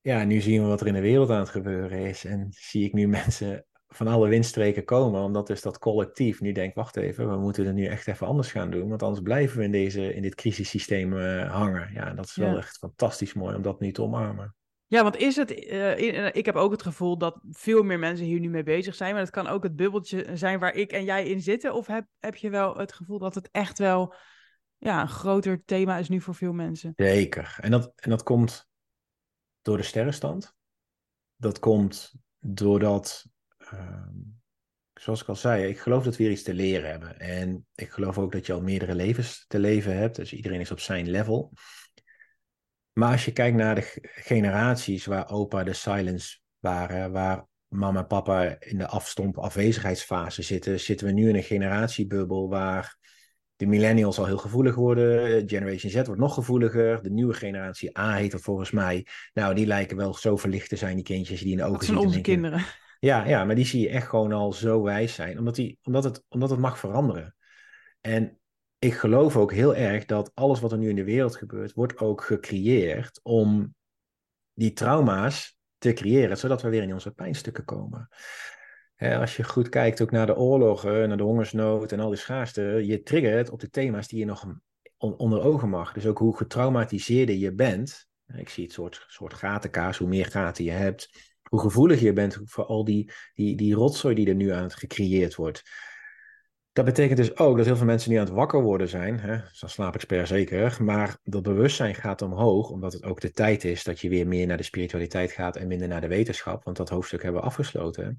Ja, 0.00 0.24
nu 0.24 0.40
zien 0.40 0.62
we 0.62 0.68
wat 0.68 0.80
er 0.80 0.86
in 0.86 0.94
de 0.94 1.00
wereld 1.00 1.30
aan 1.30 1.40
het 1.40 1.48
gebeuren 1.48 1.98
is. 1.98 2.24
En 2.24 2.46
zie 2.50 2.84
ik 2.84 2.92
nu 2.92 3.06
mensen 3.22 3.66
van 3.94 4.06
alle 4.06 4.28
windstreken 4.28 4.84
komen, 4.84 5.22
omdat 5.22 5.46
dus 5.46 5.62
dat 5.62 5.78
collectief 5.78 6.40
nu 6.40 6.52
denkt, 6.52 6.74
wacht 6.74 6.96
even, 6.96 7.30
we 7.30 7.36
moeten 7.36 7.66
het 7.66 7.74
nu 7.74 7.86
echt 7.86 8.06
even 8.06 8.26
anders 8.26 8.50
gaan 8.50 8.70
doen, 8.70 8.88
want 8.88 9.02
anders 9.02 9.22
blijven 9.22 9.58
we 9.58 9.64
in, 9.64 9.70
deze, 9.70 10.14
in 10.14 10.22
dit 10.22 10.34
crisissysteem 10.34 11.12
uh, 11.12 11.52
hangen. 11.52 11.92
Ja, 11.92 12.12
dat 12.12 12.24
is 12.24 12.36
wel 12.36 12.56
echt 12.56 12.78
fantastisch 12.78 13.34
mooi 13.34 13.56
om 13.56 13.62
dat 13.62 13.80
nu 13.80 13.92
te 13.92 14.02
omarmen. 14.02 14.54
Ja, 14.86 15.02
want 15.02 15.16
is 15.16 15.36
het, 15.36 15.50
uh, 15.50 16.26
ik 16.34 16.46
heb 16.46 16.54
ook 16.54 16.70
het 16.70 16.82
gevoel 16.82 17.18
dat 17.18 17.40
veel 17.50 17.82
meer 17.82 17.98
mensen 17.98 18.26
hier 18.26 18.40
nu 18.40 18.48
mee 18.48 18.62
bezig 18.62 18.94
zijn, 18.94 19.12
maar 19.12 19.22
het 19.22 19.30
kan 19.30 19.46
ook 19.46 19.62
het 19.62 19.76
bubbeltje 19.76 20.36
zijn 20.36 20.58
waar 20.58 20.74
ik 20.74 20.92
en 20.92 21.04
jij 21.04 21.26
in 21.28 21.40
zitten, 21.40 21.74
of 21.74 21.86
heb, 21.86 22.06
heb 22.18 22.36
je 22.36 22.50
wel 22.50 22.76
het 22.76 22.92
gevoel 22.92 23.18
dat 23.18 23.34
het 23.34 23.48
echt 23.50 23.78
wel 23.78 24.14
ja, 24.78 25.00
een 25.00 25.08
groter 25.08 25.62
thema 25.64 25.98
is 25.98 26.08
nu 26.08 26.20
voor 26.20 26.34
veel 26.34 26.52
mensen? 26.52 26.92
Zeker, 26.96 27.56
en 27.60 27.70
dat, 27.70 27.92
en 27.96 28.10
dat 28.10 28.22
komt 28.22 28.68
door 29.62 29.76
de 29.76 29.82
sterrenstand. 29.82 30.54
Dat 31.36 31.58
komt 31.58 32.14
doordat 32.38 33.26
Ehm, 33.78 34.18
zoals 34.94 35.22
ik 35.22 35.28
al 35.28 35.36
zei, 35.36 35.66
ik 35.66 35.78
geloof 35.78 36.04
dat 36.04 36.16
we 36.16 36.22
weer 36.22 36.32
iets 36.32 36.42
te 36.42 36.54
leren 36.54 36.90
hebben. 36.90 37.18
En 37.18 37.66
ik 37.74 37.90
geloof 37.90 38.18
ook 38.18 38.32
dat 38.32 38.46
je 38.46 38.52
al 38.52 38.62
meerdere 38.62 38.94
levens 38.94 39.44
te 39.48 39.58
leven 39.58 39.96
hebt. 39.96 40.16
Dus 40.16 40.32
iedereen 40.32 40.60
is 40.60 40.70
op 40.70 40.80
zijn 40.80 41.10
level. 41.10 41.52
Maar 42.92 43.12
als 43.12 43.24
je 43.24 43.32
kijkt 43.32 43.56
naar 43.56 43.74
de 43.74 43.98
generaties 44.02 45.06
waar 45.06 45.30
opa 45.30 45.64
de 45.64 45.72
silence 45.72 46.38
waren, 46.58 47.12
waar 47.12 47.46
mama 47.68 48.00
en 48.00 48.06
papa 48.06 48.56
in 48.60 48.78
de 48.78 48.86
afstomp 48.86 49.38
afwezigheidsfase 49.38 50.42
zitten, 50.42 50.80
zitten 50.80 51.06
we 51.06 51.12
nu 51.12 51.28
in 51.28 51.34
een 51.34 51.42
generatiebubbel 51.42 52.48
waar 52.48 52.96
de 53.56 53.66
millennials 53.66 54.18
al 54.18 54.26
heel 54.26 54.38
gevoelig 54.38 54.74
worden. 54.74 55.48
Generation 55.48 55.90
Z 55.90 55.94
wordt 55.94 56.20
nog 56.20 56.34
gevoeliger. 56.34 57.02
De 57.02 57.10
nieuwe 57.10 57.34
generatie 57.34 57.98
A 57.98 58.14
heet 58.14 58.30
dat 58.30 58.40
volgens 58.40 58.70
mij. 58.70 59.06
Nou, 59.32 59.54
die 59.54 59.66
lijken 59.66 59.96
wel 59.96 60.14
zo 60.14 60.36
verlicht 60.36 60.68
te 60.68 60.76
zijn, 60.76 60.94
die 60.94 61.04
kindjes 61.04 61.40
die 61.40 61.50
in 61.50 61.56
de 61.56 61.64
ogen 61.64 61.84
zitten. 61.84 61.94
Dat 61.94 62.12
zijn 62.12 62.22
onze 62.22 62.32
kinderen. 62.32 62.64
Ja, 63.04 63.26
ja, 63.26 63.44
maar 63.44 63.54
die 63.54 63.64
zie 63.64 63.80
je 63.80 63.88
echt 63.88 64.08
gewoon 64.08 64.32
al 64.32 64.52
zo 64.52 64.82
wijs 64.82 65.14
zijn, 65.14 65.38
omdat, 65.38 65.54
die, 65.54 65.78
omdat, 65.82 66.04
het, 66.04 66.24
omdat 66.28 66.50
het 66.50 66.58
mag 66.58 66.78
veranderen. 66.78 67.34
En 68.00 68.38
ik 68.78 68.94
geloof 68.94 69.36
ook 69.36 69.52
heel 69.52 69.74
erg 69.74 70.04
dat 70.04 70.30
alles 70.34 70.60
wat 70.60 70.72
er 70.72 70.78
nu 70.78 70.88
in 70.88 70.96
de 70.96 71.04
wereld 71.04 71.36
gebeurt, 71.36 71.72
wordt 71.72 71.98
ook 71.98 72.22
gecreëerd 72.22 73.20
om 73.22 73.74
die 74.52 74.72
trauma's 74.72 75.58
te 75.78 75.92
creëren, 75.92 76.36
zodat 76.36 76.62
we 76.62 76.68
weer 76.68 76.82
in 76.82 76.92
onze 76.92 77.10
pijnstukken 77.10 77.64
komen. 77.64 78.08
als 78.96 79.36
je 79.36 79.44
goed 79.44 79.68
kijkt 79.68 80.02
ook 80.02 80.10
naar 80.10 80.26
de 80.26 80.36
oorlogen, 80.36 81.08
naar 81.08 81.16
de 81.16 81.22
hongersnood 81.22 81.92
en 81.92 82.00
al 82.00 82.08
die 82.08 82.18
schaarste, 82.18 82.62
je 82.62 83.02
triggert 83.02 83.50
op 83.50 83.60
de 83.60 83.70
thema's 83.70 84.08
die 84.08 84.18
je 84.18 84.24
nog 84.24 84.46
onder 84.96 85.42
ogen 85.42 85.68
mag. 85.68 85.92
Dus 85.92 86.06
ook 86.06 86.18
hoe 86.18 86.36
getraumatiseerder 86.36 87.34
je 87.34 87.54
bent. 87.54 88.08
Ik 88.34 88.48
zie 88.48 88.64
het 88.64 88.72
soort, 88.72 89.04
soort 89.08 89.34
gatenkaas, 89.34 89.98
hoe 89.98 90.08
meer 90.08 90.26
gaten 90.26 90.64
je 90.64 90.70
hebt, 90.70 91.33
hoe 91.48 91.60
gevoelig 91.60 92.00
je 92.00 92.12
bent 92.12 92.40
voor 92.44 92.64
al 92.64 92.84
die, 92.84 93.12
die, 93.34 93.56
die 93.56 93.74
rotzooi 93.74 94.14
die 94.14 94.28
er 94.28 94.34
nu 94.34 94.50
aan 94.50 94.62
het 94.62 94.74
gecreëerd 94.74 95.34
wordt. 95.34 95.62
Dat 96.72 96.84
betekent 96.84 97.18
dus 97.18 97.36
ook 97.36 97.56
dat 97.56 97.66
heel 97.66 97.76
veel 97.76 97.86
mensen 97.86 98.10
nu 98.10 98.16
aan 98.16 98.24
het 98.24 98.34
wakker 98.34 98.62
worden 98.62 98.88
zijn. 98.88 99.20
Hè? 99.20 99.38
Dat 99.60 99.70
slaapexpert 99.70 100.28
zeker. 100.28 100.76
Maar 100.84 101.18
dat 101.22 101.42
bewustzijn 101.42 101.94
gaat 101.94 102.22
omhoog, 102.22 102.70
omdat 102.70 102.92
het 102.92 103.04
ook 103.04 103.20
de 103.20 103.30
tijd 103.30 103.64
is 103.64 103.84
dat 103.84 104.00
je 104.00 104.08
weer 104.08 104.26
meer 104.26 104.46
naar 104.46 104.56
de 104.56 104.62
spiritualiteit 104.62 105.32
gaat 105.32 105.56
en 105.56 105.66
minder 105.66 105.88
naar 105.88 106.00
de 106.00 106.08
wetenschap. 106.08 106.64
Want 106.64 106.76
dat 106.76 106.88
hoofdstuk 106.88 107.22
hebben 107.22 107.40
we 107.40 107.46
afgesloten. 107.46 108.18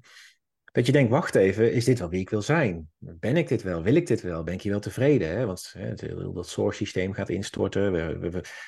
Dat 0.76 0.86
je 0.86 0.92
denkt, 0.92 1.10
wacht 1.10 1.34
even, 1.34 1.72
is 1.72 1.84
dit 1.84 1.98
wel 1.98 2.08
wie 2.08 2.20
ik 2.20 2.30
wil 2.30 2.42
zijn? 2.42 2.88
Ben 2.98 3.36
ik 3.36 3.48
dit 3.48 3.62
wel? 3.62 3.82
Wil 3.82 3.94
ik 3.94 4.06
dit 4.06 4.20
wel? 4.20 4.42
Ben 4.42 4.54
ik 4.54 4.62
hier 4.62 4.72
wel 4.72 4.80
tevreden? 4.80 5.28
Hè? 5.28 5.46
Want 5.46 5.74
hè, 5.78 5.94
dat 6.32 6.48
source-systeem 6.48 7.12
gaat 7.12 7.28
instorten. 7.28 7.92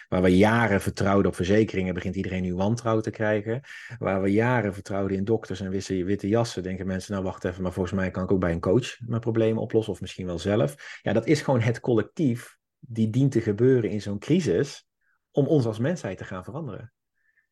Waar 0.09 0.23
we 0.23 0.37
jaren 0.37 0.81
vertrouwden 0.81 1.27
op 1.27 1.35
verzekeringen, 1.35 1.95
begint 1.95 2.17
iedereen 2.17 2.43
nu 2.43 2.55
wantrouwen 2.55 3.03
te 3.05 3.11
krijgen. 3.11 3.61
Waar 3.99 4.23
we 4.23 4.33
jaren 4.33 4.75
vertrouwden 4.75 5.17
in 5.17 5.25
dokters 5.25 5.61
en 5.61 5.71
witte 6.05 6.29
jassen, 6.29 6.63
denken 6.63 6.87
mensen, 6.87 7.13
nou 7.13 7.25
wacht 7.25 7.45
even, 7.45 7.63
maar 7.63 7.73
volgens 7.73 7.95
mij 7.95 8.11
kan 8.11 8.23
ik 8.23 8.33
ook 8.33 8.41
bij 8.41 8.53
een 8.53 8.61
coach 8.61 8.97
mijn 9.07 9.21
problemen 9.21 9.63
oplossen, 9.63 9.93
of 9.93 10.01
misschien 10.01 10.27
wel 10.27 10.39
zelf. 10.39 11.01
Ja, 11.03 11.13
dat 11.13 11.27
is 11.27 11.43
gewoon 11.43 11.61
het 11.61 11.81
collectief 11.81 12.57
die 12.79 13.11
dient 13.11 13.33
te 13.33 13.41
gebeuren 13.41 13.91
in 13.91 14.01
zo'n 14.01 14.19
crisis 14.19 14.87
om 15.31 15.47
ons 15.47 15.67
als 15.67 15.79
mensheid 15.79 16.19
te 16.19 16.25
gaan 16.25 16.45
veranderen. 16.45 16.93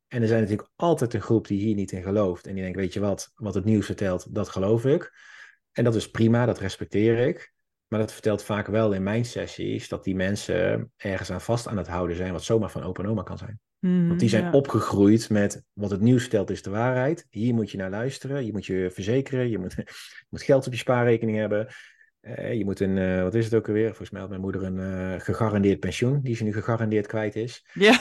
En 0.08 0.22
er 0.22 0.28
zijn 0.28 0.40
natuurlijk 0.40 0.68
altijd 0.76 1.14
een 1.14 1.20
groep 1.20 1.46
die 1.46 1.60
hier 1.60 1.74
niet 1.74 1.92
in 1.92 2.02
gelooft. 2.02 2.46
En 2.46 2.54
die 2.54 2.62
denkt, 2.62 2.78
weet 2.78 2.92
je 2.92 3.00
wat, 3.00 3.32
wat 3.34 3.54
het 3.54 3.64
nieuws 3.64 3.86
vertelt, 3.86 4.34
dat 4.34 4.48
geloof 4.48 4.84
ik. 4.84 5.12
En 5.72 5.84
dat 5.84 5.94
is 5.94 6.10
prima, 6.10 6.46
dat 6.46 6.58
respecteer 6.58 7.18
ik. 7.18 7.54
Maar 7.86 8.00
dat 8.00 8.12
vertelt 8.12 8.42
vaak 8.42 8.66
wel 8.66 8.92
in 8.92 9.02
mijn 9.02 9.24
sessies 9.24 9.88
dat 9.88 10.04
die 10.04 10.14
mensen 10.14 10.92
ergens 10.96 11.30
aan 11.30 11.40
vast 11.40 11.68
aan 11.68 11.76
het 11.76 11.88
houden 11.88 12.16
zijn, 12.16 12.32
wat 12.32 12.44
zomaar 12.44 12.70
van 12.70 12.82
open 12.82 13.06
oma 13.06 13.22
kan 13.22 13.38
zijn. 13.38 13.60
Mhm, 13.78 14.08
Want 14.08 14.20
die 14.20 14.28
zijn 14.28 14.52
opgegroeid 14.52 15.30
met 15.30 15.62
wat 15.72 15.90
het 15.90 16.00
nieuws 16.00 16.20
vertelt 16.20 16.50
is 16.50 16.62
de 16.62 16.70
waarheid. 16.70 17.26
Hier 17.30 17.54
moet 17.54 17.70
je 17.70 17.76
naar 17.76 17.90
luisteren, 17.90 18.46
je 18.46 18.52
moet 18.52 18.66
je 18.66 18.90
verzekeren, 18.92 19.48
je 19.48 19.58
moet, 19.58 19.72
je 20.18 20.26
moet 20.28 20.42
geld 20.42 20.66
op 20.66 20.72
je 20.72 20.78
spaarrekening 20.78 21.38
hebben. 21.38 21.66
Uh, 22.20 22.52
je 22.52 22.64
moet 22.64 22.80
een, 22.80 22.96
uh, 22.96 23.22
wat 23.22 23.34
is 23.34 23.44
het 23.44 23.54
ook 23.54 23.68
alweer? 23.68 23.86
Volgens 23.86 24.10
mij 24.10 24.20
had 24.20 24.30
mijn 24.30 24.40
moeder 24.40 24.62
een 24.62 24.76
uh, 24.76 25.20
gegarandeerd 25.20 25.80
pensioen, 25.80 26.20
die 26.22 26.36
ze 26.36 26.44
nu 26.44 26.52
gegarandeerd 26.52 27.06
kwijt 27.06 27.36
is. 27.36 27.66
Ja. 27.72 28.00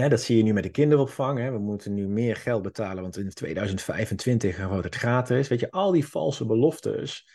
Hè, 0.00 0.08
dat 0.08 0.20
zie 0.20 0.36
je 0.36 0.42
nu 0.42 0.52
met 0.52 0.62
de 0.62 0.70
kinderopvang. 0.70 1.38
Hè. 1.38 1.50
We 1.50 1.58
moeten 1.58 1.94
nu 1.94 2.08
meer 2.08 2.36
geld 2.36 2.62
betalen, 2.62 3.02
want 3.02 3.16
in 3.16 3.30
2025 3.30 4.66
wordt 4.66 4.84
het 4.84 4.94
gratis. 4.94 5.48
Weet 5.48 5.60
je, 5.60 5.70
al 5.70 5.92
die 5.92 6.06
valse 6.06 6.46
beloftes. 6.46 7.28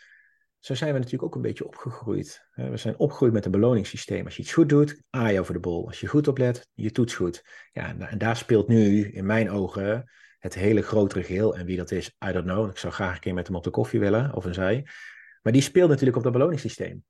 Zo 0.58 0.74
zijn 0.74 0.92
we 0.92 0.98
natuurlijk 0.98 1.24
ook 1.24 1.34
een 1.34 1.42
beetje 1.42 1.66
opgegroeid. 1.66 2.48
We 2.52 2.76
zijn 2.76 2.98
opgegroeid 2.98 3.32
met 3.32 3.44
een 3.44 3.50
beloningssysteem. 3.50 4.24
Als 4.24 4.36
je 4.36 4.42
iets 4.42 4.52
goed 4.52 4.68
doet, 4.68 5.02
aai 5.10 5.40
over 5.40 5.54
de 5.54 5.60
bol. 5.60 5.86
Als 5.86 6.00
je 6.00 6.06
goed 6.06 6.28
oplet, 6.28 6.68
je 6.72 6.90
toets 6.90 7.14
goed. 7.14 7.44
Ja, 7.72 7.96
en 7.98 8.18
daar 8.18 8.36
speelt 8.36 8.68
nu 8.68 9.10
in 9.12 9.26
mijn 9.26 9.50
ogen 9.50 10.10
het 10.38 10.54
hele 10.54 10.82
grotere 10.82 11.22
geheel. 11.22 11.56
En 11.56 11.66
wie 11.66 11.76
dat 11.76 11.90
is, 11.90 12.16
I 12.28 12.32
don't 12.32 12.46
know. 12.46 12.70
Ik 12.70 12.78
zou 12.78 12.92
graag 12.92 13.14
een 13.14 13.20
keer 13.20 13.34
met 13.34 13.46
hem 13.46 13.56
op 13.56 13.64
de 13.64 13.70
koffie 13.70 14.00
willen, 14.00 14.34
of 14.34 14.44
een 14.44 14.54
zij. 14.54 14.86
Maar 15.42 15.52
die 15.52 15.62
speelt 15.62 15.88
natuurlijk 15.88 16.16
op 16.16 16.22
dat 16.22 16.32
beloningssysteem. 16.32 17.04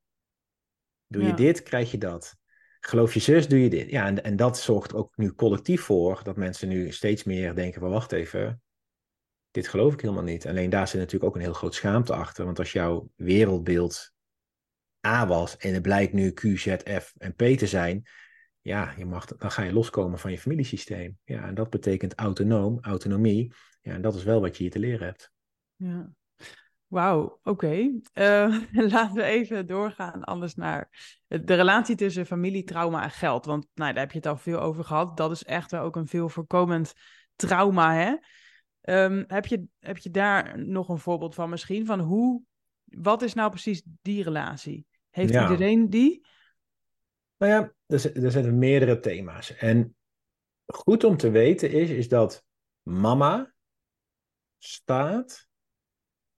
Doe 1.07 1.25
je 1.25 1.35
dit, 1.35 1.63
krijg 1.63 1.91
je 1.91 1.99
dat 1.99 2.41
geloof 2.87 3.15
je 3.15 3.21
zus, 3.21 3.49
doe 3.49 3.63
je 3.63 3.71
dit. 3.71 3.91
Ja, 3.91 4.07
en, 4.07 4.25
en 4.25 4.37
dat 4.37 4.59
zorgt 4.59 4.95
ook 4.95 5.17
nu 5.17 5.33
collectief 5.33 5.83
voor 5.83 6.21
dat 6.23 6.37
mensen 6.37 6.69
nu 6.69 6.93
steeds 6.93 7.25
meer 7.25 7.55
denken 7.55 7.81
van 7.81 7.91
wacht 7.91 8.13
even, 8.13 8.63
dit 9.51 9.69
geloof 9.69 9.93
ik 9.93 10.01
helemaal 10.01 10.23
niet. 10.23 10.47
Alleen 10.47 10.71
daar 10.71 10.89
zit 10.89 11.01
natuurlijk 11.01 11.25
ook 11.25 11.35
een 11.35 11.43
heel 11.43 11.53
groot 11.53 11.75
schaamte 11.75 12.15
achter. 12.15 12.45
Want 12.45 12.59
als 12.59 12.73
jouw 12.73 13.11
wereldbeeld 13.17 14.13
A 15.07 15.27
was 15.27 15.57
en 15.57 15.73
het 15.73 15.83
blijkt 15.83 16.13
nu 16.13 16.33
Q, 16.33 16.41
Z, 16.41 16.77
F 17.01 17.15
en 17.17 17.35
P 17.35 17.39
te 17.39 17.67
zijn, 17.67 18.03
ja, 18.61 18.95
je 18.97 19.05
mag, 19.05 19.25
dan 19.25 19.51
ga 19.51 19.63
je 19.63 19.73
loskomen 19.73 20.19
van 20.19 20.31
je 20.31 20.39
familiesysteem. 20.39 21.19
Ja, 21.25 21.47
en 21.47 21.55
dat 21.55 21.71
betekent 21.71 22.15
autonoom, 22.15 22.79
autonomie. 22.81 23.53
Ja, 23.81 23.93
en 23.93 24.03
dat 24.03 24.15
is 24.15 24.25
wel 24.25 24.41
wat 24.41 24.57
je 24.57 24.63
hier 24.63 24.73
te 24.73 24.79
leren 24.79 25.07
hebt. 25.07 25.33
Ja. 25.77 26.13
Wauw, 26.93 27.39
oké. 27.43 27.91
Eh, 28.13 28.57
laten 28.93 29.15
we 29.15 29.23
even 29.23 29.67
doorgaan 29.67 30.25
anders 30.25 30.55
naar 30.55 30.89
de 31.27 31.55
relatie 31.55 31.97
tussen 31.97 32.27
familie, 32.27 32.65
trauma 32.65 33.03
en 33.03 33.11
geld. 33.11 33.45
Want 33.45 33.67
nou, 33.75 33.93
daar 33.93 34.03
heb 34.03 34.11
je 34.11 34.17
het 34.17 34.27
al 34.27 34.37
veel 34.37 34.61
over 34.61 34.85
gehad. 34.85 35.17
Dat 35.17 35.31
is 35.31 35.45
echt 35.45 35.77
ook 35.77 35.97
een 35.97 36.07
veel 36.07 36.29
voorkomend 36.29 36.93
trauma, 37.37 37.95
hè? 37.95 38.17
Ehm, 38.81 39.25
heb, 39.27 39.47
je, 39.47 39.65
heb 39.79 39.99
je 39.99 40.11
daar 40.11 40.59
nog 40.59 40.89
een 40.89 40.99
voorbeeld 40.99 41.35
van 41.35 41.51
misschien? 41.51 41.87
Van 41.87 42.01
hoe, 42.01 42.43
wat 42.85 43.23
is 43.23 43.35
nou 43.35 43.51
precies 43.51 43.83
die 44.03 44.23
relatie? 44.23 44.87
Heeft 45.11 45.35
iedereen 45.35 45.91
die? 45.91 46.27
Nou 47.37 47.53
ja, 47.53 47.73
er, 47.87 48.25
er 48.25 48.31
zijn 48.31 48.59
meerdere 48.59 48.99
thema's. 48.99 49.57
En 49.57 49.97
goed 50.67 51.05
om 51.05 51.17
te 51.17 51.31
weten 51.31 51.71
is, 51.71 51.91
is 51.91 52.09
dat 52.09 52.45
mama 52.83 53.53
staat 54.59 55.51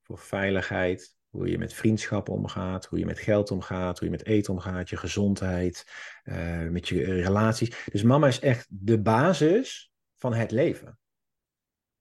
voor 0.04 0.18
veiligheid, 0.18 1.16
hoe 1.28 1.48
je 1.48 1.58
met 1.58 1.74
vriendschap 1.74 2.28
omgaat, 2.28 2.86
hoe 2.86 2.98
je 2.98 3.06
met 3.06 3.18
geld 3.18 3.50
omgaat, 3.50 3.98
hoe 3.98 4.08
je 4.08 4.16
met 4.16 4.26
eten 4.26 4.52
omgaat, 4.52 4.88
je 4.88 4.96
gezondheid, 4.96 5.86
uh, 6.24 6.68
met 6.68 6.88
je 6.88 7.04
relaties. 7.04 7.84
Dus 7.84 8.02
mama 8.02 8.26
is 8.26 8.40
echt 8.40 8.66
de 8.68 9.00
basis 9.00 9.92
van 10.14 10.34
het 10.34 10.50
leven. 10.50 10.98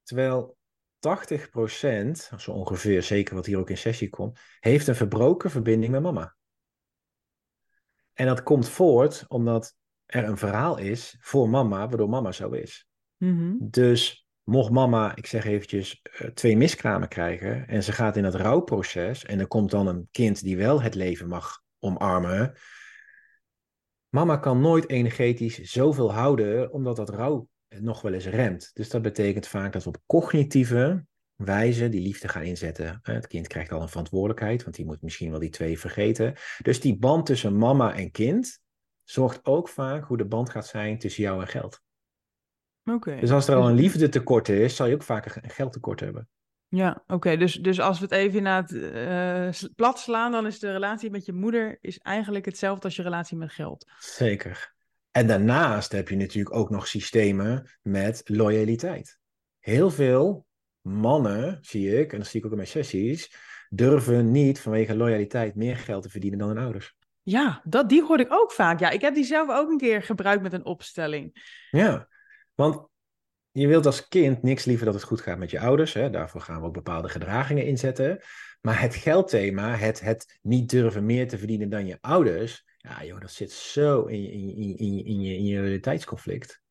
Terwijl 0.04 0.58
80%, 1.00 2.30
zo 2.38 2.52
ongeveer, 2.52 3.04
zeker 3.04 3.36
wat 3.36 3.46
hier 3.46 3.58
ook 3.58 3.70
in 3.70 3.78
sessie 3.78 4.10
komt, 4.10 4.39
heeft 4.60 4.88
een 4.88 4.96
verbroken 4.96 5.52
verbinding 5.52 5.92
met 5.92 6.02
mama. 6.02 6.36
En 8.13 8.26
dat 8.26 8.44
komt 8.44 8.70
voort 8.70 9.26
omdat 9.28 9.76
er 10.06 10.24
een 10.24 10.38
verhaal 10.38 10.78
is 10.78 11.18
voor 11.20 11.50
mama, 11.50 11.88
waardoor 11.88 12.10
mama 12.10 12.32
zo 12.32 12.50
is. 12.50 12.88
Mm 13.18 13.58
Dus 13.60 14.22
mocht 14.43 14.71
mama, 14.71 15.15
ik 15.15 15.25
zeg 15.25 15.45
eventjes, 15.45 16.01
eh, 16.01 16.27
twee 16.27 16.58
miskramen 16.58 17.08
krijgen 17.08 17.67
en 17.67 17.84
ze 17.84 17.91
gaat 17.91 18.17
in 18.17 18.23
dat 18.23 18.36
rouwproces 18.36 19.25
en 19.25 19.39
er 19.39 19.47
komt 19.47 19.71
dan 19.71 19.88
een 19.88 20.08
kind 20.12 20.43
die 20.43 20.58
wel 20.58 20.82
het 20.82 20.95
leven 20.95 21.27
mag 21.27 21.62
omarmen, 21.79 22.53
mama 24.10 24.38
kan 24.38 24.62
nooit 24.62 24.89
energetisch 24.89 25.60
zoveel 25.60 26.13
houden 26.13 26.71
omdat 26.71 26.95
dat 26.95 27.10
rouw 27.10 27.47
nog 27.79 28.01
wel 28.01 28.13
eens 28.13 28.25
remt. 28.25 28.71
Dus 28.73 28.89
dat 28.89 29.01
betekent 29.01 29.47
vaak 29.47 29.73
dat 29.73 29.84
we 29.84 29.89
op 29.89 30.01
cognitieve 30.06 31.06
wijze 31.36 31.89
die 31.89 32.01
liefde 32.01 32.27
gaan 32.27 32.43
inzetten. 32.43 32.99
Het 33.01 33.27
kind 33.27 33.47
krijgt 33.47 33.71
al 33.71 33.82
een 33.82 33.89
verantwoordelijkheid, 33.89 34.63
want 34.63 34.75
die 34.75 34.86
moet 34.86 35.01
misschien 35.01 35.29
wel 35.29 35.39
die 35.39 35.49
twee 35.49 35.79
vergeten. 35.79 36.34
Dus 36.62 36.82
die 36.82 36.97
band 36.97 37.25
tussen 37.25 37.58
mama 37.58 37.95
en 37.95 38.12
kind 38.12 38.60
zorgt 39.03 39.45
ook 39.45 39.69
vaak 39.69 40.03
hoe 40.03 40.17
de 40.17 40.25
band 40.25 40.49
gaat 40.49 40.67
zijn 40.67 40.97
tussen 40.97 41.23
jou 41.23 41.41
en 41.41 41.47
geld. 41.47 41.82
Dus 43.04 43.32
als 43.32 43.48
er 43.48 43.56
al 43.56 43.69
een 43.69 43.76
liefdetekort 43.76 44.50
is, 44.50 44.76
zal 44.76 44.88
je 44.88 44.93
ook 44.93 45.04
vaak 45.04 45.26
een 45.26 45.50
geldtekort 45.50 46.00
hebben. 46.00 46.28
Ja, 46.67 47.04
oké. 47.08 47.38
Dus, 47.38 47.54
dus 47.54 47.80
als 47.80 48.00
we 48.00 48.04
het 48.04 48.13
even 48.13 48.43
naar 48.43 48.62
het 48.62 48.72
uh, 48.72 49.69
plat 49.76 50.00
slaan, 50.00 50.32
dan 50.32 50.46
is 50.46 50.60
de 50.60 50.72
relatie 50.72 51.10
met 51.10 51.26
je 51.26 51.34
moeder 51.34 51.78
is 51.82 51.98
eigenlijk 51.98 52.46
hetzelfde 52.46 52.84
als 52.84 52.96
je 52.96 53.02
relatie 53.02 53.38
met 53.38 53.52
geld. 53.52 53.86
Zeker. 53.98 54.74
En 55.12 55.28
daarnaast 55.28 55.91
heb 55.91 56.10
je 56.10 56.15
natuurlijk 56.15 56.56
ook 56.56 56.69
nog 56.69 56.88
systemen 56.88 57.72
met 57.82 58.22
loyaliteit. 58.26 59.19
Heel 59.60 59.91
veel 59.91 60.46
mannen, 60.82 61.58
zie 61.62 62.00
ik, 62.00 62.12
en 62.12 62.17
dat 62.17 62.28
zie 62.28 62.39
ik 62.39 62.46
ook 62.46 62.52
in 62.52 62.58
mijn 62.58 62.69
sessies, 62.69 63.36
durven 63.69 64.32
niet 64.32 64.60
vanwege 64.60 64.96
loyaliteit 64.96 65.56
meer 65.56 65.78
geld 65.78 66.04
te 66.04 66.10
verdienen 66.10 66.39
dan 66.39 66.48
hun 66.48 66.58
ouders. 66.58 66.96
Ja, 67.22 67.62
dat, 67.63 67.89
die 67.89 68.04
hoor 68.04 68.19
ik 68.19 68.34
ook 68.34 68.52
vaak. 68.52 68.80
Ja, 68.80 68.89
ik 68.89 69.02
heb 69.02 69.13
die 69.13 69.24
zelf 69.24 69.50
ook 69.50 69.69
een 69.69 69.78
keer 69.78 70.02
gebruikt 70.02 70.41
met 70.41 70.54
een 70.54 70.65
opstelling. 70.65 71.41
Ja, 71.69 72.08
want 72.56 72.88
je 73.52 73.68
wilt 73.68 73.86
als 73.86 74.08
kind 74.08 74.44
niks 74.44 74.66
liever 74.66 74.86
dat 74.86 74.94
het 74.94 75.04
goed 75.04 75.22
gaat 75.22 75.38
met 75.38 75.52
je 75.52 75.60
ouders. 75.60 75.94
Hè? 75.94 76.10
Daarvoor 76.10 76.42
gaan 76.42 76.60
we 76.60 76.68
ook 76.68 76.74
bepaalde 76.74 77.10
gedragingen 77.10 77.66
inzetten. 77.66 78.20
Maar 78.62 78.82
het 78.82 78.96
geldthema, 78.96 79.76
het, 79.76 80.00
het 80.00 80.39
niet 80.42 80.70
durven 80.70 81.06
meer 81.06 81.28
te 81.28 81.38
verdienen 81.38 81.70
dan 81.70 81.86
je 81.86 81.98
ouders, 82.02 82.66
ja, 82.78 83.04
joh, 83.04 83.20
dat 83.20 83.32
zit 83.32 83.52
zo 83.52 84.04
in, 84.04 84.32
in, 84.32 84.56
in, 84.56 84.78
in, 84.78 85.06
in 85.06 85.22
je, 85.22 85.36
in 85.36 85.46
je 85.46 85.62
realiteitsconflict. 85.62 86.62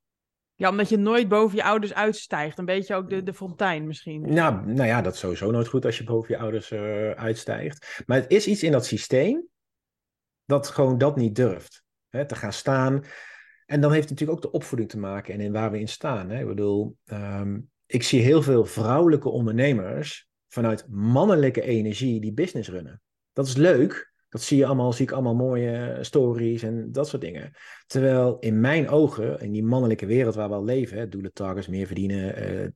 Ja, 0.54 0.68
omdat 0.68 0.88
je 0.88 0.96
nooit 0.96 1.28
boven 1.28 1.56
je 1.56 1.64
ouders 1.64 1.94
uitstijgt. 1.94 2.58
Een 2.58 2.64
beetje 2.64 2.94
ook 2.94 3.10
de, 3.10 3.22
de 3.22 3.34
fontein 3.34 3.86
misschien. 3.86 4.34
Nou, 4.34 4.66
nou 4.66 4.88
ja, 4.88 5.02
dat 5.02 5.14
is 5.14 5.18
sowieso 5.18 5.50
nooit 5.50 5.68
goed 5.68 5.84
als 5.84 5.98
je 5.98 6.04
boven 6.04 6.34
je 6.34 6.40
ouders 6.40 6.70
uh, 6.70 7.10
uitstijgt. 7.10 8.02
Maar 8.06 8.20
het 8.20 8.30
is 8.30 8.46
iets 8.46 8.62
in 8.62 8.72
dat 8.72 8.86
systeem 8.86 9.46
dat 10.44 10.68
gewoon 10.68 10.98
dat 10.98 11.16
niet 11.16 11.34
durft. 11.34 11.84
Hè, 12.08 12.26
te 12.26 12.34
gaan 12.34 12.52
staan. 12.52 13.04
En 13.66 13.80
dan 13.80 13.92
heeft 13.92 14.08
het 14.08 14.18
natuurlijk 14.18 14.38
ook 14.38 14.52
de 14.52 14.58
opvoeding 14.58 14.90
te 14.90 14.98
maken 14.98 15.34
en 15.34 15.40
in 15.40 15.52
waar 15.52 15.70
we 15.70 15.80
in 15.80 15.88
staan. 15.88 16.30
Hè. 16.30 16.40
Ik 16.40 16.46
bedoel, 16.46 16.96
um, 17.04 17.70
ik 17.86 18.02
zie 18.02 18.20
heel 18.20 18.42
veel 18.42 18.64
vrouwelijke 18.64 19.28
ondernemers 19.28 20.28
vanuit 20.48 20.86
mannelijke 20.88 21.62
energie 21.62 22.20
die 22.20 22.32
business 22.32 22.68
runnen. 22.68 23.02
Dat 23.32 23.46
is 23.46 23.56
leuk, 23.56 24.12
dat 24.28 24.42
zie 24.42 24.58
je 24.58 24.66
allemaal, 24.66 24.92
zie 24.92 25.06
ik 25.06 25.12
allemaal 25.12 25.34
mooie 25.34 25.98
stories 26.00 26.62
en 26.62 26.92
dat 26.92 27.08
soort 27.08 27.22
dingen. 27.22 27.52
Terwijl 27.86 28.38
in 28.38 28.60
mijn 28.60 28.88
ogen, 28.88 29.40
in 29.40 29.52
die 29.52 29.64
mannelijke 29.64 30.06
wereld 30.06 30.34
waar 30.34 30.48
we 30.48 30.54
al 30.54 30.64
leven, 30.64 31.10
doelen, 31.10 31.32
targets, 31.32 31.66
meer 31.66 31.86
verdienen. 31.86 32.52
Uh, 32.62 32.68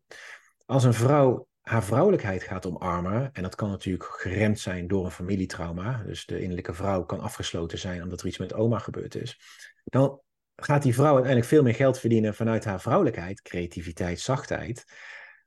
als 0.65 0.85
een 0.85 0.95
vrouw 0.95 1.49
haar 1.61 1.85
vrouwelijkheid 1.85 2.43
gaat 2.43 2.67
omarmen, 2.67 3.31
en 3.33 3.43
dat 3.43 3.55
kan 3.55 3.69
natuurlijk 3.69 4.05
geremd 4.05 4.59
zijn 4.59 4.87
door 4.87 5.05
een 5.05 5.11
familietrauma, 5.11 6.03
dus 6.03 6.27
de 6.27 6.41
innerlijke 6.41 6.75
vrouw 6.75 7.05
kan 7.05 7.21
afgesloten 7.21 7.79
zijn 7.79 8.03
omdat 8.03 8.21
er 8.21 8.27
iets 8.27 8.39
met 8.39 8.55
oma 8.55 8.79
gebeurd 8.79 9.15
is, 9.15 9.41
dan 9.85 10.21
gaat 10.57 10.83
die 10.83 10.95
vrouw 10.95 11.13
uiteindelijk 11.13 11.47
veel 11.47 11.63
meer 11.63 11.75
geld 11.75 11.99
verdienen 11.99 12.35
vanuit 12.35 12.65
haar 12.65 12.81
vrouwelijkheid, 12.81 13.43
creativiteit, 13.43 14.21
zachtheid. 14.21 14.85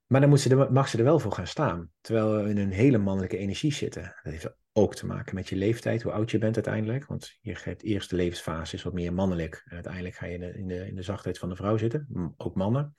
Maar 0.07 0.21
dan 0.21 0.29
moet 0.29 0.39
ze 0.39 0.67
mag 0.71 0.87
ze 0.87 0.97
er 0.97 1.03
wel 1.03 1.19
voor 1.19 1.31
gaan 1.31 1.47
staan. 1.47 1.91
Terwijl 2.01 2.43
we 2.43 2.49
in 2.49 2.57
een 2.57 2.71
hele 2.71 2.97
mannelijke 2.97 3.37
energie 3.37 3.73
zitten. 3.73 4.03
Dat 4.23 4.33
heeft 4.33 4.55
ook 4.71 4.95
te 4.95 5.05
maken 5.05 5.35
met 5.35 5.49
je 5.49 5.55
leeftijd, 5.55 6.01
hoe 6.01 6.11
oud 6.11 6.31
je 6.31 6.37
bent 6.37 6.55
uiteindelijk. 6.55 7.05
Want 7.05 7.37
je 7.41 7.57
hebt 7.63 7.83
eerste 7.83 8.15
levensfase 8.15 8.75
is 8.75 8.83
wat 8.83 8.93
meer 8.93 9.13
mannelijk. 9.13 9.61
En 9.65 9.73
uiteindelijk 9.73 10.15
ga 10.15 10.25
je 10.25 10.33
in 10.33 10.39
de, 10.39 10.57
in 10.57 10.67
de, 10.67 10.87
in 10.87 10.95
de 10.95 11.01
zachtheid 11.01 11.37
van 11.37 11.49
de 11.49 11.55
vrouw 11.55 11.77
zitten, 11.77 12.33
ook 12.37 12.55
mannen. 12.55 12.95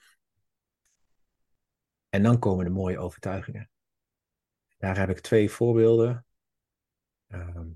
En 2.08 2.22
dan 2.22 2.38
komen 2.38 2.64
de 2.64 2.70
mooie 2.70 2.98
overtuigingen. 2.98 3.70
Daar 4.78 4.98
heb 4.98 5.10
ik 5.10 5.20
twee 5.20 5.50
voorbeelden. 5.50 6.26
Ehm, 7.26 7.68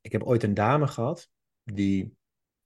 ik 0.00 0.12
heb 0.12 0.22
ooit 0.22 0.42
een 0.42 0.54
dame 0.54 0.86
gehad 0.86 1.30
die 1.62 2.16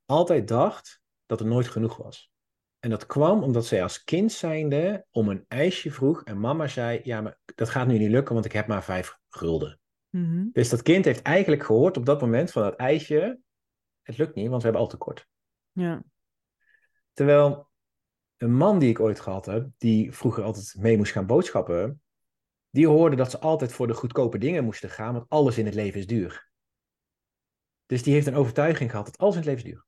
altijd 0.05 0.47
dacht 0.47 1.01
dat 1.29 1.39
er 1.39 1.45
nooit 1.45 1.67
genoeg 1.67 1.97
was. 1.97 2.31
En 2.79 2.89
dat 2.89 3.05
kwam 3.05 3.43
omdat 3.43 3.65
zij 3.65 3.83
als 3.83 4.03
kind 4.03 4.31
zijnde 4.31 5.05
om 5.11 5.29
een 5.29 5.45
ijsje 5.47 5.91
vroeg 5.91 6.23
en 6.23 6.39
mama 6.39 6.67
zei, 6.67 6.99
ja, 7.03 7.21
maar 7.21 7.39
dat 7.55 7.69
gaat 7.69 7.87
nu 7.87 7.97
niet 7.97 8.09
lukken, 8.09 8.33
want 8.33 8.45
ik 8.45 8.51
heb 8.51 8.67
maar 8.67 8.83
vijf 8.83 9.17
gulden. 9.29 9.79
Mhm. 10.09 10.47
Dus 10.51 10.69
dat 10.69 10.81
kind 10.81 11.05
heeft 11.05 11.21
eigenlijk 11.21 11.63
gehoord 11.63 11.97
op 11.97 12.05
dat 12.05 12.21
moment 12.21 12.51
van 12.51 12.61
dat 12.61 12.75
ijsje, 12.75 13.39
het 14.01 14.17
lukt 14.17 14.35
niet, 14.35 14.47
want 14.47 14.61
we 14.61 14.63
hebben 14.63 14.81
al 14.81 14.91
tekort. 14.91 15.27
Ja. 15.71 16.03
Terwijl 17.13 17.69
een 18.37 18.53
man 18.53 18.79
die 18.79 18.89
ik 18.89 18.99
ooit 18.99 19.19
gehad 19.19 19.45
heb, 19.45 19.69
die 19.77 20.11
vroeger 20.11 20.43
altijd 20.43 20.75
mee 20.77 20.97
moest 20.97 21.11
gaan 21.11 21.25
boodschappen, 21.25 22.01
die 22.69 22.87
hoorde 22.87 23.15
dat 23.15 23.31
ze 23.31 23.39
altijd 23.39 23.73
voor 23.73 23.87
de 23.87 23.93
goedkope 23.93 24.37
dingen 24.37 24.63
moesten 24.63 24.89
gaan, 24.89 25.13
want 25.13 25.29
alles 25.29 25.57
in 25.57 25.65
het 25.65 25.75
leven 25.75 25.99
is 25.99 26.07
duur. 26.07 26.51
Dus 27.85 28.03
die 28.03 28.13
heeft 28.13 28.27
een 28.27 28.35
overtuiging 28.35 28.89
gehad 28.89 29.05
dat 29.05 29.17
alles 29.17 29.33
in 29.33 29.39
het 29.39 29.49
leven 29.49 29.65
is 29.65 29.71
duur. 29.71 29.87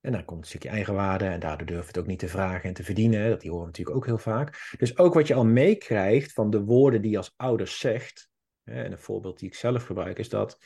En 0.00 0.12
dan 0.12 0.24
komt 0.24 0.40
een 0.40 0.48
stukje 0.48 0.68
eigenwaarde 0.68 1.24
en 1.24 1.40
daardoor 1.40 1.66
durf 1.66 1.80
je 1.80 1.86
het 1.86 1.98
ook 1.98 2.06
niet 2.06 2.18
te 2.18 2.28
vragen 2.28 2.68
en 2.68 2.74
te 2.74 2.84
verdienen. 2.84 3.28
Dat 3.30 3.40
die 3.40 3.50
horen 3.50 3.66
natuurlijk 3.66 3.96
ook 3.96 4.06
heel 4.06 4.18
vaak. 4.18 4.74
Dus 4.78 4.98
ook 4.98 5.14
wat 5.14 5.26
je 5.26 5.34
al 5.34 5.44
meekrijgt 5.44 6.32
van 6.32 6.50
de 6.50 6.64
woorden 6.64 7.02
die 7.02 7.10
je 7.10 7.16
als 7.16 7.32
ouders 7.36 7.78
zegt. 7.78 8.30
Hè, 8.62 8.82
en 8.82 8.92
een 8.92 8.98
voorbeeld 8.98 9.38
die 9.38 9.48
ik 9.48 9.54
zelf 9.54 9.84
gebruik 9.84 10.18
is 10.18 10.28
dat 10.28 10.58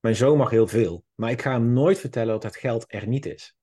mijn 0.00 0.16
zoon 0.16 0.36
mag 0.36 0.50
heel 0.50 0.66
veel. 0.66 1.04
Maar 1.14 1.30
ik 1.30 1.42
ga 1.42 1.52
hem 1.52 1.72
nooit 1.72 1.98
vertellen 1.98 2.32
dat 2.32 2.42
het 2.42 2.56
geld 2.56 2.84
er 2.88 3.08
niet 3.08 3.26
is. 3.26 3.56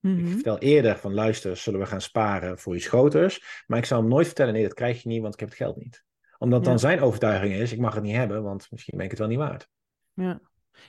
Ik 0.00 0.10
mhm. 0.10 0.26
vertel 0.26 0.58
eerder 0.58 0.98
van 0.98 1.14
luister, 1.14 1.56
zullen 1.56 1.80
we 1.80 1.86
gaan 1.86 2.00
sparen 2.00 2.58
voor 2.58 2.76
iets 2.76 2.86
groters. 2.86 3.64
Maar 3.66 3.78
ik 3.78 3.84
zal 3.84 3.98
hem 3.98 4.08
nooit 4.08 4.26
vertellen, 4.26 4.52
nee 4.52 4.62
dat 4.62 4.74
krijg 4.74 5.02
je 5.02 5.08
niet, 5.08 5.22
want 5.22 5.34
ik 5.34 5.40
heb 5.40 5.48
het 5.48 5.58
geld 5.58 5.76
niet. 5.76 6.04
Omdat 6.38 6.64
dan 6.64 6.78
zijn 6.78 7.00
overtuiging 7.00 7.54
is, 7.54 7.72
ik 7.72 7.78
mag 7.78 7.94
het 7.94 8.02
niet 8.02 8.16
hebben, 8.16 8.42
want 8.42 8.70
misschien 8.70 8.96
ben 8.96 9.04
ik 9.04 9.10
het 9.10 9.20
wel 9.20 9.28
niet 9.28 9.38
waard. 9.38 9.68
Ja. 10.12 10.40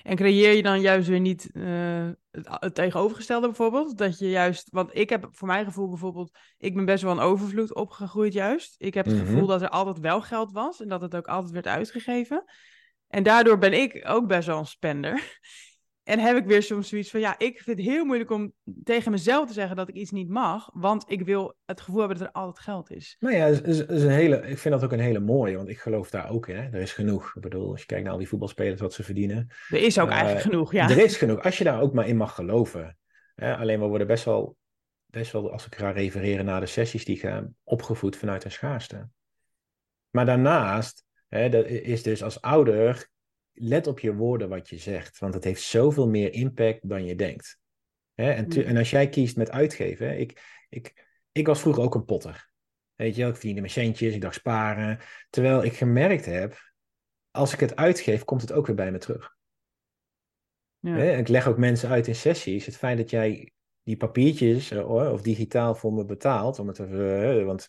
En 0.03 0.15
creëer 0.15 0.55
je 0.55 0.63
dan 0.63 0.81
juist 0.81 1.07
weer 1.07 1.19
niet 1.19 1.49
uh, 1.53 2.09
het, 2.31 2.75
tegenovergestelde 2.75 3.47
bijvoorbeeld? 3.47 3.97
Dat 3.97 4.19
je 4.19 4.29
juist, 4.29 4.67
want 4.71 4.89
ik 4.95 5.09
heb 5.09 5.27
voor 5.31 5.47
mijn 5.47 5.65
gevoel 5.65 5.89
bijvoorbeeld, 5.89 6.37
ik 6.57 6.75
ben 6.75 6.85
best 6.85 7.03
wel 7.03 7.11
een 7.11 7.19
overvloed 7.19 7.75
opgegroeid 7.75 8.33
juist. 8.33 8.75
Ik 8.77 8.93
heb 8.93 9.05
het 9.05 9.15
mhm. 9.15 9.25
gevoel 9.25 9.47
dat 9.47 9.61
er 9.61 9.69
altijd 9.69 9.99
wel 9.99 10.21
geld 10.21 10.51
was 10.51 10.81
en 10.81 10.87
dat 10.87 11.01
het 11.01 11.15
ook 11.15 11.27
altijd 11.27 11.51
werd 11.51 11.67
uitgegeven. 11.67 12.43
En 13.07 13.23
daardoor 13.23 13.57
ben 13.57 13.73
ik 13.73 14.01
ook 14.07 14.27
best 14.27 14.47
wel 14.47 14.59
een 14.59 14.65
spender. 14.65 15.39
En 16.03 16.19
heb 16.19 16.37
ik 16.37 16.45
weer 16.45 16.63
soms 16.63 16.89
zoiets 16.89 17.11
van, 17.11 17.19
ja, 17.19 17.39
ik 17.39 17.61
vind 17.61 17.77
het 17.77 17.87
heel 17.87 18.05
moeilijk 18.05 18.31
om 18.31 18.53
tegen 18.83 19.11
mezelf 19.11 19.47
te 19.47 19.53
zeggen 19.53 19.75
dat 19.75 19.89
ik 19.89 19.95
iets 19.95 20.11
niet 20.11 20.29
mag, 20.29 20.69
want 20.73 21.03
ik 21.07 21.21
wil 21.21 21.55
het 21.65 21.81
gevoel 21.81 21.99
hebben 21.99 22.17
dat 22.17 22.27
er 22.27 22.33
altijd 22.33 22.65
geld 22.65 22.91
is. 22.91 23.15
Nou 23.19 23.35
ja, 23.35 23.45
is, 23.45 23.61
is, 23.61 23.85
is 23.85 24.03
een 24.03 24.09
hele, 24.09 24.35
ik 24.47 24.57
vind 24.57 24.73
dat 24.73 24.83
ook 24.83 24.91
een 24.91 24.99
hele 24.99 25.19
mooie, 25.19 25.55
want 25.55 25.69
ik 25.69 25.79
geloof 25.79 26.09
daar 26.09 26.29
ook 26.29 26.47
in. 26.47 26.55
Hè? 26.55 26.61
Er 26.61 26.81
is 26.81 26.93
genoeg. 26.93 27.31
Ik 27.35 27.41
bedoel, 27.41 27.71
als 27.71 27.79
je 27.79 27.85
kijkt 27.85 28.03
naar 28.03 28.13
al 28.13 28.19
die 28.19 28.27
voetbalspelers, 28.27 28.81
wat 28.81 28.93
ze 28.93 29.03
verdienen. 29.03 29.47
Er 29.69 29.83
is 29.83 29.99
ook 29.99 30.07
Uh, 30.07 30.13
eigenlijk 30.13 30.45
genoeg, 30.45 30.71
ja. 30.71 30.89
Er 30.89 31.03
is 31.03 31.17
genoeg, 31.17 31.41
als 31.41 31.57
je 31.57 31.63
daar 31.63 31.81
ook 31.81 31.93
maar 31.93 32.07
in 32.07 32.17
mag 32.17 32.35
geloven. 32.35 32.97
Hè? 33.35 33.55
Alleen 33.55 33.79
we 33.79 33.85
worden 33.85 34.07
best 34.07 34.25
wel, 34.25 34.57
best 35.05 35.31
wel, 35.31 35.51
als 35.51 35.65
ik 35.65 35.75
ga 35.75 35.91
refereren 35.91 36.45
naar 36.45 36.59
de 36.59 36.65
sessies 36.65 37.05
die 37.05 37.17
gaan, 37.17 37.55
opgevoed 37.63 38.17
vanuit 38.17 38.43
een 38.43 38.51
schaarste. 38.51 39.09
Maar 40.09 40.25
daarnaast, 40.25 41.05
hè, 41.27 41.49
dat 41.49 41.65
is 41.65 42.03
dus 42.03 42.23
als 42.23 42.41
ouder, 42.41 43.11
let 43.53 43.87
op 43.87 43.99
je 43.99 44.13
woorden 44.15 44.49
wat 44.49 44.69
je 44.69 44.77
zegt, 44.77 45.19
want 45.19 45.33
het 45.33 45.43
heeft 45.43 45.61
zoveel 45.61 46.07
meer 46.07 46.33
impact 46.33 46.89
dan 46.89 47.05
je 47.05 47.15
denkt. 47.15 47.59
Hè? 48.13 48.31
En, 48.31 48.47
tu- 48.47 48.61
Mm. 48.61 48.67
en 48.67 48.77
als 48.77 48.89
jij 48.89 49.09
kiest 49.09 49.37
met 49.37 49.51
uitgeven, 49.51 50.07
hè, 50.07 50.15
ik, 50.15 50.41
ik, 50.69 51.07
ik 51.31 51.47
was 51.47 51.59
vroeger 51.61 51.83
ook 51.83 51.95
een 51.95 52.05
potter. 52.05 52.51
Weet 52.95 53.15
je 53.15 53.21
wel, 53.21 53.29
ik 53.29 53.35
verdiende 53.35 53.61
mijn 53.61 53.73
centjes, 53.73 54.13
ik 54.13 54.21
dacht 54.21 54.35
sparen. 54.35 54.99
Terwijl 55.29 55.63
ik 55.63 55.73
gemerkt 55.73 56.25
heb, 56.25 56.71
als 57.31 57.53
ik 57.53 57.59
het 57.59 57.75
uitgeef, 57.75 58.23
komt 58.23 58.41
het 58.41 58.51
ook 58.51 58.67
weer 58.67 58.75
bij 58.75 58.91
me 58.91 58.97
terug. 58.97 59.35
Ja. 60.79 60.95
Hè? 60.95 61.17
Ik 61.17 61.27
leg 61.27 61.47
ook 61.47 61.57
mensen 61.57 61.89
uit 61.89 62.07
in 62.07 62.15
sessies, 62.15 62.65
het 62.65 62.77
feit 62.77 62.97
dat 62.97 63.09
jij 63.09 63.51
die 63.83 63.97
papiertjes 63.97 64.71
eh, 64.71 64.81
hoor, 64.83 65.09
of 65.09 65.21
digitaal 65.21 65.75
voor 65.75 65.93
me 65.93 66.05
betaalt, 66.05 66.59
om 66.59 66.67
het 66.67 66.79
even, 66.79 67.39
eh, 67.39 67.45
want 67.45 67.67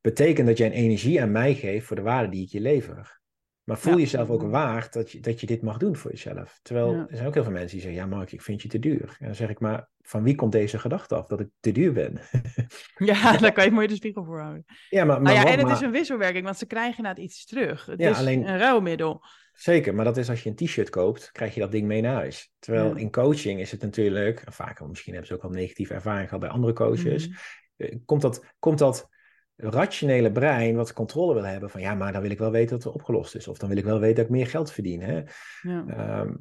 betekent 0.00 0.46
dat 0.46 0.58
jij 0.58 0.66
een 0.66 0.72
energie 0.72 1.22
aan 1.22 1.32
mij 1.32 1.54
geeft 1.54 1.86
voor 1.86 1.96
de 1.96 2.02
waarde 2.02 2.28
die 2.28 2.42
ik 2.44 2.50
je 2.50 2.60
lever. 2.60 3.20
Maar 3.66 3.78
voel 3.78 3.92
Ja. 3.92 3.98
jezelf 3.98 4.28
ook 4.30 4.42
waard 4.42 4.92
dat 4.92 5.10
je, 5.12 5.20
dat 5.20 5.40
je 5.40 5.46
dit 5.46 5.62
mag 5.62 5.76
doen 5.76 5.96
voor 5.96 6.10
jezelf. 6.10 6.58
Terwijl 6.62 6.92
Ja. 6.92 7.06
er 7.08 7.16
zijn 7.16 7.26
ook 7.26 7.34
heel 7.34 7.42
veel 7.42 7.52
mensen 7.52 7.70
die 7.70 7.80
zeggen, 7.80 8.00
ja 8.00 8.06
Mark, 8.06 8.32
ik 8.32 8.42
vind 8.42 8.62
je 8.62 8.68
te 8.68 8.78
duur. 8.78 9.16
En 9.18 9.26
dan 9.26 9.34
zeg 9.34 9.48
ik, 9.48 9.60
maar 9.60 9.88
van 10.02 10.22
wie 10.22 10.34
komt 10.34 10.52
deze 10.52 10.78
gedachte 10.78 11.14
af 11.14 11.26
dat 11.26 11.40
ik 11.40 11.48
te 11.60 11.72
duur 11.72 11.92
ben? 11.92 12.20
Ja, 12.96 13.36
daar 13.38 13.52
kan 13.52 13.64
je 13.64 13.70
mooi 13.70 13.86
de 13.86 13.94
spiegel 13.94 14.24
voor 14.24 14.40
houden. 14.40 14.64
ja, 14.90 15.04
maar, 15.04 15.22
maar, 15.22 15.22
Nou 15.22 15.34
ja, 15.36 15.42
wat- 15.42 15.52
en 15.52 15.58
het 15.58 15.66
maar- 15.66 15.76
is 15.76 15.82
een 15.82 15.90
wisselwerking, 15.90 16.44
want 16.44 16.56
ze 16.58 16.66
krijgen 16.66 16.96
inderdaad 16.96 17.24
iets 17.24 17.44
terug. 17.46 17.86
Het 17.86 18.00
Ja, 18.00 18.10
is 18.10 18.18
alleen- 18.18 18.48
een 18.48 18.58
ruilmiddel. 18.58 19.22
Zeker, 19.52 19.94
maar 19.94 20.04
dat 20.04 20.16
is 20.16 20.28
als 20.28 20.42
je 20.42 20.48
een 20.50 20.56
t-shirt 20.56 20.90
koopt, 20.90 21.32
krijg 21.32 21.54
je 21.54 21.60
dat 21.60 21.72
ding 21.72 21.86
mee 21.86 22.00
naar 22.02 22.14
huis. 22.14 22.52
Terwijl 22.58 22.88
Ja. 22.88 22.96
in 23.00 23.10
coaching 23.10 23.60
is 23.60 23.70
het 23.70 23.82
natuurlijk, 23.82 24.40
en 24.40 24.52
vaak, 24.52 24.86
misschien 24.86 25.12
hebben 25.12 25.30
ze 25.30 25.36
ook 25.36 25.44
al 25.44 25.50
negatieve 25.50 25.94
ervaring 25.94 26.24
gehad 26.28 26.40
bij 26.40 26.52
andere 26.52 26.72
coaches, 26.72 27.28
Mhm. 27.28 27.36
eh, 27.76 27.96
komt, 28.04 28.22
dat, 28.22 28.44
komt 28.58 28.78
dat 28.78 29.08
rationele 29.56 30.32
brein 30.32 30.76
wat 30.76 30.92
controle 30.92 31.34
wil 31.34 31.44
hebben 31.44 31.70
van 31.70 31.80
ja, 31.80 31.94
maar 31.94 32.12
dan 32.12 32.22
wil 32.22 32.30
ik 32.30 32.38
wel 32.38 32.50
weten 32.50 32.76
dat 32.76 32.84
het 32.84 32.94
opgelost 32.94 33.34
is. 33.34 33.48
Of 33.48 33.58
dan 33.58 33.68
wil 33.68 33.78
ik 33.78 33.84
wel 33.84 33.98
weten 33.98 34.16
dat 34.16 34.24
ik 34.24 34.30
meer 34.30 34.46
geld 34.46 34.72
verdien. 34.72 35.00
Hè? 35.00 35.22
Ja. 35.62 35.84
Ehm, 35.86 36.34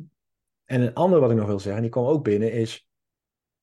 en 0.66 0.82
een 0.82 0.94
ander 0.94 1.20
wat 1.20 1.32
ik 1.32 1.38
nog 1.38 1.48
wil 1.48 1.60
zeggen, 1.60 1.82
die 1.82 1.92
kwam 1.92 2.06
ook 2.06 2.24
binnen, 2.24 2.52
is 2.52 2.90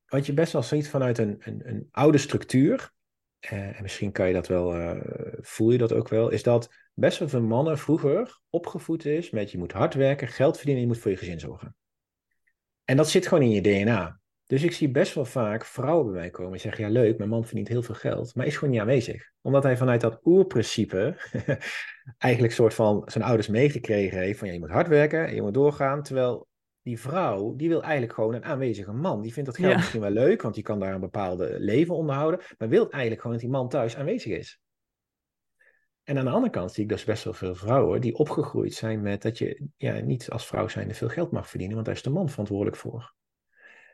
wat 0.06 0.26
je 0.26 0.32
best 0.32 0.52
wel 0.52 0.62
ziet 0.62 0.88
vanuit 0.88 1.18
een, 1.18 1.36
een, 1.38 1.62
een 1.64 1.88
oude 1.90 2.18
structuur, 2.18 2.92
eh, 3.38 3.76
en 3.76 3.82
misschien 3.82 4.12
kan 4.12 4.26
je 4.26 4.32
dat 4.34 4.46
wel, 4.46 4.74
eh, 4.74 5.00
voel 5.40 5.70
je 5.70 5.78
dat 5.78 5.92
ook 5.92 6.08
wel, 6.08 6.28
is 6.28 6.42
dat 6.42 6.74
best 6.94 7.18
wel 7.18 7.28
veel 7.28 7.42
mannen 7.42 7.78
vroeger 7.78 8.40
opgevoed 8.50 9.04
is 9.04 9.30
met 9.30 9.50
je 9.50 9.58
moet 9.58 9.72
hard 9.72 9.94
werken, 9.94 10.28
geld 10.28 10.56
verdienen 10.56 10.82
en 10.82 10.88
je 10.88 10.94
moet 10.94 11.02
voor 11.02 11.10
je 11.10 11.16
gezin 11.16 11.40
zorgen. 11.40 11.76
En 12.84 12.96
dat 12.96 13.10
zit 13.10 13.26
gewoon 13.26 13.44
in 13.44 13.50
je 13.50 13.60
DNA. 13.60 14.20
Dus 14.52 14.62
ik 14.62 14.72
zie 14.72 14.90
best 14.90 15.14
wel 15.14 15.24
vaak 15.24 15.64
vrouwen 15.64 16.04
bij 16.04 16.20
mij 16.20 16.30
komen 16.30 16.52
en 16.52 16.60
zeggen, 16.60 16.84
ja 16.84 16.90
leuk, 16.90 17.18
mijn 17.18 17.30
man 17.30 17.44
verdient 17.44 17.68
heel 17.68 17.82
veel 17.82 17.94
geld, 17.94 18.34
maar 18.34 18.46
is 18.46 18.56
gewoon 18.56 18.70
niet 18.70 18.80
aanwezig. 18.80 19.30
Omdat 19.40 19.62
hij 19.62 19.76
vanuit 19.76 20.00
dat 20.00 20.20
oerprincipe 20.24 21.16
eigenlijk 22.18 22.52
soort 22.52 22.74
van 22.74 23.02
zijn 23.06 23.24
ouders 23.24 23.48
meegekregen 23.48 24.18
heeft 24.18 24.38
van 24.38 24.48
ja, 24.48 24.54
je 24.54 24.60
moet 24.60 24.70
hard 24.70 24.88
werken 24.88 25.26
en 25.26 25.34
je 25.34 25.42
moet 25.42 25.54
doorgaan. 25.54 26.02
Terwijl 26.02 26.48
die 26.82 27.00
vrouw, 27.00 27.54
die 27.56 27.68
wil 27.68 27.82
eigenlijk 27.82 28.12
gewoon 28.12 28.34
een 28.34 28.44
aanwezige 28.44 28.92
man. 28.92 29.22
Die 29.22 29.32
vindt 29.32 29.48
dat 29.48 29.58
geld 29.58 29.70
Ja. 29.70 29.76
misschien 29.76 30.00
wel 30.00 30.10
leuk, 30.10 30.42
want 30.42 30.54
die 30.54 30.62
kan 30.62 30.80
daar 30.80 30.94
een 30.94 31.00
bepaalde 31.00 31.54
leven 31.58 31.94
onderhouden, 31.94 32.40
maar 32.58 32.68
wil 32.68 32.90
eigenlijk 32.90 33.20
gewoon 33.20 33.36
dat 33.36 33.46
die 33.46 33.54
man 33.54 33.68
thuis 33.68 33.96
aanwezig 33.96 34.38
is. 34.38 34.60
En 36.02 36.18
aan 36.18 36.24
de 36.24 36.30
andere 36.30 36.52
kant 36.52 36.72
zie 36.72 36.82
ik 36.82 36.88
dus 36.88 37.04
best 37.04 37.24
wel 37.24 37.34
veel 37.34 37.54
vrouwen 37.54 38.00
die 38.00 38.14
opgegroeid 38.14 38.74
zijn 38.74 39.02
met 39.02 39.22
dat 39.22 39.38
je 39.38 39.66
ja, 39.76 40.00
niet 40.00 40.30
als 40.30 40.46
vrouw 40.46 40.68
zijnde 40.68 40.94
veel 40.94 41.08
geld 41.08 41.30
mag 41.30 41.48
verdienen, 41.48 41.74
want 41.74 41.86
daar 41.86 41.96
is 41.96 42.02
de 42.02 42.10
man 42.10 42.28
verantwoordelijk 42.28 42.76
voor. 42.76 43.14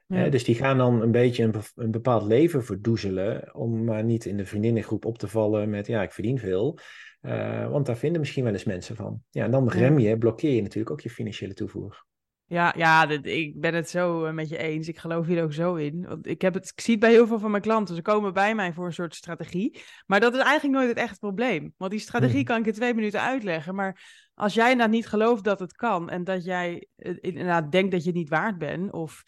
Ja. 0.09 0.29
Dus 0.29 0.45
die 0.45 0.55
gaan 0.55 0.79
dan 0.79 1.03
een 1.03 1.11
beetje 1.11 1.43
een, 1.43 1.51
be- 1.51 1.71
een 1.75 1.91
bepaald 1.91 2.23
leven 2.23 2.65
verdoezelen 2.65 3.55
om 3.55 3.85
maar 3.85 4.05
niet 4.05 4.25
in 4.25 4.37
de 4.37 4.47
vriendinnengroep 4.47 5.05
op 5.05 5.19
te 5.19 5.29
vallen 5.29 5.71
met 5.71 5.87
ja, 5.87 6.03
ik 6.03 6.13
verdien 6.13 6.39
veel. 6.39 6.79
Eh, 7.21 7.71
want 7.71 7.87
daar 7.87 7.97
vinden 7.97 8.21
misschien 8.21 8.45
wel 8.45 8.53
eens 8.53 8.65
mensen 8.65 8.97
van. 8.97 9.23
Ja, 9.31 9.45
en 9.45 9.51
dan 9.51 9.69
rem 9.69 9.99
je, 9.99 10.19
blokkeer 10.19 10.55
je 10.55 10.63
natuurlijk 10.63 10.91
ook 10.91 11.01
je 11.01 11.11
financiële 11.11 11.55
toevoer. 11.55 12.07
Ja, 12.45 12.75
ja 12.77 13.07
dit- 13.07 13.27
ik 13.27 13.61
ben 13.61 13.75
het 13.75 13.89
zo 13.91 14.25
eh, 14.25 14.33
met 14.33 14.49
je 14.49 14.57
eens. 14.59 14.89
Ik 14.89 14.99
geloof 14.99 15.27
hier 15.27 15.43
ook 15.43 15.53
zo 15.53 15.75
in. 15.75 16.07
Want 16.07 16.27
ik, 16.27 16.43
heb 16.43 16.55
het, 16.55 16.73
ik 16.77 16.81
zie 16.81 16.93
het 16.93 17.03
bij 17.03 17.11
heel 17.13 17.27
veel 17.27 17.39
van 17.39 17.51
mijn 17.51 17.63
klanten. 17.63 17.95
Ze 17.95 18.03
komen 18.03 18.33
bij 18.33 18.55
mij 18.55 18.73
voor 18.73 18.87
een 18.87 18.93
soort 18.93 19.15
strategie. 19.15 19.81
Maar 20.07 20.21
dat 20.21 20.35
is 20.35 20.41
eigenlijk 20.41 20.79
nooit 20.79 20.89
het 20.89 20.99
echte 20.99 21.19
probleem. 21.19 21.75
Want 21.77 21.91
die 21.91 22.01
strategie 22.01 22.37
Mhm. 22.37 22.45
kan 22.47 22.61
ik 22.61 22.67
in 22.67 22.73
twee 22.73 22.95
minuten 22.95 23.21
uitleggen. 23.21 23.75
Maar 23.75 24.01
als 24.35 24.55
jij 24.55 24.71
inderdaad 24.71 24.95
niet 24.95 25.07
gelooft 25.07 25.45
dat 25.45 25.61
het 25.61 25.73
kan... 25.73 26.11
en 26.11 26.25
dat 26.25 26.45
jij 26.45 26.87
eh, 26.97 27.17
inderdaad 27.21 27.73
denkt 27.73 27.91
dat 27.93 28.03
je 28.03 28.09
het 28.09 28.19
niet 28.19 28.29
waard 28.29 28.59
bent... 28.59 28.93
of 28.93 29.23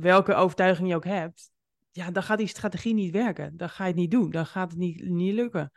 welke 0.00 0.34
overtuiging 0.34 0.88
je 0.88 0.94
ook 0.94 1.04
hebt... 1.04 1.50
ja, 1.90 2.10
dan 2.10 2.22
gaat 2.22 2.38
die 2.38 2.46
strategie 2.46 2.94
niet 2.94 3.12
werken. 3.12 3.56
Dan 3.56 3.68
ga 3.68 3.84
je 3.84 3.90
het 3.90 3.98
niet 3.98 4.10
doen. 4.10 4.30
Dan 4.30 4.46
gaat 4.46 4.70
het 4.70 4.78
niet, 4.78 5.08
niet 5.08 5.34
lukken. 5.34 5.72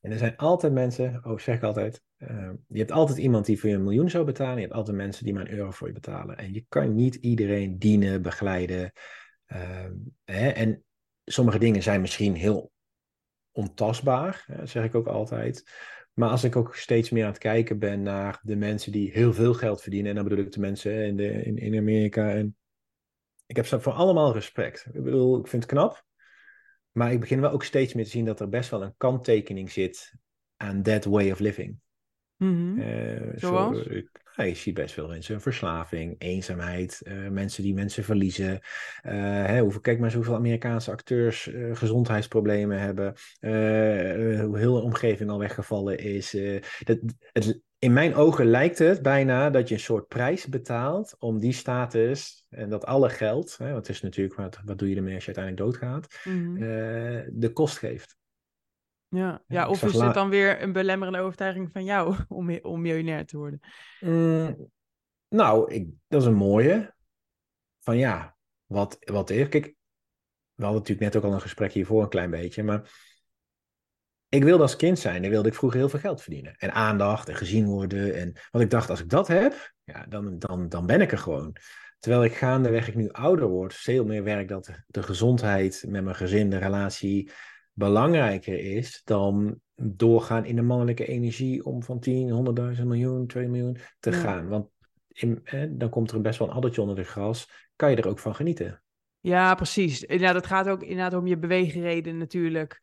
En 0.00 0.10
er 0.10 0.18
zijn 0.18 0.36
altijd 0.36 0.72
mensen, 0.72 1.20
oh 1.24 1.38
zeg 1.38 1.56
ik 1.56 1.62
altijd, 1.62 2.02
eh, 2.16 2.50
je 2.68 2.78
hebt 2.78 2.92
altijd 2.92 3.18
iemand 3.18 3.46
die 3.46 3.60
voor 3.60 3.68
je 3.68 3.74
een 3.74 3.82
miljoen 3.82 4.10
zou 4.10 4.24
betalen. 4.24 4.54
Je 4.54 4.60
hebt 4.60 4.74
altijd 4.74 4.96
mensen 4.96 5.24
die 5.24 5.34
maar 5.34 5.42
een 5.42 5.52
euro 5.52 5.70
voor 5.70 5.86
je 5.86 5.92
betalen. 5.92 6.38
En 6.38 6.52
je 6.52 6.64
kan 6.68 6.94
niet 6.94 7.14
iedereen 7.14 7.78
dienen, 7.78 8.22
begeleiden. 8.22 8.92
ehm, 9.46 9.94
hè? 10.24 10.48
En 10.48 10.84
sommige 11.24 11.58
dingen 11.58 11.82
zijn 11.82 12.00
misschien 12.00 12.34
heel 12.34 12.72
ontastbaar, 13.52 14.44
hè, 14.46 14.66
zeg 14.66 14.84
ik 14.84 14.94
ook 14.94 15.06
altijd. 15.06 15.64
Maar 16.12 16.28
als 16.28 16.44
ik 16.44 16.56
ook 16.56 16.76
steeds 16.76 17.10
meer 17.10 17.24
aan 17.24 17.30
het 17.30 17.38
kijken 17.38 17.78
ben 17.78 18.02
naar 18.02 18.40
de 18.42 18.56
mensen 18.56 18.92
die 18.92 19.10
heel 19.10 19.32
veel 19.32 19.54
geld 19.54 19.82
verdienen, 19.82 20.08
en 20.10 20.14
dan 20.14 20.24
bedoel 20.28 20.44
ik 20.44 20.52
de 20.52 20.60
mensen 20.60 21.06
in, 21.06 21.16
de, 21.16 21.44
in, 21.44 21.58
in 21.58 21.78
Amerika. 21.78 22.30
En 22.30 22.56
ik 23.50 23.56
heb 23.56 23.66
ze 23.66 23.80
voor 23.80 23.92
allemaal 23.92 24.32
respect. 24.32 24.86
Ik 24.92 25.02
bedoel, 25.02 25.38
ik 25.38 25.46
vind 25.46 25.62
het 25.62 25.72
knap. 25.72 26.04
Maar 26.92 27.12
ik 27.12 27.20
begin 27.20 27.40
wel 27.40 27.50
ook 27.50 27.64
steeds 27.64 27.94
meer 27.94 28.04
te 28.04 28.10
zien 28.10 28.24
dat 28.24 28.40
er 28.40 28.48
best 28.48 28.70
wel 28.70 28.82
een 28.82 28.94
kanttekening 28.96 29.70
zit 29.70 30.14
aan 30.56 30.82
that 30.82 31.04
way 31.04 31.30
of 31.30 31.38
living. 31.38 31.78
Mhm. 32.36 32.80
Eh, 32.80 33.32
Zoals? 33.34 33.82
Zo, 33.82 33.90
ik, 33.90 34.08
nou, 34.36 34.48
je 34.48 34.54
ziet 34.54 34.74
best 34.74 34.94
veel 34.94 35.08
mensen 35.08 35.34
een 35.34 35.40
verslaving, 35.40 36.14
eenzaamheid, 36.18 37.00
eh, 37.00 37.28
mensen 37.28 37.62
die 37.62 37.74
mensen 37.74 38.04
verliezen. 38.04 38.60
Eh, 39.02 39.12
hè, 39.46 39.60
hoeveel, 39.60 39.80
kijk 39.80 39.98
maar 39.98 40.14
hoeveel 40.14 40.34
Amerikaanse 40.34 40.90
acteurs 40.90 41.50
gezondheidsproblemen 41.72 42.80
hebben. 42.80 43.14
hoe 44.46 44.58
heel 44.58 44.74
de 44.74 44.82
omgeving 44.82 45.30
al 45.30 45.38
weggevallen 45.38 45.98
is. 45.98 46.36
dat, 46.84 46.98
het, 47.32 47.60
in 47.80 47.92
mijn 47.92 48.14
ogen 48.14 48.46
lijkt 48.46 48.78
het 48.78 49.02
bijna 49.02 49.50
dat 49.50 49.68
je 49.68 49.74
een 49.74 49.80
soort 49.80 50.08
prijs 50.08 50.46
betaalt 50.46 51.16
om 51.18 51.38
die 51.38 51.52
status 51.52 52.44
en 52.48 52.68
dat 52.70 52.84
alle 52.86 53.10
geld, 53.10 53.56
hè, 53.58 53.64
want 53.64 53.86
het 53.86 53.96
is 53.96 54.02
natuurlijk 54.02 54.36
wat, 54.36 54.60
wat 54.64 54.78
doe 54.78 54.88
je 54.88 54.96
ermee 54.96 55.14
als 55.14 55.24
je 55.24 55.34
uiteindelijk 55.34 55.66
doodgaat, 55.78 56.20
Mhm. 56.24 56.56
eh, 56.56 57.28
de 57.32 57.50
kost 57.52 57.78
geeft. 57.78 58.18
Ja, 59.08 59.42
Ja, 59.46 59.68
of 59.68 59.82
is 59.82 59.98
het 59.98 60.14
dan 60.14 60.28
weer 60.28 60.62
een 60.62 60.72
belemmerende 60.72 61.20
overtuiging 61.20 61.70
van 61.72 61.84
jou 61.84 62.16
om, 62.28 62.58
om 62.62 62.80
miljonair 62.80 63.26
te 63.26 63.36
worden? 63.36 63.60
Mm, 64.00 64.70
nou, 65.28 65.72
ik, 65.72 65.88
dat 66.08 66.20
is 66.20 66.26
een 66.26 66.34
mooie. 66.34 66.94
Van 67.78 67.96
ja, 67.96 68.36
wat, 68.66 68.98
wat 69.00 69.30
is. 69.30 69.48
Kijk, 69.48 69.64
we 70.54 70.62
hadden 70.64 70.80
natuurlijk 70.80 71.12
net 71.12 71.16
ook 71.22 71.28
al 71.28 71.34
een 71.34 71.40
gesprek 71.40 71.72
hiervoor 71.72 72.02
een 72.02 72.08
klein 72.08 72.30
beetje. 72.30 72.62
Maar 72.62 72.90
ik 74.30 74.44
wilde 74.44 74.62
als 74.62 74.76
kind 74.76 74.98
zijn. 74.98 75.22
Dan 75.22 75.30
wilde 75.30 75.48
ik 75.48 75.54
vroeger 75.54 75.78
heel 75.78 75.88
veel 75.88 75.98
geld 75.98 76.22
verdienen. 76.22 76.54
En 76.58 76.72
aandacht 76.72 77.28
en 77.28 77.36
gezien 77.36 77.66
worden. 77.66 78.14
En 78.14 78.32
wat 78.50 78.62
ik 78.62 78.70
dacht, 78.70 78.90
als 78.90 79.00
ik 79.00 79.08
dat 79.08 79.28
heb, 79.28 79.72
ja, 79.84 80.06
dan, 80.08 80.38
dan, 80.38 80.68
dan 80.68 80.86
ben 80.86 81.00
ik 81.00 81.12
er 81.12 81.18
gewoon. 81.18 81.56
Terwijl 81.98 82.24
ik 82.24 82.34
gaandeweg 82.34 82.88
ik 82.88 82.94
nu 82.94 83.08
ouder 83.08 83.48
word, 83.48 83.74
veel 83.74 84.04
meer 84.04 84.24
werk 84.24 84.48
dat 84.48 84.70
de 84.86 85.02
gezondheid 85.02 85.84
met 85.88 86.04
mijn 86.04 86.16
gezin, 86.16 86.50
de 86.50 86.58
relatie 86.58 87.30
belangrijker 87.72 88.58
is 88.58 89.00
dan 89.04 89.60
doorgaan 89.74 90.44
in 90.44 90.56
de 90.56 90.62
mannelijke 90.62 91.06
energie 91.06 91.64
om 91.64 91.82
van 91.82 92.00
10, 92.00 92.76
100.000 92.76 92.84
miljoen, 92.84 93.26
2 93.26 93.48
miljoen 93.48 93.76
te 93.98 94.10
Ja. 94.10 94.16
gaan. 94.16 94.48
Want 94.48 94.68
in, 95.08 95.42
dan 95.70 95.88
komt 95.88 96.10
er 96.10 96.20
best 96.20 96.38
wel 96.38 96.48
een 96.48 96.54
addertje 96.54 96.80
onder 96.80 96.96
de 96.96 97.04
gras. 97.04 97.50
Kan 97.76 97.90
je 97.90 97.96
er 97.96 98.08
ook 98.08 98.18
van 98.18 98.34
genieten. 98.34 98.82
Ja, 99.20 99.54
precies. 99.54 100.04
Ja, 100.06 100.32
dat 100.32 100.46
gaat 100.46 100.68
ook 100.68 100.82
inderdaad 100.82 101.14
om 101.14 101.26
je 101.26 101.38
beweegreden 101.38 102.16
natuurlijk. 102.16 102.80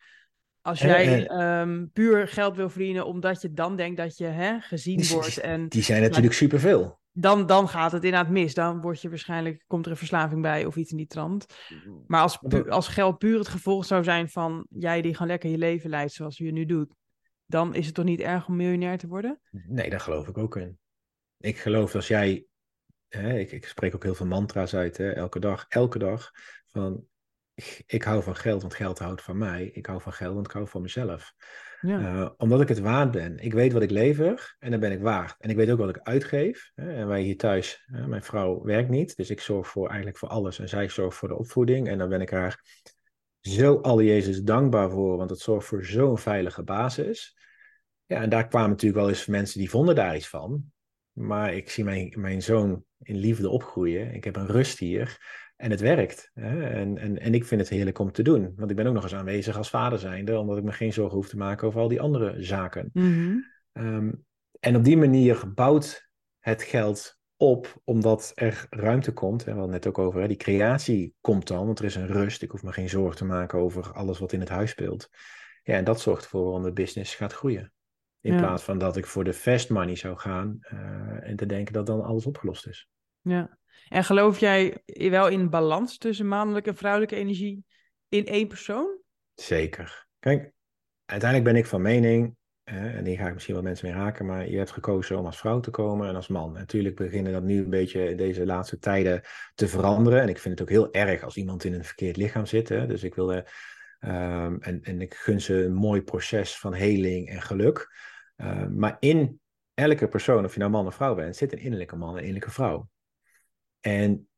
Als 0.68 0.80
jij 0.80 1.28
ehm, 1.28 1.86
puur 1.94 2.28
geld 2.28 2.56
wil 2.56 2.70
verdienen 2.70 3.06
omdat 3.06 3.42
je 3.42 3.54
dan 3.54 3.76
denkt 3.76 3.98
dat 3.98 4.18
je 4.18 4.26
hè, 4.26 4.60
gezien 4.60 4.98
Die- 4.98 5.10
wordt 5.10 5.38
en 5.38 5.68
Die 5.68 5.84
zijn 5.84 6.02
natuurlijk 6.02 6.34
superveel. 6.34 7.00
dan, 7.12 7.46
dan 7.46 7.68
gaat 7.70 7.92
het 7.92 8.04
inderdaad 8.04 8.32
mis. 8.32 8.54
Dan 8.54 8.82
word 8.82 9.02
je 9.02 9.10
waarschijnlijk, 9.10 9.64
komt 9.68 9.86
er 9.86 9.92
een 9.92 9.98
verslaving 9.98 10.42
bij 10.42 10.66
of 10.66 10.76
iets 10.76 10.92
in 10.92 10.98
die 10.98 11.08
trant. 11.08 11.46
Maar 12.08 12.22
als, 12.22 12.40
als 12.70 12.88
geld 12.88 13.18
puur 13.18 13.38
het 13.38 13.48
gevolg 13.48 13.86
zou 13.86 14.04
zijn 14.04 14.30
van 14.30 14.66
jij 14.70 15.02
die 15.02 15.14
gewoon 15.14 15.28
lekker 15.28 15.50
je 15.50 15.58
leven 15.58 15.90
leidt 15.90 16.14
zoals 16.14 16.38
je 16.38 16.52
nu 16.52 16.66
doet, 16.66 16.94
dan 17.46 17.76
is 17.76 17.86
het 17.86 17.96
toch 17.96 18.06
niet 18.06 18.20
erg 18.20 18.48
om 18.48 18.56
miljonair 18.56 18.98
te 18.98 19.08
worden? 19.08 19.40
Nee, 19.52 19.90
daar 19.90 20.00
geloof 20.00 20.28
ik 20.28 20.38
ook 20.38 20.56
in. 20.56 20.80
Ik 21.40 21.58
geloof 21.58 21.86
dat 21.86 21.96
als 21.96 22.08
jij 22.08 22.46
hè, 23.08 23.38
ik, 23.40 23.52
ik 23.52 23.66
spreek 23.66 23.96
ook 23.96 24.04
heel 24.04 24.16
veel 24.16 24.26
mantra's 24.26 24.74
uit, 24.74 24.98
hè, 24.98 25.12
elke 25.12 25.40
dag, 25.40 25.66
elke 25.68 26.00
dag. 26.00 26.32
Van, 26.68 27.04
ik, 27.86 28.04
hou 28.04 28.24
van 28.24 28.36
geld, 28.36 28.62
want 28.62 28.74
geld 28.74 29.00
houdt 29.00 29.22
van 29.22 29.38
mij. 29.38 29.70
Ik 29.74 29.86
hou 29.86 30.02
van 30.02 30.14
geld, 30.14 30.34
want 30.34 30.46
ik 30.46 30.54
hou 30.54 30.68
van 30.68 30.82
mezelf. 30.82 31.34
Ja. 31.82 32.00
Uh, 32.00 32.30
omdat 32.38 32.62
ik 32.62 32.68
het 32.68 32.80
waard 32.80 33.12
ben. 33.12 33.38
Ik 33.38 33.54
weet 33.54 33.74
wat 33.74 33.82
ik 33.82 33.90
lever 33.90 34.56
en 34.60 34.72
dan 34.72 34.80
ben 34.80 34.92
ik 34.92 35.02
waard. 35.02 35.36
En 35.40 35.50
ik 35.50 35.56
weet 35.56 35.70
ook 35.70 35.80
wat 35.80 35.90
ik 35.90 36.00
uitgeef. 36.00 36.72
Hè? 36.76 36.94
En 36.94 37.08
wij 37.08 37.22
hier 37.22 37.38
thuis, 37.38 37.84
hè, 37.86 38.08
mijn 38.08 38.24
vrouw 38.24 38.64
werkt 38.64 38.90
niet, 38.90 39.16
dus 39.16 39.30
ik 39.30 39.42
zorg 39.42 39.68
voor 39.68 39.88
eigenlijk 39.88 40.18
voor 40.18 40.30
alles. 40.30 40.60
En 40.60 40.70
zij 40.70 40.90
zorgt 40.90 41.18
voor 41.18 41.28
de 41.28 41.38
opvoeding. 41.38 41.88
En 41.88 41.98
dan 41.98 42.10
ben 42.10 42.22
ik 42.22 42.30
haar 42.30 42.64
zo 43.42 43.76
alle 43.76 44.04
Jezus 44.04 44.42
dankbaar 44.42 44.90
voor, 44.90 45.18
want 45.18 45.30
het 45.30 45.40
zorgt 45.40 45.68
voor 45.68 45.86
zo'n 45.86 46.18
veilige 46.18 46.64
basis. 46.64 47.38
Ja, 48.06 48.22
en 48.22 48.30
daar 48.30 48.48
kwamen 48.48 48.70
natuurlijk 48.70 49.02
wel 49.02 49.10
eens 49.10 49.26
mensen 49.26 49.60
die 49.60 49.70
vonden 49.70 49.96
daar 49.96 50.16
iets 50.16 50.30
van. 50.30 50.72
Maar 51.12 51.54
ik 51.54 51.70
zie 51.70 51.84
mijn, 51.84 52.14
mijn 52.16 52.42
zoon 52.42 52.84
in 53.00 53.16
liefde 53.16 53.50
opgroeien. 53.50 54.14
Ik 54.14 54.24
heb 54.24 54.36
een 54.36 54.48
rust 54.48 54.80
hier. 54.80 55.18
En 55.58 55.72
het 55.72 55.80
werkt. 55.80 56.32
Hè? 56.34 56.64
En, 56.64 56.98
en, 56.98 57.20
en 57.20 57.34
ik 57.34 57.46
vind 57.46 57.62
het 57.62 57.70
heerlijk 57.70 58.00
om 58.00 58.12
te 58.12 58.22
doen. 58.22 58.54
Want 58.56 58.70
ik 58.70 58.76
ben 58.76 58.88
ook 58.88 58.94
nog 58.94 59.04
eens 59.04 59.16
aanwezig 59.16 59.58
als 59.58 59.70
vader 59.70 60.00
zijnde, 60.00 60.38
omdat 60.40 60.58
ik 60.58 60.64
me 60.64 60.72
geen 60.72 60.94
zorgen 60.94 61.16
hoef 61.16 61.30
te 61.30 61.38
maken 61.38 61.68
over 61.68 61.80
al 61.80 61.88
die 61.88 62.02
andere 62.02 62.44
zaken. 62.44 62.90
Mhm. 62.94 63.38
Ehm, 63.72 64.12
en 64.60 64.76
op 64.76 64.84
die 64.84 64.98
manier 64.98 65.54
bouwt 65.54 66.10
het 66.40 66.64
geld 66.64 67.20
op, 67.36 67.82
omdat 67.84 68.32
er 68.36 68.66
ruimte 68.70 69.14
komt. 69.14 69.46
Hè? 69.46 69.52
We 69.52 69.58
hadden 69.58 69.74
het 69.76 69.84
net 69.84 69.94
ook 69.94 70.06
over, 70.06 70.22
hè? 70.22 70.28
die 70.28 70.38
creatie 70.38 71.14
komt 71.22 71.48
dan, 71.48 71.66
want 71.66 71.80
er 71.80 71.86
is 71.86 71.96
een 71.96 72.08
rust. 72.08 72.42
Ik 72.42 72.52
hoef 72.52 72.64
me 72.64 72.72
geen 72.72 72.90
zorgen 72.90 73.18
te 73.18 73.26
maken 73.26 73.60
over 73.60 73.94
alles 73.94 74.20
wat 74.20 74.32
in 74.34 74.40
het 74.40 74.50
huis 74.50 74.70
speelt. 74.70 75.10
Ja, 75.64 75.74
en 75.76 75.84
dat 75.84 76.02
zorgt 76.02 76.24
ervoor 76.24 76.44
waarom 76.44 76.64
de 76.64 76.74
business 76.74 77.16
gaat 77.16 77.34
groeien. 77.34 77.72
In 78.22 78.34
Ja. 78.34 78.40
plaats 78.40 78.64
van 78.64 78.78
dat 78.78 78.98
ik 78.98 79.06
voor 79.06 79.24
de 79.24 79.34
fast 79.34 79.70
money 79.70 79.96
zou 79.96 80.18
gaan 80.18 80.58
eh, 80.62 81.30
en 81.30 81.36
te 81.36 81.46
denken 81.46 81.74
dat 81.74 81.86
dan 81.86 82.04
alles 82.04 82.26
opgelost 82.26 82.68
is. 82.68 82.90
Ja. 83.22 83.58
En 83.90 84.04
geloof 84.04 84.40
jij 84.40 84.78
wel 84.86 85.28
in 85.28 85.50
balans 85.50 85.98
tussen 85.98 86.28
mannelijke 86.28 86.70
en 86.70 86.78
vrouwelijke 86.78 87.16
energie 87.16 87.66
in 88.10 88.26
één 88.26 88.48
persoon? 88.48 88.98
Zeker. 89.34 90.08
Kijk, 90.20 90.52
uiteindelijk 91.06 91.52
ben 91.52 91.62
ik 91.62 91.68
van 91.68 91.82
mening, 91.82 92.36
en 92.68 93.04
die 93.04 93.18
ga 93.18 93.28
ik 93.28 93.34
misschien 93.34 93.54
wel 93.54 93.64
mensen 93.64 93.88
mee 93.88 93.98
raken, 93.98 94.26
maar 94.26 94.50
je 94.50 94.58
hebt 94.58 94.72
gekozen 94.72 95.18
om 95.18 95.26
als 95.26 95.38
vrouw 95.38 95.60
te 95.60 95.70
komen 95.70 96.08
en 96.08 96.16
als 96.16 96.28
man. 96.28 96.54
Natuurlijk 96.54 96.96
beginnen 96.96 97.32
dat 97.34 97.44
nu 97.44 97.64
een 97.64 97.70
beetje 97.70 98.16
deze 98.16 98.46
laatste 98.46 98.78
tijden 98.78 99.22
te 99.56 99.68
veranderen. 99.68 100.22
En 100.22 100.30
ik 100.30 100.38
vind 100.38 100.60
het 100.60 100.68
ook 100.68 100.74
heel 100.74 100.94
erg 100.94 101.24
als 101.24 101.36
iemand 101.36 101.64
in 101.64 101.74
een 101.74 101.84
verkeerd 101.84 102.18
lichaam 102.18 102.46
zit. 102.46 102.70
Hè. 102.70 102.88
Dus 102.88 103.04
ik 103.04 103.16
wil, 103.16 103.34
eh, 103.34 103.42
ehm, 104.00 104.58
en, 104.60 104.82
en 104.82 105.02
ik 105.02 105.14
gun 105.14 105.42
ze 105.42 105.64
een 105.64 105.74
mooi 105.74 106.02
proces 106.02 106.58
van 106.58 106.74
heling 106.74 107.30
en 107.30 107.42
geluk. 107.42 107.88
Ehm, 108.36 108.78
maar 108.78 108.98
in 109.00 109.40
elke 109.74 110.08
persoon, 110.08 110.46
of 110.46 110.54
je 110.54 110.60
nou 110.60 110.72
man 110.72 110.88
of 110.88 110.96
vrouw 110.96 111.16
bent, 111.16 111.36
zit 111.36 111.52
een 111.52 111.60
innerlijke 111.60 111.96
man 111.96 112.10
en 112.10 112.16
een 112.16 112.20
innerlijke 112.20 112.52
vrouw. 112.52 112.90
En 113.80 114.30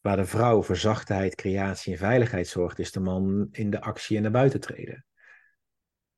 waar 0.00 0.16
de 0.16 0.24
vrouw 0.24 0.62
voor 0.62 0.76
zachtheid, 0.76 1.34
creatie 1.34 1.92
en 1.92 1.98
veiligheid 1.98 2.46
zorgt, 2.48 2.78
is 2.78 2.92
de 2.92 3.00
man 3.00 3.48
in 3.50 3.70
de 3.70 3.80
actie 3.80 4.16
en 4.16 4.22
naar 4.22 4.30
buiten 4.30 4.60
treden. 4.60 5.04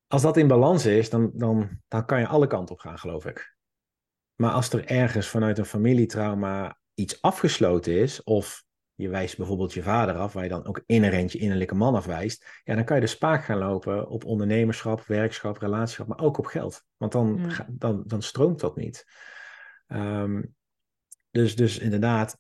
Als 0.07 0.23
dat 0.23 0.37
in 0.37 0.49
balans 0.49 0.87
is, 0.87 1.11
dan, 1.11 1.31
dan, 1.35 1.81
dan 1.89 2.05
kan 2.07 2.21
je 2.21 2.27
alle 2.27 2.47
kanten 2.47 2.75
op 2.75 2.81
gaan, 2.81 2.99
geloof 2.99 3.27
ik. 3.27 3.57
Maar 4.35 4.51
als 4.51 4.73
er 4.73 4.85
ergens 4.87 5.29
vanuit 5.29 5.59
een 5.59 5.65
familietrauma 5.65 6.79
iets 6.95 7.23
afgesloten 7.23 7.93
is, 8.01 8.23
of 8.23 8.65
je 8.95 9.09
wijst 9.09 9.37
bijvoorbeeld 9.37 9.73
je 9.73 9.83
vader 9.83 10.15
af, 10.17 10.33
waar 10.33 10.43
je 10.43 10.49
dan 10.49 10.67
ook 10.67 10.83
inherent 10.87 11.33
je 11.33 11.39
innerlijke 11.39 11.75
man 11.75 11.95
afwijst, 11.95 12.61
ja, 12.65 12.75
dan 12.75 12.85
kan 12.85 12.97
je 12.97 13.03
de 13.03 13.09
spaak 13.09 13.45
gaan 13.45 13.59
lopen 13.59 14.09
op 14.09 14.25
ondernemerschap, 14.25 15.01
werkschap, 15.07 15.57
relationschap, 15.57 16.07
maar 16.07 16.27
ook 16.27 16.39
op 16.39 16.47
geld. 16.47 16.85
Want 16.97 17.13
dan, 17.13 17.37
Ja. 17.43 17.49
ga- 17.51 17.67
dan, 17.71 18.03
dan 18.07 18.23
stroomt 18.23 18.61
dat 18.61 18.77
niet. 18.77 19.05
Ehm, 19.87 20.43
dus, 21.31 21.57
dus 21.57 21.79
inderdaad, 21.79 22.39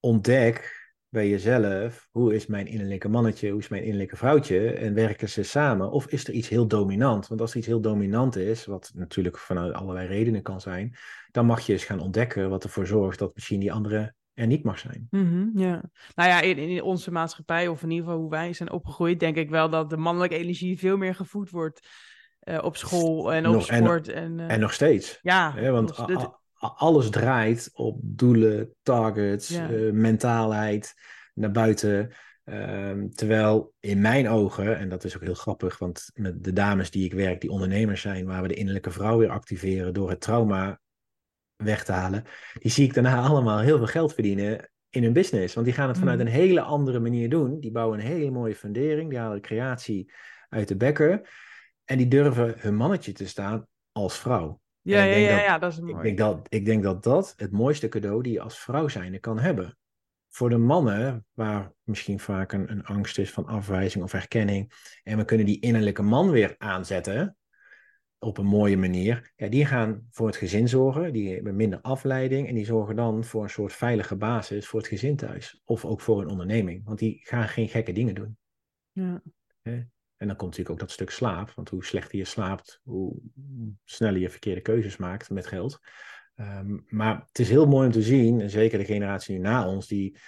ontdek 0.00 0.76
bij 1.08 1.28
jezelf, 1.28 2.08
hoe 2.10 2.34
is 2.34 2.46
mijn 2.46 2.66
innerlijke 2.66 3.08
mannetje, 3.08 3.50
hoe 3.50 3.60
is 3.60 3.68
mijn 3.68 3.82
innerlijke 3.82 4.16
vrouwtje, 4.16 4.70
en 4.70 4.94
werken 4.94 5.28
ze 5.28 5.42
samen? 5.42 5.90
Of 5.90 6.06
is 6.06 6.26
er 6.28 6.34
iets 6.34 6.48
heel 6.48 6.66
dominant? 6.66 7.28
Want 7.28 7.40
als 7.40 7.50
er 7.50 7.56
iets 7.56 7.66
heel 7.66 7.80
dominant 7.80 8.36
is, 8.36 8.64
wat 8.66 8.90
natuurlijk 8.94 9.38
vanuit 9.38 9.72
allerlei 9.74 10.06
redenen 10.08 10.42
kan 10.42 10.60
zijn, 10.60 10.96
dan 11.30 11.46
mag 11.46 11.60
je 11.60 11.72
eens 11.72 11.84
gaan 11.84 12.00
ontdekken 12.00 12.50
wat 12.50 12.64
ervoor 12.64 12.86
zorgt 12.86 13.18
dat 13.18 13.34
misschien 13.34 13.60
die 13.60 13.72
andere 13.72 14.14
er 14.34 14.46
niet 14.46 14.64
mag 14.64 14.78
zijn. 14.78 15.06
Mhm, 15.10 15.58
ja. 15.58 15.82
Nou 16.14 16.28
ja, 16.28 16.40
in, 16.40 16.56
in 16.58 16.82
onze 16.82 17.10
maatschappij, 17.10 17.68
of 17.68 17.82
in 17.82 17.90
ieder 17.90 18.04
geval 18.04 18.20
hoe 18.20 18.30
wij 18.30 18.52
zijn 18.52 18.72
opgegroeid, 18.72 19.20
denk 19.20 19.36
ik 19.36 19.50
wel 19.50 19.70
dat 19.70 19.90
de 19.90 19.96
mannelijke 19.96 20.36
energie 20.36 20.78
veel 20.78 20.96
meer 20.96 21.14
gevoed 21.14 21.50
wordt 21.50 21.88
eh, 22.40 22.58
op 22.62 22.76
school 22.76 23.32
en 23.32 23.46
op 23.46 23.52
Nog- 23.52 23.64
sport. 23.64 24.08
En, 24.08 24.40
eh, 24.40 24.50
En 24.50 24.60
nog 24.60 24.72
steeds. 24.72 25.18
ja, 25.22 25.52
Hè, 25.54 25.70
want 25.70 25.96
alles 26.58 27.10
draait 27.10 27.70
op 27.72 27.98
doelen, 28.02 28.74
targets, 28.82 29.48
Ja. 29.48 29.70
eh, 29.70 29.90
mentaalheid, 29.92 30.94
naar 31.34 31.50
buiten. 31.50 32.10
Ehm, 32.44 33.08
terwijl 33.08 33.74
in 33.80 34.00
mijn 34.00 34.28
ogen, 34.28 34.78
en 34.78 34.88
dat 34.88 35.04
is 35.04 35.16
ook 35.16 35.22
heel 35.22 35.34
grappig, 35.34 35.78
want 35.78 36.10
met 36.14 36.44
de 36.44 36.52
dames 36.52 36.90
die 36.90 37.04
ik 37.04 37.12
werk, 37.12 37.40
die 37.40 37.50
ondernemers 37.50 38.00
zijn, 38.00 38.26
waar 38.26 38.42
we 38.42 38.48
de 38.48 38.54
innerlijke 38.54 38.90
vrouw 38.90 39.18
weer 39.18 39.30
activeren 39.30 39.94
door 39.94 40.10
het 40.10 40.20
trauma 40.20 40.80
weg 41.56 41.84
te 41.84 41.92
halen, 41.92 42.24
die 42.58 42.70
zie 42.70 42.84
ik 42.86 42.94
daarna 42.94 43.20
allemaal 43.28 43.58
heel 43.58 43.76
veel 43.76 43.86
geld 43.86 44.14
verdienen 44.14 44.70
in 44.90 45.02
hun 45.02 45.12
business. 45.12 45.54
Want 45.54 45.66
die 45.66 45.74
gaan 45.74 45.88
het 45.88 45.98
vanuit 45.98 46.18
Mhm. 46.18 46.26
een 46.26 46.32
hele 46.32 46.60
andere 46.60 46.98
manier 46.98 47.28
doen. 47.30 47.60
Die 47.60 47.70
bouwen 47.72 47.98
een 47.98 48.06
hele 48.06 48.30
mooie 48.30 48.54
fundering, 48.54 49.10
die 49.10 49.18
halen 49.18 49.40
creatie 49.40 50.12
uit 50.48 50.68
de 50.68 50.76
bekken. 50.76 51.22
En 51.84 51.98
die 51.98 52.08
durven 52.08 52.54
hun 52.58 52.74
mannetje 52.76 53.12
te 53.12 53.26
staan 53.28 53.66
als 53.92 54.18
vrouw. 54.18 54.60
Ja, 54.90 55.02
ik 55.02 55.12
ja, 55.12 55.18
ja, 55.18 55.36
dat- 55.36 55.44
ja, 55.44 55.58
dat 55.58 55.72
is 55.72 55.78
Ik 55.78 55.84
mooi. 55.84 56.02
denk, 56.02 56.18
dat, 56.18 56.46
ik 56.48 56.64
denk 56.64 56.82
dat 56.82 57.02
dat 57.02 57.32
het 57.36 57.52
mooiste 57.52 57.88
cadeau 57.88 58.22
die 58.22 58.32
je 58.32 58.40
als 58.40 58.58
vrouw 58.58 58.88
zijnde 58.88 59.18
kan 59.18 59.38
hebben. 59.38 59.78
Voor 60.28 60.48
de 60.48 60.56
mannen, 60.58 61.26
waar 61.32 61.72
misschien 61.82 62.18
vaak 62.20 62.52
een, 62.52 62.70
een 62.70 62.84
angst 62.84 63.18
is 63.18 63.30
van 63.32 63.46
afwijzing 63.46 64.04
of 64.04 64.12
herkenning, 64.12 64.72
en 65.02 65.16
we 65.16 65.24
kunnen 65.24 65.46
die 65.46 65.60
innerlijke 65.60 66.02
man 66.02 66.30
weer 66.30 66.54
aanzetten 66.58 67.36
op 68.18 68.38
een 68.38 68.46
mooie 68.46 68.76
manier, 68.76 69.32
ja, 69.36 69.48
die 69.48 69.66
gaan 69.66 70.06
voor 70.10 70.26
het 70.26 70.36
gezin 70.36 70.68
zorgen, 70.68 71.12
die 71.12 71.34
hebben 71.34 71.56
minder 71.56 71.80
afleiding 71.80 72.48
en 72.48 72.54
die 72.54 72.64
zorgen 72.64 72.96
dan 72.96 73.24
voor 73.24 73.42
een 73.42 73.50
soort 73.50 73.72
veilige 73.72 74.16
basis 74.16 74.66
voor 74.66 74.78
het 74.80 74.88
gezin 74.88 75.16
thuis. 75.16 75.60
Of 75.64 75.84
ook 75.84 76.00
voor 76.00 76.20
een 76.22 76.28
onderneming, 76.28 76.84
want 76.84 76.98
die 76.98 77.20
gaan 77.24 77.48
geen 77.48 77.68
gekke 77.68 77.92
dingen 77.92 78.14
doen. 78.14 78.38
Ja. 78.92 79.22
En 80.18 80.26
dan 80.26 80.36
komt 80.36 80.50
natuurlijk 80.50 80.70
ook 80.70 80.86
dat 80.86 80.90
stuk 80.90 81.10
slaap. 81.10 81.52
Want 81.54 81.68
hoe 81.68 81.84
slechter 81.84 82.18
je 82.18 82.24
slaapt, 82.24 82.80
hoe 82.82 83.16
sneller 83.84 84.20
je 84.20 84.30
verkeerde 84.30 84.60
keuzes 84.60 84.96
maakt 84.96 85.30
met 85.30 85.46
geld. 85.46 85.80
Ehm, 86.34 86.78
maar 86.86 87.24
het 87.26 87.38
is 87.38 87.48
heel 87.48 87.66
mooi 87.66 87.86
om 87.86 87.92
te 87.92 88.02
zien, 88.02 88.40
en 88.40 88.50
zeker 88.50 88.78
de 88.78 88.84
generatie 88.84 89.36
nu 89.36 89.40
na 89.40 89.68
ons, 89.68 89.86
die 89.86 90.18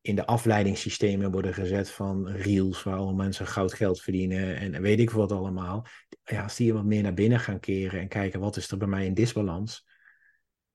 in 0.00 0.16
de 0.16 0.26
afleidingssystemen 0.26 1.30
worden 1.30 1.54
gezet 1.54 1.90
van 1.90 2.28
reels, 2.28 2.82
waar 2.82 2.96
al 2.96 3.14
mensen 3.14 3.46
goud 3.46 3.72
geld 3.72 4.00
verdienen 4.00 4.56
en 4.56 4.82
weet 4.82 4.98
ik 4.98 5.10
wat 5.10 5.32
allemaal. 5.32 5.86
Ja, 6.24 6.42
als 6.42 6.56
die 6.56 6.72
wat 6.72 6.84
meer 6.84 7.02
naar 7.02 7.14
binnen 7.14 7.40
gaan 7.40 7.60
keren 7.60 8.00
en 8.00 8.08
kijken 8.08 8.40
wat 8.40 8.56
is 8.56 8.70
er 8.70 8.76
bij 8.76 8.88
mij 8.88 9.06
in 9.06 9.14
disbalans. 9.14 9.86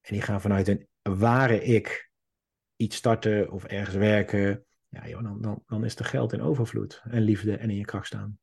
En 0.01 0.13
die 0.13 0.21
gaan 0.21 0.41
vanuit 0.41 0.67
een 0.67 0.87
ware 1.01 1.63
ik 1.63 2.11
iets 2.75 2.95
starten 2.95 3.51
of 3.51 3.63
ergens 3.63 3.95
werken. 3.95 4.65
Ja, 4.89 5.07
joh, 5.07 5.23
dan, 5.23 5.41
dan, 5.41 5.63
dan 5.65 5.83
is 5.83 5.95
er 5.95 6.05
geld 6.05 6.33
in 6.33 6.41
overvloed 6.41 7.01
en 7.09 7.21
liefde 7.21 7.57
en 7.57 7.69
in 7.69 7.75
je 7.75 7.85
kracht 7.85 8.07
staan. 8.07 8.39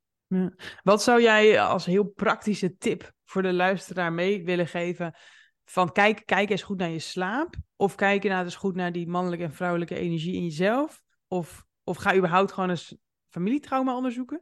Wat 0.83 1.03
zou 1.03 1.23
jij 1.23 1.61
als 1.61 1.85
heel 1.85 2.05
praktische 2.05 2.77
tip 2.77 3.13
voor 3.25 3.43
de 3.43 3.53
luisteraar 3.53 4.13
mee 4.13 4.45
willen 4.45 4.67
geven? 4.67 5.15
Van 5.65 5.93
kijk, 5.93 6.23
kijk 6.25 6.51
eens 6.51 6.63
goed 6.63 6.79
naar 6.79 6.91
je 6.91 6.99
slaap. 6.99 7.55
Of 7.77 7.95
kijk 7.95 8.23
inderdaad 8.23 8.45
eens 8.45 8.57
goed 8.57 8.75
naar 8.75 8.93
die 8.93 9.09
mannelijke 9.09 9.45
en 9.45 9.53
vrouwelijke 9.53 9.97
energie 9.97 10.35
in 10.35 10.43
jezelf. 10.43 11.03
Of, 11.27 11.65
of 11.85 11.97
ga 11.97 12.17
überhaupt 12.17 12.53
gewoon 12.53 12.71
eens 12.71 12.97
familietrauma 13.29 13.97
onderzoeken. 13.97 14.41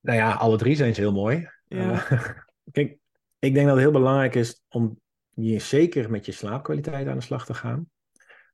Nou 0.00 0.18
ja, 0.18 0.32
alle 0.32 0.56
drie 0.56 0.76
zijn 0.76 0.94
ze 0.94 1.00
heel 1.00 1.12
mooi. 1.12 1.48
Ja. 1.66 2.08
Eh, 2.08 2.28
kijk, 2.72 2.98
ik 3.38 3.54
denk 3.54 3.66
dat 3.66 3.74
het 3.74 3.84
heel 3.84 3.92
belangrijk 3.92 4.34
is 4.34 4.62
om 4.68 5.00
je 5.30 5.58
zeker 5.58 6.10
met 6.10 6.26
je 6.26 6.32
slaapkwaliteit 6.32 7.08
aan 7.08 7.16
de 7.16 7.22
slag 7.22 7.46
te 7.46 7.54
gaan. 7.54 7.90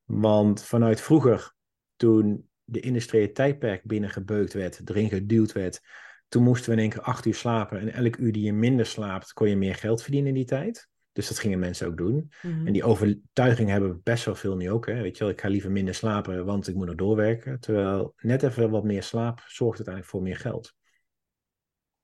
Want 0.08 0.64
vanuit 0.64 1.00
vroeger, 1.00 1.54
toen 1.96 2.48
de 2.64 2.80
industriële 2.80 3.32
tijdperk 3.32 3.84
binnengebeukt 3.84 4.52
werd, 4.52 4.90
erin 4.90 5.08
geduwd 5.08 5.52
werd, 5.52 5.80
toen 6.28 6.42
moesten 6.42 6.70
we 6.70 6.76
in 6.76 6.82
één 6.82 6.90
keer 6.90 7.00
acht 7.00 7.26
uur 7.26 7.34
slapen. 7.34 7.80
En 7.80 7.92
elk 7.92 8.16
uur 8.16 8.32
die 8.32 8.44
je 8.44 8.52
minder 8.52 8.86
slaapt, 8.86 9.32
kon 9.32 9.48
je 9.48 9.56
meer 9.56 9.74
geld 9.74 10.02
verdienen 10.02 10.28
in 10.28 10.34
die 10.34 10.44
tijd. 10.44 10.88
Dus 11.12 11.28
dat 11.28 11.38
gingen 11.38 11.58
mensen 11.58 11.86
ook 11.86 11.96
doen. 11.96 12.32
Mhm. 12.42 12.66
En 12.66 12.72
die 12.72 12.84
overtuiging 12.84 13.68
hebben 13.68 13.90
we 13.90 14.00
best 14.02 14.24
wel 14.24 14.34
veel 14.34 14.56
nu 14.56 14.70
ook. 14.70 14.86
Hè? 14.86 15.02
Weet 15.02 15.16
je 15.16 15.24
wel, 15.24 15.32
ik 15.32 15.40
ga 15.40 15.48
liever 15.48 15.70
minder 15.70 15.94
slapen, 15.94 16.44
want 16.44 16.68
ik 16.68 16.74
moet 16.74 16.86
nog 16.86 16.94
doorwerken. 16.94 17.60
Terwijl 17.60 18.14
net 18.16 18.42
even 18.42 18.70
wat 18.70 18.84
meer 18.84 19.02
slaap 19.02 19.40
zorgt 19.46 19.76
uiteindelijk 19.76 20.06
voor 20.06 20.22
meer 20.22 20.36
geld. 20.36 20.74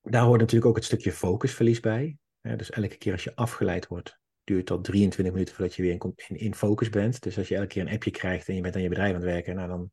Daar 0.03 0.23
hoort 0.23 0.41
natuurlijk 0.41 0.67
ook 0.67 0.77
het 0.77 0.85
stukje 0.85 1.13
focusverlies 1.13 1.81
bij. 1.81 2.17
Hè? 2.41 2.57
Dus 2.57 2.71
elke 2.71 2.97
keer 2.97 3.13
als 3.13 3.25
je 3.25 3.35
afgeleid 3.37 3.87
wordt, 3.87 4.19
duurt 4.45 4.67
dat 4.67 4.85
23 4.85 5.35
minuten 5.35 5.55
voordat 5.55 5.75
je 5.75 5.83
weer 5.83 5.93
in, 5.93 6.37
in, 6.37 6.55
focus 6.55 6.91
bent. 6.91 7.23
Dus 7.23 7.39
als 7.39 7.49
je 7.49 7.55
elke 7.55 7.67
keer 7.67 7.83
een 7.83 7.93
appje 7.93 8.11
krijgt 8.11 8.49
en 8.49 8.55
je 8.55 8.61
bent 8.61 8.75
aan 8.75 8.83
je 8.83 8.89
bedrijf 8.89 9.09
aan 9.09 9.21
het 9.21 9.25
werken, 9.25 9.55
nou 9.55 9.69
dan 9.69 9.91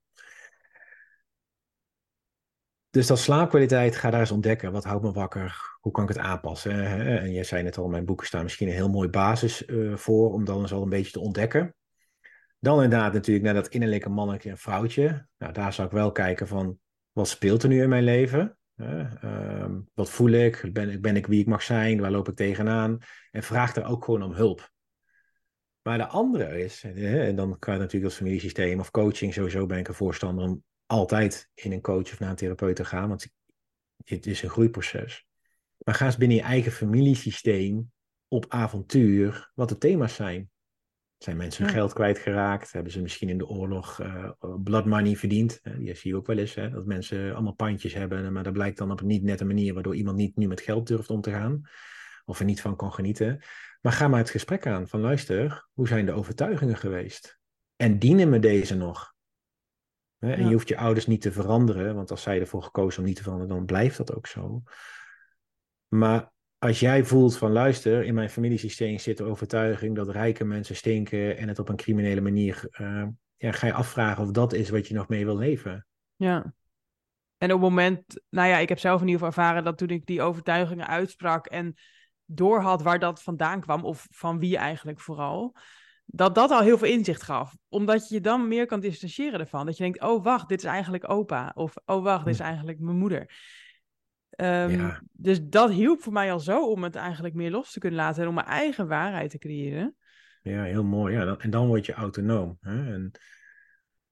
dus 2.91 3.07
dat 3.07 3.19
slaapkwaliteit, 3.19 3.95
ga 3.95 4.09
daar 4.09 4.19
eens 4.19 4.31
ontdekken. 4.31 4.71
Wat 4.71 4.83
houdt 4.83 5.03
me 5.03 5.11
wakker? 5.11 5.77
Hoe 5.79 5.91
kan 5.91 6.03
ik 6.03 6.09
het 6.09 6.17
aanpassen? 6.17 6.85
En 7.19 7.31
jij 7.31 7.43
zei 7.43 7.63
net 7.63 7.77
al, 7.77 7.87
mijn 7.87 8.05
boeken 8.05 8.27
staan 8.27 8.43
misschien 8.43 8.67
een 8.67 8.73
heel 8.73 8.89
mooi 8.89 9.09
basis 9.09 9.67
uh, 9.67 9.95
voor, 9.95 10.33
om 10.33 10.45
dan 10.45 10.61
eens 10.61 10.73
al 10.73 10.81
een 10.81 10.89
beetje 10.89 11.11
te 11.11 11.19
ontdekken. 11.19 11.75
Dan 12.59 12.83
inderdaad 12.83 13.13
natuurlijk 13.13 13.45
naar 13.45 13.53
dat 13.53 13.67
innerlijke 13.67 14.09
mannetje 14.09 14.49
en 14.49 14.57
vrouwtje. 14.57 15.27
Nou, 15.37 15.53
daar 15.53 15.73
zou 15.73 15.87
ik 15.87 15.93
wel 15.93 16.11
kijken 16.11 16.47
van, 16.47 16.79
wat 17.11 17.27
speelt 17.27 17.63
er 17.63 17.69
nu 17.69 17.81
in 17.81 17.89
mijn 17.89 18.03
leven? 18.03 18.57
Uh, 18.81 19.65
wat 19.93 20.09
voel 20.09 20.29
ik? 20.29 20.69
Ben, 20.73 21.01
ben 21.01 21.15
ik 21.15 21.27
wie 21.27 21.39
ik 21.39 21.47
mag 21.47 21.63
zijn? 21.63 21.99
Waar 21.99 22.11
loop 22.11 22.27
ik 22.27 22.35
tegenaan? 22.35 22.97
En 23.31 23.43
vraag 23.43 23.73
daar 23.73 23.89
ook 23.89 24.05
gewoon 24.05 24.23
om 24.23 24.33
hulp. 24.33 24.71
Maar 25.81 25.97
de 25.97 26.07
andere 26.07 26.63
is, 26.63 26.83
en 26.83 27.35
dan 27.35 27.59
kan 27.59 27.73
je 27.73 27.79
natuurlijk 27.79 28.05
als 28.05 28.19
familiesysteem 28.19 28.79
of 28.79 28.91
coaching, 28.91 29.33
sowieso 29.33 29.65
ben 29.65 29.77
ik 29.77 29.87
een 29.87 29.93
voorstander 29.93 30.45
om 30.45 30.63
altijd 30.85 31.49
in 31.53 31.71
een 31.71 31.81
coach 31.81 32.11
of 32.11 32.19
naar 32.19 32.29
een 32.29 32.35
therapeut 32.35 32.75
te 32.75 32.85
gaan, 32.85 33.07
want 33.07 33.27
het 34.03 34.25
is 34.25 34.41
een 34.41 34.49
groeiproces. 34.49 35.25
Maar 35.77 35.95
ga 35.95 36.05
eens 36.05 36.17
binnen 36.17 36.37
je 36.37 36.43
eigen 36.43 36.71
familiesysteem 36.71 37.91
op 38.27 38.45
avontuur 38.49 39.51
wat 39.55 39.69
de 39.69 39.77
thema's 39.77 40.15
zijn. 40.15 40.49
Zijn 41.23 41.37
mensen 41.37 41.63
hun 41.63 41.73
geld 41.73 41.93
kwijtgeraakt? 41.93 42.71
Hebben 42.71 42.91
ze 42.91 43.01
misschien 43.01 43.29
in 43.29 43.37
de 43.37 43.47
oorlog 43.47 44.01
uh, 44.01 44.29
blood 44.63 44.85
money 44.85 45.15
verdiend? 45.15 45.59
Uh, 45.63 45.77
die 45.77 45.95
zie 45.95 46.11
je 46.11 46.17
ook 46.17 46.27
wel 46.27 46.37
eens, 46.37 46.53
hè? 46.55 46.69
dat 46.69 46.85
mensen 46.85 47.33
allemaal 47.33 47.53
pandjes 47.53 47.93
hebben, 47.93 48.33
maar 48.33 48.43
dat 48.43 48.53
blijkt 48.53 48.77
dan 48.77 48.91
op 48.91 49.01
een 49.01 49.07
niet 49.07 49.23
nette 49.23 49.45
manier, 49.45 49.73
waardoor 49.73 49.95
iemand 49.95 50.17
niet 50.17 50.35
nu 50.35 50.47
met 50.47 50.61
geld 50.61 50.87
durft 50.87 51.09
om 51.09 51.21
te 51.21 51.31
gaan. 51.31 51.61
Of 52.25 52.39
er 52.39 52.45
niet 52.45 52.61
van 52.61 52.75
kan 52.75 52.93
genieten. 52.93 53.41
Maar 53.81 53.91
ga 53.91 54.07
maar 54.07 54.19
het 54.19 54.29
gesprek 54.29 54.67
aan 54.67 54.87
van 54.87 54.99
luister, 54.99 55.67
hoe 55.73 55.87
zijn 55.87 56.05
de 56.05 56.11
overtuigingen 56.11 56.77
geweest? 56.77 57.39
En 57.75 57.99
dienen 57.99 58.29
me 58.29 58.39
deze 58.39 58.75
nog? 58.75 59.13
En 60.19 60.47
je 60.47 60.53
hoeft 60.53 60.67
je 60.67 60.77
ouders 60.77 61.07
niet 61.07 61.21
te 61.21 61.31
veranderen, 61.31 61.95
want 61.95 62.11
als 62.11 62.21
zij 62.21 62.39
ervoor 62.39 62.63
gekozen 62.63 62.99
om 62.99 63.07
niet 63.07 63.15
te 63.15 63.23
veranderen, 63.23 63.55
dan 63.55 63.65
blijft 63.65 63.97
dat 63.97 64.15
ook 64.15 64.27
zo. 64.27 64.63
Maar 65.87 66.31
als 66.63 66.79
jij 66.79 67.03
voelt 67.03 67.37
van 67.37 67.51
luister, 67.51 68.03
in 68.03 68.13
mijn 68.13 68.29
familiesysteem 68.29 68.99
zit 68.99 69.17
de 69.17 69.23
overtuiging 69.23 69.95
dat 69.95 70.09
rijke 70.09 70.43
mensen 70.43 70.75
stinken 70.75 71.37
en 71.37 71.47
het 71.47 71.59
op 71.59 71.69
een 71.69 71.75
criminele 71.75 72.21
manier, 72.21 72.67
uh, 72.81 73.07
ja, 73.37 73.51
ga 73.51 73.67
je 73.67 73.73
afvragen 73.73 74.23
of 74.23 74.31
dat 74.31 74.53
is 74.53 74.69
wat 74.69 74.87
je 74.87 74.93
nog 74.93 75.07
mee 75.07 75.25
wil 75.25 75.37
leven. 75.37 75.87
Ja. 76.15 76.53
En 77.37 77.53
op 77.53 77.61
het 77.61 77.69
moment, 77.69 78.21
nou 78.29 78.47
ja, 78.47 78.57
ik 78.57 78.69
heb 78.69 78.79
zelf 78.79 79.01
in 79.01 79.07
ieder 79.07 79.25
geval 79.25 79.43
ervaren 79.43 79.63
dat 79.63 79.77
toen 79.77 79.87
ik 79.87 80.05
die 80.05 80.21
overtuigingen 80.21 80.87
uitsprak 80.87 81.45
en 81.45 81.73
doorhad 82.25 82.81
waar 82.81 82.99
dat 82.99 83.23
vandaan 83.23 83.61
kwam, 83.61 83.85
of 83.85 84.07
van 84.09 84.39
wie 84.39 84.57
eigenlijk 84.57 84.99
vooral, 84.99 85.55
dat 86.05 86.35
dat 86.35 86.51
al 86.51 86.61
heel 86.61 86.77
veel 86.77 86.87
inzicht 86.87 87.23
gaf. 87.23 87.57
Omdat 87.69 88.07
je 88.07 88.15
je 88.15 88.21
dan 88.21 88.47
meer 88.47 88.65
kan 88.65 88.79
distancieren 88.79 89.39
ervan. 89.39 89.65
Dat 89.65 89.77
je 89.77 89.83
denkt, 89.83 90.01
oh 90.01 90.23
wacht, 90.23 90.49
dit 90.49 90.59
is 90.59 90.69
eigenlijk 90.69 91.09
opa. 91.09 91.51
Of 91.55 91.73
oh 91.85 92.03
wacht, 92.03 92.25
dit 92.25 92.33
is 92.33 92.39
hm. 92.39 92.45
eigenlijk 92.45 92.79
mijn 92.79 92.97
moeder. 92.97 93.31
Ehm, 94.41 94.91
dus 95.11 95.43
dat 95.43 95.71
hielp 95.71 96.01
voor 96.01 96.13
mij 96.13 96.31
al 96.31 96.39
zo 96.39 96.69
om 96.69 96.83
het 96.83 96.95
eigenlijk 96.95 97.33
meer 97.33 97.51
los 97.51 97.71
te 97.71 97.79
kunnen 97.79 97.99
laten 97.99 98.21
en 98.21 98.27
om 98.27 98.33
mijn 98.33 98.47
eigen 98.47 98.87
waarheid 98.87 99.31
te 99.31 99.37
creëren. 99.37 99.95
Ja, 100.41 100.63
heel 100.63 100.83
mooi. 100.83 101.15
Ja, 101.15 101.37
en 101.37 101.49
dan 101.49 101.67
word 101.67 101.85
je 101.85 101.93
autonoom. 101.93 102.57
Hè? 102.61 102.93
En 102.93 103.11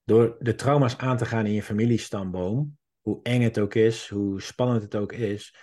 door 0.03 0.35
de 0.39 0.55
trauma's 0.55 0.97
aan 0.97 1.17
te 1.17 1.25
gaan 1.25 1.45
in 1.45 1.53
je 1.53 1.63
familiestamboom, 1.63 2.77
hoe 3.01 3.19
eng 3.23 3.41
het 3.41 3.59
ook 3.59 3.73
is, 3.73 4.09
hoe 4.09 4.41
spannend 4.41 4.81
het 4.81 4.95
ook 4.95 5.13
is, 5.13 5.55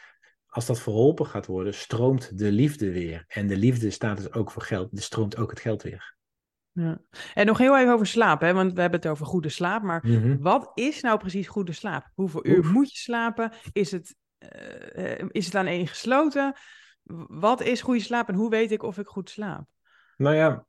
als 0.47 0.67
dat 0.67 0.81
verholpen 0.81 1.27
gaat 1.27 1.47
worden, 1.47 1.75
stroomt 1.75 2.39
de 2.39 2.53
liefde 2.53 2.93
weer. 2.93 3.25
En 3.27 3.47
de 3.47 3.57
liefde 3.57 3.91
staat 3.91 4.17
dus 4.17 4.33
ook 4.33 4.51
voor 4.51 4.63
geld, 4.63 4.89
dus 4.91 5.05
stroomt 5.05 5.37
ook 5.37 5.51
het 5.51 5.61
geld 5.61 5.83
weer. 5.83 6.17
Ja. 6.73 7.01
En 7.35 7.47
nog 7.47 7.59
heel 7.59 7.79
even 7.79 7.93
over 7.93 8.07
slaap, 8.07 8.41
hè? 8.41 8.53
want 8.53 8.73
we 8.73 8.81
hebben 8.81 9.01
het 9.01 9.09
over 9.09 9.27
goede 9.27 9.49
slaap. 9.49 9.83
Maar 9.83 10.07
mhm. 10.07 10.37
wat 10.39 10.71
is 10.75 11.01
nou 11.01 11.19
precies 11.19 11.49
goede 11.49 11.73
slaap? 11.73 12.11
Hoeveel 12.15 12.47
uur 12.47 12.65
moet 12.73 12.93
je 12.93 12.99
slapen? 12.99 13.53
Is 13.73 13.91
het, 13.91 14.17
uh, 14.39 15.29
is 15.29 15.45
het 15.45 15.55
aan 15.55 15.67
één 15.67 15.87
gesloten? 15.87 16.55
Wat 17.29 17.61
is 17.61 17.81
goede 17.81 18.01
slaap 18.01 18.29
en 18.29 18.35
hoe 18.35 18.51
weet 18.51 18.73
ik 18.73 18.83
of 18.83 18.99
ik 18.99 19.07
goed 19.07 19.31
slaap? 19.31 19.69
Nou 20.17 20.35
ja, 20.35 20.67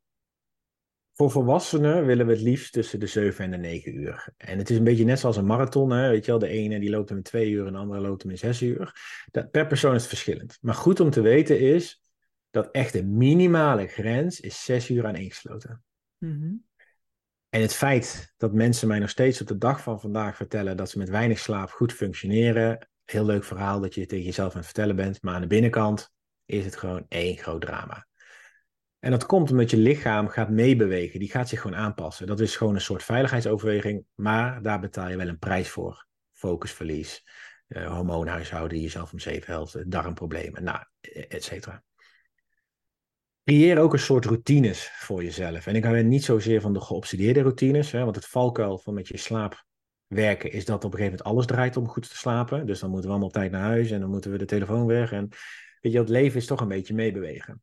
voor 1.17 1.31
volwassenen 1.31 2.05
willen 2.05 2.25
we 2.25 2.31
het 2.31 2.41
liefst 2.41 2.73
tussen 2.73 2.99
de 2.99 3.07
7 3.07 3.43
en 3.43 3.51
de 3.51 3.57
9 3.57 3.95
uur. 3.95 4.33
En 4.37 4.57
het 4.57 4.69
is 4.69 4.77
een 4.77 4.83
beetje 4.83 5.05
net 5.05 5.19
zoals 5.19 5.37
een 5.37 5.45
marathon. 5.45 5.91
Hè? 5.91 6.09
Weet 6.09 6.25
je 6.25 6.31
wel, 6.31 6.39
de 6.39 6.47
ene 6.47 6.79
die 6.79 6.89
loopt 6.89 7.09
hem 7.09 7.17
in 7.17 7.23
2 7.23 7.49
uur 7.49 7.65
en 7.65 7.73
de 7.73 7.79
andere 7.79 8.01
loopt 8.01 8.21
hem 8.21 8.31
in 8.31 8.37
6 8.37 8.61
uur. 8.61 8.95
Dat, 9.31 9.51
per 9.51 9.67
persoon 9.67 9.95
is 9.95 10.01
het 10.01 10.09
verschillend. 10.09 10.57
Maar 10.61 10.75
goed 10.75 10.99
om 10.99 11.09
te 11.09 11.21
weten 11.21 11.59
is 11.59 12.01
dat 12.49 12.71
echt 12.71 12.93
de 12.93 13.03
minimale 13.03 13.87
grens 13.87 14.39
is 14.39 14.63
6 14.63 14.89
uur 14.89 15.05
aan 15.05 15.15
ingesloten. 15.15 15.83
Mm 16.17 16.65
En 17.49 17.61
het 17.61 17.73
feit 17.73 18.33
dat 18.37 18.53
mensen 18.53 18.87
mij 18.87 18.99
nog 18.99 19.09
steeds 19.09 19.41
op 19.41 19.47
de 19.47 19.57
dag 19.57 19.81
van 19.81 19.99
vandaag 19.99 20.35
vertellen 20.35 20.77
dat 20.77 20.89
ze 20.89 20.97
met 20.97 21.09
weinig 21.09 21.39
slaap 21.39 21.69
goed 21.69 21.93
functioneren. 21.93 22.89
Heel 23.11 23.25
leuk 23.25 23.43
verhaal 23.43 23.79
dat 23.79 23.93
je 23.95 24.05
tegen 24.05 24.25
jezelf 24.25 24.51
aan 24.51 24.57
het 24.57 24.65
vertellen 24.65 24.95
bent. 24.95 25.21
Maar 25.21 25.35
aan 25.35 25.41
de 25.41 25.47
binnenkant 25.47 26.11
is 26.45 26.65
het 26.65 26.75
gewoon 26.75 27.05
één 27.07 27.37
groot 27.37 27.61
drama. 27.61 28.07
En 28.99 29.11
dat 29.11 29.25
komt 29.25 29.51
omdat 29.51 29.69
je 29.69 29.77
lichaam 29.77 30.27
gaat 30.27 30.49
meebewegen. 30.49 31.19
Die 31.19 31.31
gaat 31.31 31.49
zich 31.49 31.61
gewoon 31.61 31.77
aanpassen. 31.77 32.27
Dat 32.27 32.39
is 32.39 32.55
gewoon 32.55 32.75
een 32.75 32.81
soort 32.81 33.03
veiligheidsoverweging. 33.03 34.05
Maar 34.15 34.61
daar 34.61 34.79
betaal 34.79 35.09
je 35.09 35.17
wel 35.17 35.27
een 35.27 35.39
prijs 35.39 35.69
voor. 35.69 36.05
Focusverlies, 36.33 37.27
uh, 37.67 37.93
hormoonhuishouden 37.95 38.81
jezelf 38.81 39.11
om 39.11 39.19
zeven 39.19 39.89
darmproblemen, 39.89 40.63
nou, 40.63 40.79
et 41.29 41.43
cetera 41.43 41.83
creëer 43.47 43.79
ook 43.79 43.93
een 43.93 43.99
soort 43.99 44.25
routines 44.25 44.91
voor 44.93 45.23
jezelf. 45.23 45.67
En 45.67 45.75
ik 45.75 45.83
hou 45.83 46.03
niet 46.03 46.23
zozeer 46.23 46.61
van 46.61 46.73
de 46.73 46.81
geobsedeerde 46.81 47.41
routines, 47.41 47.91
hè, 47.91 48.03
want 48.03 48.15
het 48.15 48.25
valkuil 48.25 48.77
van 48.77 48.93
met 48.93 49.07
je 49.07 49.17
slaap 49.17 49.65
werken 50.07 50.51
is 50.51 50.65
dat 50.65 50.83
op 50.83 50.91
een 50.93 50.97
gegeven 50.97 51.17
moment 51.17 51.23
alles 51.23 51.45
draait 51.45 51.77
om 51.77 51.87
goed 51.87 52.09
te 52.09 52.17
slapen. 52.17 52.65
Dus 52.65 52.79
dan 52.79 52.89
moeten 52.89 53.07
we 53.07 53.11
allemaal 53.11 53.29
op 53.29 53.35
tijd 53.35 53.51
naar 53.51 53.61
huis 53.61 53.91
en 53.91 53.99
dan 53.99 54.09
moeten 54.09 54.31
we 54.31 54.37
de 54.37 54.45
telefoon 54.45 54.85
weg. 54.85 55.11
En 55.11 55.27
weet 55.81 55.91
je, 55.91 55.99
het 55.99 56.09
leven 56.09 56.37
is 56.37 56.45
toch 56.45 56.61
een 56.61 56.67
beetje 56.67 56.93
meebewegen. 56.93 57.61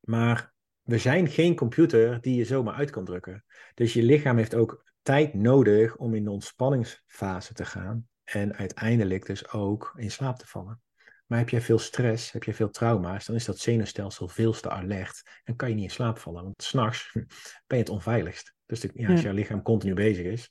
Maar 0.00 0.52
we 0.82 0.98
zijn 0.98 1.28
geen 1.28 1.54
computer 1.54 2.20
die 2.20 2.36
je 2.36 2.44
zomaar 2.44 2.74
uit 2.74 2.90
kan 2.90 3.04
drukken. 3.04 3.44
Dus 3.74 3.92
je 3.92 4.02
lichaam 4.02 4.36
heeft 4.36 4.54
ook 4.54 4.90
tijd 5.02 5.34
nodig 5.34 5.96
om 5.96 6.14
in 6.14 6.24
de 6.24 6.30
ontspanningsfase 6.30 7.54
te 7.54 7.64
gaan. 7.64 8.08
En 8.24 8.54
uiteindelijk 8.56 9.26
dus 9.26 9.52
ook 9.52 9.92
in 9.96 10.10
slaap 10.10 10.38
te 10.38 10.46
vallen. 10.46 10.80
Maar 11.26 11.38
heb 11.38 11.48
jij 11.48 11.60
veel 11.60 11.78
stress, 11.78 12.32
heb 12.32 12.44
je 12.44 12.54
veel 12.54 12.70
trauma's, 12.70 13.26
dan 13.26 13.36
is 13.36 13.44
dat 13.44 13.58
zenuwstelsel 13.58 14.28
veel 14.28 14.52
te 14.52 14.70
alert 14.70 15.22
en 15.44 15.56
kan 15.56 15.68
je 15.68 15.74
niet 15.74 15.84
in 15.84 15.90
slaap 15.90 16.18
vallen. 16.18 16.42
Want 16.42 16.62
s'nachts 16.62 17.12
ben 17.66 17.76
je 17.76 17.76
het 17.76 17.88
onveiligst. 17.88 18.54
Dus 18.66 18.80
de, 18.80 18.90
ja, 18.94 19.10
als 19.10 19.22
jouw 19.22 19.32
lichaam 19.32 19.62
continu 19.62 19.94
bezig 19.94 20.24
is. 20.24 20.50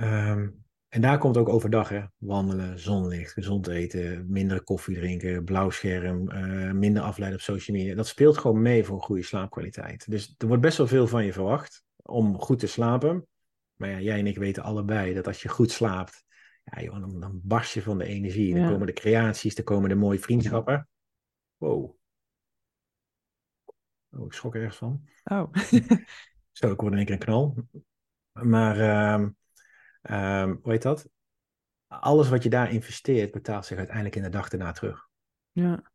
Ehm, 0.00 0.48
en 0.88 1.00
daar 1.00 1.18
komt 1.18 1.36
ook 1.36 1.48
overdag, 1.48 1.88
hè? 1.88 2.02
wandelen, 2.18 2.78
zonlicht, 2.78 3.32
gezond 3.32 3.66
eten, 3.66 4.24
minder 4.28 4.62
koffie 4.62 4.96
drinken, 4.96 5.44
blauw 5.44 5.70
scherm, 5.70 6.30
uh, 6.30 6.72
minder 6.72 7.02
afleiden 7.02 7.38
op 7.38 7.44
social 7.44 7.76
media. 7.76 7.94
Dat 7.94 8.06
speelt 8.06 8.38
gewoon 8.38 8.62
mee 8.62 8.84
voor 8.84 8.96
een 8.96 9.02
goede 9.02 9.22
slaapkwaliteit. 9.22 10.10
Dus 10.10 10.34
er 10.38 10.46
wordt 10.46 10.62
best 10.62 10.76
wel 10.76 10.86
veel 10.86 11.06
van 11.06 11.24
je 11.24 11.32
verwacht 11.32 11.84
om 12.02 12.38
goed 12.38 12.58
te 12.58 12.66
slapen. 12.66 13.26
Maar 13.74 13.88
ja, 13.88 14.00
jij 14.00 14.18
en 14.18 14.26
ik 14.26 14.38
weten 14.38 14.62
allebei 14.62 15.14
dat 15.14 15.26
als 15.26 15.42
je 15.42 15.48
goed 15.48 15.70
slaapt, 15.70 16.24
ja, 16.64 16.82
joh, 16.82 17.00
dan, 17.00 17.20
dan 17.20 17.40
barst 17.42 17.74
je 17.74 17.82
van 17.82 17.98
de 17.98 18.04
energie. 18.04 18.54
Dan 18.54 18.70
komen 18.70 18.86
de 18.86 18.92
creaties, 18.92 19.54
dan 19.54 19.64
komen 19.64 19.88
de 19.88 19.94
mooie 19.94 20.18
vriendschappen. 20.18 20.88
Wow. 21.56 21.96
Oh, 24.10 24.26
ik 24.26 24.32
schrok 24.32 24.54
ergens 24.54 24.76
van. 24.76 25.08
Oh. 25.24 25.52
Zo, 26.52 26.70
ik 26.70 26.80
word 26.80 26.92
in 26.92 26.98
één 26.98 27.06
keer 27.06 27.14
een 27.14 27.20
knal. 27.20 27.56
Maar, 28.32 28.76
um, 30.02 30.58
hoe 30.62 30.72
heet 30.72 30.82
dat? 30.82 31.08
Alles 31.86 32.28
wat 32.28 32.42
je 32.42 32.48
daar 32.48 32.72
investeert, 32.72 33.30
betaalt 33.30 33.66
zich 33.66 33.78
uiteindelijk 33.78 34.16
in 34.16 34.22
de 34.22 34.28
dag 34.28 34.48
erna 34.48 34.72
terug. 34.72 35.08
Ja. 35.52 35.92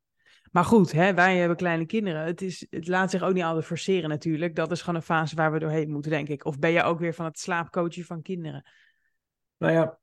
Maar 0.51 0.65
goed, 0.65 0.91
hè, 0.91 1.13
wij 1.13 1.37
hebben 1.37 1.57
kleine 1.57 1.85
kinderen. 1.85 2.25
Het, 2.25 2.41
is, 2.41 2.67
het 2.69 2.87
laat 2.87 3.11
zich 3.11 3.21
ook 3.21 3.33
niet 3.33 3.43
altijd 3.43 3.65
forceren 3.65 4.09
natuurlijk. 4.09 4.55
Dat 4.55 4.71
is 4.71 4.79
gewoon 4.79 4.95
een 4.95 5.01
fase 5.01 5.35
waar 5.35 5.51
we 5.51 5.59
doorheen 5.59 5.91
moeten, 5.91 6.11
denk 6.11 6.27
ik. 6.27 6.45
Of 6.45 6.59
ben 6.59 6.71
je 6.71 6.83
ook 6.83 6.99
weer 6.99 7.13
van 7.13 7.25
het 7.25 7.39
slaapcoachen 7.39 8.03
van 8.03 8.21
kinderen? 8.21 8.69
Nou 9.57 9.73
ja, 9.73 9.99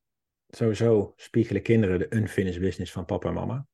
sowieso 0.49 1.13
spiegelen 1.17 1.63
kinderen 1.63 1.99
de 1.99 2.17
unfinished 2.17 2.61
business 2.61 2.93
van 2.93 3.05
papa 3.05 3.29
en 3.29 3.35
mama. 3.35 3.67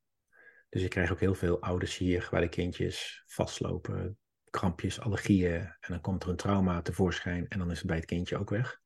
Dus 0.69 0.83
je 0.83 0.89
krijgt 0.89 1.13
ook 1.13 1.21
heel 1.21 1.35
veel 1.35 1.61
ouders 1.61 1.97
hier 1.97 2.29
waar 2.31 2.41
de 2.41 2.49
kindjes 2.49 3.23
vastlopen, 3.27 4.19
krampjes, 4.51 5.01
allergieën. 5.01 5.61
En 5.61 5.89
dan 5.89 6.01
komt 6.01 6.23
er 6.23 6.29
een 6.29 6.37
trauma 6.37 6.83
tevoorschijn 6.83 7.49
en 7.49 7.59
dan 7.59 7.71
is 7.71 7.79
het 7.79 7.87
bij 7.87 7.97
het 7.97 8.07
kindje 8.07 8.39
ook 8.39 8.51
weg. 8.51 8.81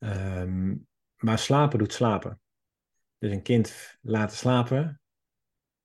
Ehm, 0.00 0.76
maar 1.16 1.38
slapen 1.38 1.78
doet 1.78 1.92
slapen. 1.92 2.40
Dus 3.18 3.30
een 3.30 3.42
kind 3.42 3.98
laten 4.00 4.36
slapen 4.36 5.00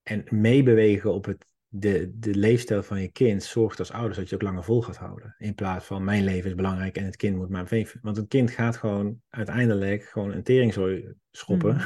en 0.03 0.23
meebewegen 0.29 1.13
op 1.13 1.25
het 1.25 1.45
de, 1.77 2.11
de 2.19 2.35
leefstijl 2.35 2.83
van 2.83 3.01
je 3.01 3.11
kind 3.11 3.43
zorgt 3.43 3.79
als 3.79 3.91
ouders 3.91 4.17
dat 4.17 4.29
je 4.29 4.35
ook 4.35 4.41
langer 4.41 4.63
vol 4.63 4.81
gaat 4.81 4.97
houden. 4.97 5.35
In 5.37 5.55
plaats 5.55 5.85
van 5.85 6.03
mijn 6.03 6.23
leven 6.23 6.49
is 6.49 6.55
belangrijk 6.55 6.97
en 6.97 7.05
het 7.05 7.15
kind 7.15 7.35
moet 7.35 7.49
maar. 7.49 7.87
Want 8.01 8.17
een 8.17 8.27
kind 8.27 8.51
gaat 8.51 8.77
gewoon 8.77 9.21
uiteindelijk 9.29 10.03
gewoon 10.03 10.31
een 10.31 10.43
teringzooi 10.43 11.13
schoppen. 11.31 11.81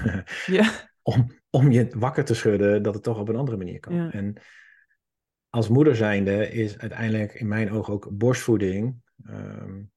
Mm. 0.47 0.57
Om, 1.01 1.31
om 1.49 1.71
je 1.71 1.87
wakker 1.97 2.25
te 2.25 2.33
schudden 2.33 2.83
dat 2.83 2.93
het 2.93 3.03
toch 3.03 3.19
op 3.19 3.29
een 3.29 3.35
andere 3.35 3.57
manier 3.57 3.79
kan. 3.79 4.11
En 4.11 4.41
als 5.49 5.69
moeder 5.69 5.95
zijnde 5.95 6.51
is 6.51 6.77
uiteindelijk 6.77 7.33
in 7.33 7.47
mijn 7.47 7.71
ogen 7.71 7.93
ook 7.93 8.09
borstvoeding 8.11 8.95
um, 9.29 9.91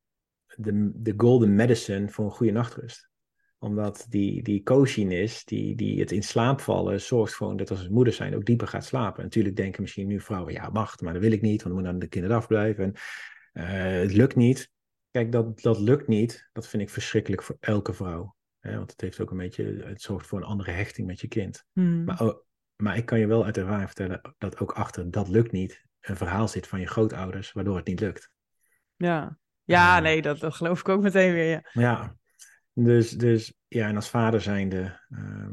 de, 0.57 0.90
de 0.94 1.14
golden 1.16 1.55
medicine 1.55 2.09
voor 2.09 2.24
een 2.24 2.30
goede 2.30 2.53
nachtrust. 2.53 3.11
Omdat 3.59 4.07
die, 4.09 4.42
die 4.42 4.62
coziness, 4.62 5.44
die, 5.44 5.76
die 5.76 6.00
het 6.00 6.12
in 6.12 6.22
slaap 6.22 6.61
vallen, 6.61 7.00
zorgt 7.00 7.34
gewoon 7.34 7.57
dat 7.57 7.70
als 7.70 7.88
moeder 7.88 8.12
zijn 8.12 8.34
ook 8.34 8.44
dieper 8.44 8.66
gaat 8.66 8.84
slapen. 8.84 9.22
natuurlijk 9.22 9.57
denken 9.57 9.82
misschien 9.82 10.07
nu 10.07 10.20
vrouwen, 10.20 10.53
ja 10.53 10.72
wacht, 10.72 11.00
maar 11.00 11.12
dat 11.12 11.22
wil 11.22 11.32
ik 11.32 11.42
niet, 11.42 11.62
want 11.62 11.74
dan 11.74 11.84
moet 11.84 11.92
aan 11.92 11.98
de 11.98 12.07
kinderen 12.07 12.36
afblijven. 12.36 12.84
En, 12.84 12.92
uh, 13.62 14.00
het 14.00 14.12
lukt 14.12 14.36
niet. 14.36 14.70
Kijk, 15.11 15.32
dat, 15.32 15.61
dat 15.61 15.78
lukt 15.78 16.09
niet. 16.09 16.48
Dat 16.53 16.68
vind 16.68 16.82
ik 16.82 16.90
verschrikkelijk 16.90 17.42
voor 17.42 17.57
elke 17.61 17.92
vrouw. 17.92 18.36
Hè? 18.59 18.76
Want 18.76 18.90
het 18.90 19.00
heeft 19.00 19.20
ook 19.20 19.30
een 19.30 19.36
beetje, 19.36 19.82
het 19.84 20.03
zorgt 20.03 20.26
voor 20.26 20.38
een 20.38 20.44
andere 20.44 20.70
hechting 20.70 21.07
met 21.07 21.20
je 21.20 21.28
kind. 21.28 21.64
Hmm. 21.72 22.05
Maar, 22.05 22.20
oh, 22.20 22.40
maar 22.76 22.96
ik 22.96 23.07
kan 23.07 23.18
je 23.18 23.26
wel 23.26 23.44
uit 23.44 23.57
ervaring 23.57 23.86
vertellen 23.86 24.34
dat 24.38 24.59
ook 24.59 24.72
achter 24.72 25.11
dat 25.11 25.28
lukt 25.28 25.53
niet 25.53 25.84
een 26.00 26.16
verhaal 26.16 26.48
zit 26.48 26.66
van 26.66 26.80
je 26.80 26.86
grootouders, 26.86 27.53
waardoor 27.53 27.76
het 27.76 27.86
niet 27.86 28.00
lukt. 28.00 28.30
Ja, 28.96 29.38
ja 29.65 29.97
Uh, 29.97 30.03
nee, 30.03 30.23
dat, 30.23 30.39
dat 30.39 30.55
geloof 30.55 30.81
ik 30.81 30.89
ook 30.89 31.03
meteen 31.03 31.33
weer. 31.33 31.49
Ja. 31.49 31.71
Ja, 31.73 32.17
dus, 32.73 33.11
dus 33.11 33.55
ja, 33.69 33.89
en 33.89 33.97
als 33.97 34.11
vader 34.11 34.41
zijnde, 34.41 35.01
ehm, 35.11 35.53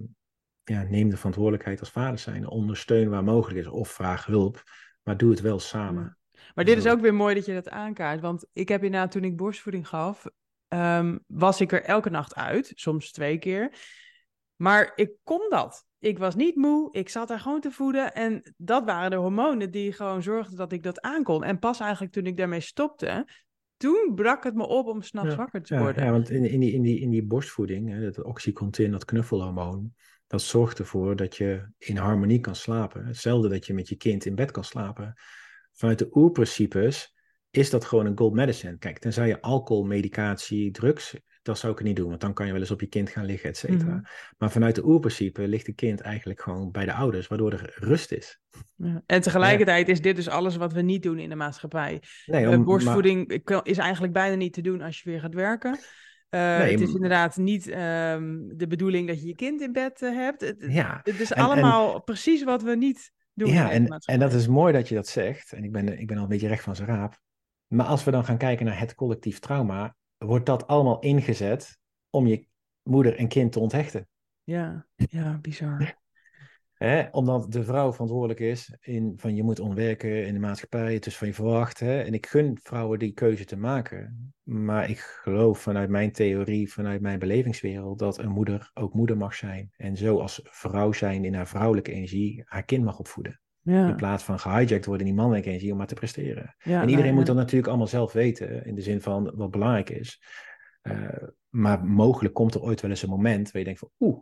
ja, 0.64 0.84
neem 0.84 1.10
de 1.10 1.18
verantwoordelijkheid 1.18 1.80
als 1.80 1.92
vader 1.92 2.20
zijnde. 2.20 2.50
Ondersteun 2.50 3.10
waar 3.10 3.24
mogelijk 3.24 3.60
is 3.60 3.68
of 3.68 3.90
vraag 3.90 4.26
hulp, 4.26 4.64
maar 5.04 5.18
doe 5.18 5.30
het 5.30 5.42
wel 5.42 5.60
samen. 5.60 6.18
Maar 6.56 6.66
dit 6.66 6.78
is 6.78 6.88
ook 6.88 7.02
weer 7.02 7.14
mooi 7.14 7.36
dat 7.36 7.46
je 7.46 7.54
dat 7.54 7.70
aankaart. 7.70 8.22
Want 8.22 8.48
ik 8.54 8.70
heb 8.70 8.84
inderdaad, 8.84 9.12
toen 9.12 9.24
ik 9.24 9.38
borstvoeding 9.38 9.88
gaf, 9.88 10.26
ehm, 10.68 11.18
was 11.28 11.62
ik 11.62 11.72
er 11.72 11.84
elke 11.84 12.10
nacht 12.10 12.36
uit. 12.36 12.72
Soms 12.76 13.12
twee 13.12 13.38
keer. 13.38 13.74
Maar 14.56 14.92
ik 14.96 15.12
kon 15.24 15.46
dat. 15.50 15.88
Ik 16.00 16.18
was 16.18 16.36
niet 16.36 16.56
moe. 16.56 16.92
Ik 16.92 17.10
zat 17.10 17.28
daar 17.28 17.40
gewoon 17.40 17.62
te 17.62 17.72
voeden. 17.72 18.14
En 18.14 18.54
dat 18.58 18.86
waren 18.86 19.12
de 19.12 19.16
hormonen 19.16 19.72
die 19.72 19.94
gewoon 19.94 20.24
zorgden 20.24 20.58
dat 20.58 20.72
ik 20.72 20.84
dat 20.84 21.02
aankon. 21.02 21.44
En 21.44 21.60
pas 21.60 21.80
eigenlijk 21.80 22.12
toen 22.12 22.26
ik 22.26 22.38
daarmee 22.38 22.60
stopte, 22.60 23.28
toen 23.80 24.12
brak 24.16 24.44
het 24.44 24.56
me 24.56 24.68
op 24.68 24.88
om 24.88 25.02
s'nachts 25.02 25.30
Ja, 25.32 25.36
wakker 25.36 25.62
te 25.62 25.78
worden. 25.78 26.04
ja, 26.04 26.12
want 26.12 26.30
in, 26.30 26.46
in, 26.46 26.60
die, 26.60 26.72
in, 26.72 26.82
die, 26.82 27.00
in 27.00 27.10
die 27.10 27.24
borstvoeding, 27.24 27.90
hè, 27.90 28.02
dat 28.02 28.24
oxycontin, 28.24 28.92
dat 28.92 29.06
knuffelhormoon, 29.06 29.94
dat 30.28 30.42
zorgt 30.42 30.80
ervoor 30.80 31.16
dat 31.16 31.38
je 31.38 31.72
in 31.78 31.98
harmonie 31.98 32.40
kan 32.40 32.56
slapen. 32.56 33.06
Hetzelfde 33.06 33.50
dat 33.50 33.66
je 33.66 33.74
met 33.74 33.90
je 33.90 33.96
kind 33.96 34.26
in 34.26 34.36
bed 34.36 34.52
kan 34.52 34.64
slapen. 34.64 35.14
Vanuit 35.74 36.00
de 36.00 36.08
oerprincipes 36.12 37.16
is 37.50 37.70
dat 37.70 37.86
gewoon 37.86 38.06
een 38.06 38.18
gold 38.18 38.34
medicine. 38.34 38.78
Kijk, 38.78 39.00
tenzij 39.00 39.28
je 39.28 39.42
alcohol, 39.42 39.84
medicatie, 39.84 40.72
drugs, 40.72 41.16
dat 41.50 41.60
zou 41.60 41.74
ik 41.74 41.84
niet 41.84 41.96
doen, 41.96 42.10
want 42.10 42.22
dan 42.22 42.34
kan 42.34 42.46
je 42.46 42.52
wel 42.52 42.62
eens 42.62 42.72
op 42.72 42.82
je 42.82 42.88
kind 42.88 43.10
gaan 43.10 43.26
liggen, 43.26 43.50
et 43.50 43.58
cetera. 43.58 43.94
Mhm. 43.94 44.04
Maar 44.38 44.52
vanuit 44.52 44.76
de 44.76 44.86
oerprincipe 44.86 45.48
ligt 45.48 45.68
het 45.68 45.76
kind 45.76 46.02
eigenlijk 46.02 46.42
gewoon 46.42 46.72
bij 46.72 46.86
de 46.86 46.94
ouders, 46.94 47.28
waardoor 47.28 47.52
er 47.54 47.74
rust 47.76 48.12
is. 48.12 48.40
Ja. 48.76 49.02
En 49.06 49.22
tegelijkertijd 49.22 49.90
is 49.90 50.02
dit 50.02 50.16
dus 50.16 50.28
alles 50.30 50.56
wat 50.56 50.74
we 50.74 50.82
niet 50.82 51.04
doen 51.04 51.20
in 51.20 51.30
de 51.30 51.36
maatschappij. 51.36 52.02
Nee, 52.26 52.46
Eh, 52.46 52.52
om- 52.52 52.64
borstvoeding 52.64 53.42
is 53.64 53.78
eigenlijk 53.78 54.14
bijna 54.14 54.36
niet 54.36 54.54
te 54.54 54.62
doen 54.62 54.82
als 54.82 55.02
je 55.02 55.10
weer 55.10 55.20
gaat 55.20 55.34
werken. 55.34 55.80
Eh, 56.30 56.40
Nee, 56.58 56.72
het 56.72 56.82
is 56.82 56.94
inderdaad 56.94 57.38
niet 57.38 57.68
ehm, 57.68 58.38
de 58.48 58.68
bedoeling 58.68 59.08
dat 59.08 59.22
je 59.22 59.28
je 59.28 59.36
kind 59.36 59.62
in 59.62 59.72
bed 59.72 60.02
eh, 60.02 60.14
hebt. 60.16 60.42
Het, 60.42 60.66
ja, 60.70 61.00
het 61.04 61.20
is 61.20 61.32
En- 61.32 61.38
en- 61.38 61.44
allemaal 61.44 62.02
precies 62.04 62.44
wat 62.44 62.64
we 62.64 62.76
niet 62.76 63.12
doen 63.34 63.48
in 63.48 63.54
Ja, 63.54 63.72
en, 63.72 63.88
en 64.06 64.20
dat 64.20 64.34
is 64.34 64.48
mooi 64.48 64.74
dat 64.74 64.88
je 64.90 64.96
dat 64.96 65.08
zegt. 65.08 65.54
En 65.54 65.64
ik 65.64 65.72
ben, 65.72 66.00
ik 66.00 66.08
ben 66.08 66.18
al 66.18 66.24
een 66.24 66.30
beetje 66.30 66.48
recht 66.48 66.64
van 66.64 66.76
zijn 66.76 66.88
raap. 66.88 67.20
Maar 67.68 67.86
als 67.86 68.04
we 68.04 68.12
dan 68.12 68.26
gaan 68.26 68.38
kijken 68.38 68.66
naar 68.66 68.80
het 68.80 68.96
collectief 68.96 69.40
trauma, 69.40 69.96
wordt 70.26 70.46
dat 70.46 70.68
allemaal 70.68 71.00
ingezet 71.00 71.80
om 72.10 72.28
je 72.28 72.46
moeder 72.84 73.16
en 73.16 73.28
kind 73.28 73.52
te 73.52 73.60
onthechten. 73.60 74.08
Ja, 74.44 74.88
ja, 74.96 75.38
bizar. 75.38 75.98
Hè? 76.74 77.08
Omdat 77.12 77.52
de 77.52 77.64
vrouw 77.64 77.92
verantwoordelijk 77.92 78.40
is 78.40 78.76
in 78.80 79.14
van 79.18 79.36
je 79.36 79.44
moet 79.44 79.60
onwerken 79.60 80.26
in 80.26 80.34
de 80.34 80.40
maatschappij, 80.40 80.94
het 80.94 81.06
is 81.06 81.18
van 81.18 81.28
je 81.28 81.34
verwacht. 81.34 81.80
Hè? 81.80 82.02
En 82.02 82.14
ik 82.14 82.26
gun 82.26 82.60
vrouwen 82.64 83.00
die 83.00 83.14
keuze 83.14 83.46
te 83.46 83.58
maken. 83.58 84.34
Maar 84.44 84.90
ik 84.90 85.00
geloof 85.00 85.60
vanuit 85.60 85.90
mijn 85.90 86.12
theorie, 86.12 86.72
vanuit 86.72 87.02
mijn 87.02 87.20
belevingswereld, 87.20 88.00
dat 88.00 88.18
een 88.18 88.30
moeder 88.30 88.72
ook 88.74 88.94
moeder 88.94 89.18
mag 89.18 89.36
zijn. 89.36 89.72
En 89.78 89.98
zo 89.98 90.20
als 90.20 90.40
vrouw 90.44 90.92
zijn 90.92 91.26
in 91.26 91.34
haar 91.34 91.48
vrouwelijke 91.48 91.92
energie 91.92 92.44
haar 92.46 92.64
kind 92.64 92.84
mag 92.84 93.00
opvoeden. 93.00 93.42
Ja, 93.70 93.88
In 93.88 93.96
plaats 93.96 94.24
van 94.24 94.40
gehijacked 94.40 94.86
worden 94.86 95.08
in 95.08 95.14
die 95.14 95.22
mannelijke 95.22 95.50
energie 95.50 95.72
om 95.72 95.78
maar 95.78 95.88
te 95.88 95.94
presteren. 95.94 96.56
ja, 96.60 96.82
en 96.82 96.90
iedereen 96.90 97.04
nou, 97.04 97.14
moet 97.14 97.28
ja. 97.28 97.34
dat 97.34 97.36
natuurlijk 97.36 97.68
allemaal 97.68 97.88
zelf 97.88 98.14
weten, 98.14 98.66
in 98.66 98.76
de 98.76 98.82
zin 98.82 99.02
van 99.02 99.32
wat 99.36 99.52
belangrijk 99.52 99.90
is. 99.90 100.22
Eh, 100.82 101.24
maar 101.50 101.86
mogelijk 101.86 102.34
komt 102.34 102.54
er 102.54 102.62
ooit 102.62 102.82
wel 102.82 102.90
eens 102.90 103.02
een 103.02 103.10
moment 103.10 103.52
waar 103.52 103.62
je 103.62 103.64
denkt 103.64 103.80
van, 103.80 103.90
oeh, 104.00 104.20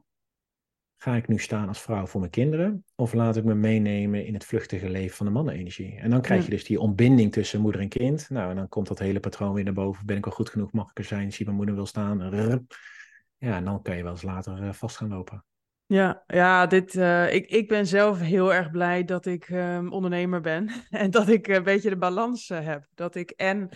ga 0.98 1.16
ik 1.16 1.28
nu 1.28 1.38
staan 1.38 1.68
als 1.68 1.82
vrouw 1.82 2.06
voor 2.06 2.20
mijn 2.20 2.32
kinderen? 2.32 2.86
Of 2.96 3.14
laat 3.14 3.38
ik 3.38 3.44
me 3.44 3.56
meenemen 3.56 4.26
in 4.26 4.34
het 4.34 4.46
vluchtige 4.46 4.90
leven 4.90 5.18
van 5.18 5.26
de 5.26 5.32
mannenenergie? 5.32 6.00
En 6.00 6.10
dan 6.10 6.22
krijg 6.22 6.44
je 6.44 6.50
dus 6.50 6.64
die 6.64 6.80
ontbinding 6.80 7.32
tussen 7.32 7.62
moeder 7.62 7.82
en 7.82 7.90
kind. 7.90 8.30
Nou, 8.30 8.50
en 8.50 8.56
dan 8.56 8.70
komt 8.70 8.88
dat 8.88 9.00
hele 9.00 9.20
patroon 9.20 9.54
weer 9.54 9.64
naar 9.64 9.74
boven. 9.74 10.06
Ben 10.06 10.18
ik 10.18 10.26
al 10.26 10.32
goed 10.32 10.50
genoeg? 10.50 10.72
Mag 10.72 10.90
ik 10.90 10.98
er 10.98 11.04
zijn? 11.04 11.34
Zie 11.34 11.46
mijn 11.46 11.58
moeder 11.58 11.76
wil 11.76 11.86
staan? 11.86 12.20
Ja, 13.38 13.56
en 13.56 13.66
dan 13.66 13.82
kan 13.82 13.98
je 13.98 14.04
wel 14.04 14.12
eens 14.12 14.22
later 14.22 14.64
eh, 14.64 14.74
vast 14.74 14.98
gaan 14.98 15.10
lopen. 15.10 15.46
Ja, 15.88 16.24
ja 16.28 16.68
dit, 16.68 16.96
eh, 16.96 17.34
ik, 17.34 17.50
ik 17.50 17.68
ben 17.68 17.88
zelf 17.88 18.20
heel 18.20 18.54
erg 18.54 18.72
blij 18.72 19.04
dat 19.04 19.26
ik 19.26 19.50
ehm, 19.50 19.88
ondernemer 19.90 20.42
ben. 20.42 20.70
En 20.90 21.12
dat 21.12 21.28
ik 21.28 21.48
een 21.48 21.64
beetje 21.64 21.90
de 21.90 21.98
balans 21.98 22.50
eh, 22.50 22.66
heb. 22.66 22.88
Dat 22.96 23.16
ik 23.16 23.30
en 23.32 23.70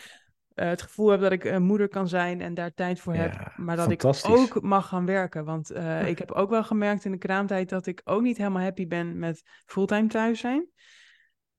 eh, 0.54 0.68
het 0.68 0.82
gevoel 0.82 1.10
heb 1.10 1.22
dat 1.22 1.32
ik 1.32 1.44
een 1.44 1.64
moeder 1.64 1.88
kan 1.88 2.08
zijn 2.08 2.42
en 2.42 2.54
daar 2.54 2.74
tijd 2.74 3.00
voor 3.00 3.14
heb. 3.14 3.54
Maar 3.56 3.76
dat 3.76 3.92
ik 3.92 4.04
ook 4.28 4.62
mag 4.62 4.88
gaan 4.88 5.06
werken. 5.06 5.46
Want 5.46 5.72
ik 6.06 6.20
heb 6.20 6.32
ook 6.32 6.50
wel 6.50 6.64
gemerkt 6.64 7.06
in 7.06 7.12
de 7.12 7.18
kraamtijd 7.18 7.70
dat 7.70 7.86
ik 7.86 8.02
ook 8.04 8.22
niet 8.22 8.38
helemaal 8.38 8.64
happy 8.64 8.88
ben 8.88 9.20
met 9.20 9.42
fulltime 9.66 10.08
thuis 10.08 10.40
zijn. 10.40 10.70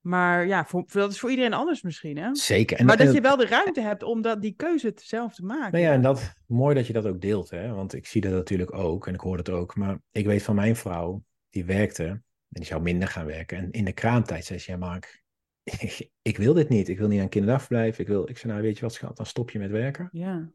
Maar 0.03 0.47
ja, 0.47 0.65
voor, 0.65 0.83
dat 0.87 1.11
is 1.11 1.19
voor 1.19 1.29
iedereen 1.29 1.53
anders 1.53 1.81
misschien, 1.81 2.17
hè? 2.17 2.35
Zeker. 2.35 2.77
En, 2.77 2.85
maar 2.85 2.97
dat 2.97 3.13
je 3.13 3.21
wel 3.21 3.37
de 3.37 3.45
ruimte 3.45 3.81
hebt 3.81 4.03
om 4.03 4.21
dat, 4.21 4.41
die 4.41 4.53
keuze 4.55 4.91
zelf 4.95 5.35
te 5.35 5.43
maken. 5.45 5.71
Nou 5.71 5.83
ja, 5.83 5.91
en 5.91 6.01
dat, 6.01 6.33
mooi 6.47 6.75
dat 6.75 6.87
je 6.87 6.93
dat 6.93 7.05
ook 7.05 7.21
deelt, 7.21 7.49
hè? 7.49 7.73
Want 7.73 7.93
ik 7.93 8.05
zie 8.05 8.21
dat 8.21 8.31
natuurlijk 8.31 8.73
ook 8.73 9.07
en 9.07 9.13
ik 9.13 9.19
hoor 9.19 9.37
het 9.37 9.49
ook. 9.49 9.75
Maar 9.75 9.97
ik 10.11 10.25
weet 10.25 10.43
van 10.43 10.55
mijn 10.55 10.75
vrouw, 10.75 11.23
die 11.49 11.65
werkte 11.65 12.03
en 12.05 12.21
die 12.49 12.65
zou 12.65 12.81
minder 12.81 13.07
gaan 13.07 13.25
werken. 13.25 13.57
En 13.57 13.71
in 13.71 13.85
de 13.85 13.93
kraamtijd 13.93 14.45
zei 14.45 14.59
ze, 14.59 14.71
ja 14.71 14.77
Mark, 14.77 15.23
ik 16.21 16.37
wil 16.37 16.53
dit 16.53 16.69
niet. 16.69 16.89
Ik 16.89 16.97
wil 16.97 17.07
niet 17.07 17.21
aan 17.21 17.29
kinderdagverblijf. 17.29 17.99
Ik 17.99 18.07
wil, 18.07 18.29
ik 18.29 18.37
zei, 18.37 18.51
nou 18.51 18.65
weet 18.65 18.75
je 18.75 18.81
wat 18.81 18.93
schat, 18.93 19.17
dan 19.17 19.25
stop 19.25 19.51
je 19.51 19.59
met 19.59 19.71
werken. 19.71 20.09
Ja, 20.11 20.49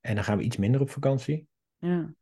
En 0.00 0.14
dan 0.14 0.24
gaan 0.24 0.38
we 0.38 0.44
iets 0.44 0.56
minder 0.56 0.80
op 0.80 0.90
vakantie. 0.90 1.46
ja. 1.78 2.12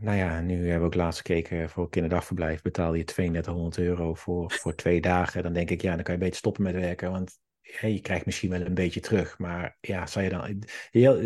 Nou 0.00 0.16
ja, 0.16 0.40
nu 0.40 0.54
hebben 0.54 0.80
we 0.80 0.86
ook 0.86 0.94
laatst 0.94 1.20
gekeken 1.20 1.70
voor 1.70 1.88
kinderdagverblijf. 1.88 2.62
Betaal 2.62 2.94
je 2.94 3.04
3200 3.04 3.78
euro 3.78 4.14
voor, 4.14 4.50
voor 4.50 4.74
twee 4.74 5.00
dagen. 5.00 5.42
Dan 5.42 5.52
denk 5.52 5.70
ik, 5.70 5.82
ja, 5.82 5.94
dan 5.94 6.04
kan 6.04 6.14
je 6.14 6.20
beter 6.20 6.36
stoppen 6.36 6.62
met 6.62 6.74
werken. 6.74 7.10
Want 7.10 7.38
je 7.80 8.00
krijgt 8.00 8.26
misschien 8.26 8.50
wel 8.50 8.60
een 8.60 8.74
beetje 8.74 9.00
terug. 9.00 9.38
Maar 9.38 9.76
ja, 9.80 10.06
zou 10.06 10.24
je 10.24 10.30
dan... 10.30 10.64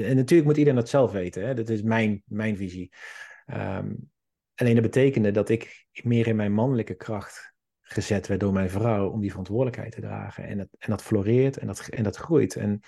En 0.05 0.17
natuurlijk 0.17 0.45
moet 0.45 0.57
iedereen 0.57 0.79
dat 0.79 0.89
zelf 0.89 1.13
weten. 1.13 1.47
Hè? 1.47 1.55
Dat 1.55 1.69
is 1.69 1.83
mijn, 1.83 2.23
mijn 2.27 2.57
visie. 2.57 2.93
Ehm, 3.47 3.95
alleen 4.55 4.75
dat 4.75 4.83
betekende 4.83 5.31
dat 5.31 5.49
ik 5.49 5.87
meer 6.03 6.27
in 6.27 6.37
mijn 6.37 6.53
mannelijke 6.53 6.95
kracht 6.95 7.55
gezet 7.81 8.27
werd 8.27 8.41
door 8.41 8.53
mijn 8.53 8.71
vrouw 8.71 9.09
om 9.09 9.21
die 9.21 9.31
verantwoordelijkheid 9.31 9.93
te 9.93 10.01
dragen. 10.01 10.45
En 10.45 10.59
dat, 10.59 10.69
en 10.79 10.91
dat 10.91 11.03
floreert 11.03 11.57
en 11.57 11.67
dat, 11.67 11.89
en 11.89 12.03
dat 12.03 12.17
groeit. 12.17 12.57
En 12.57 12.81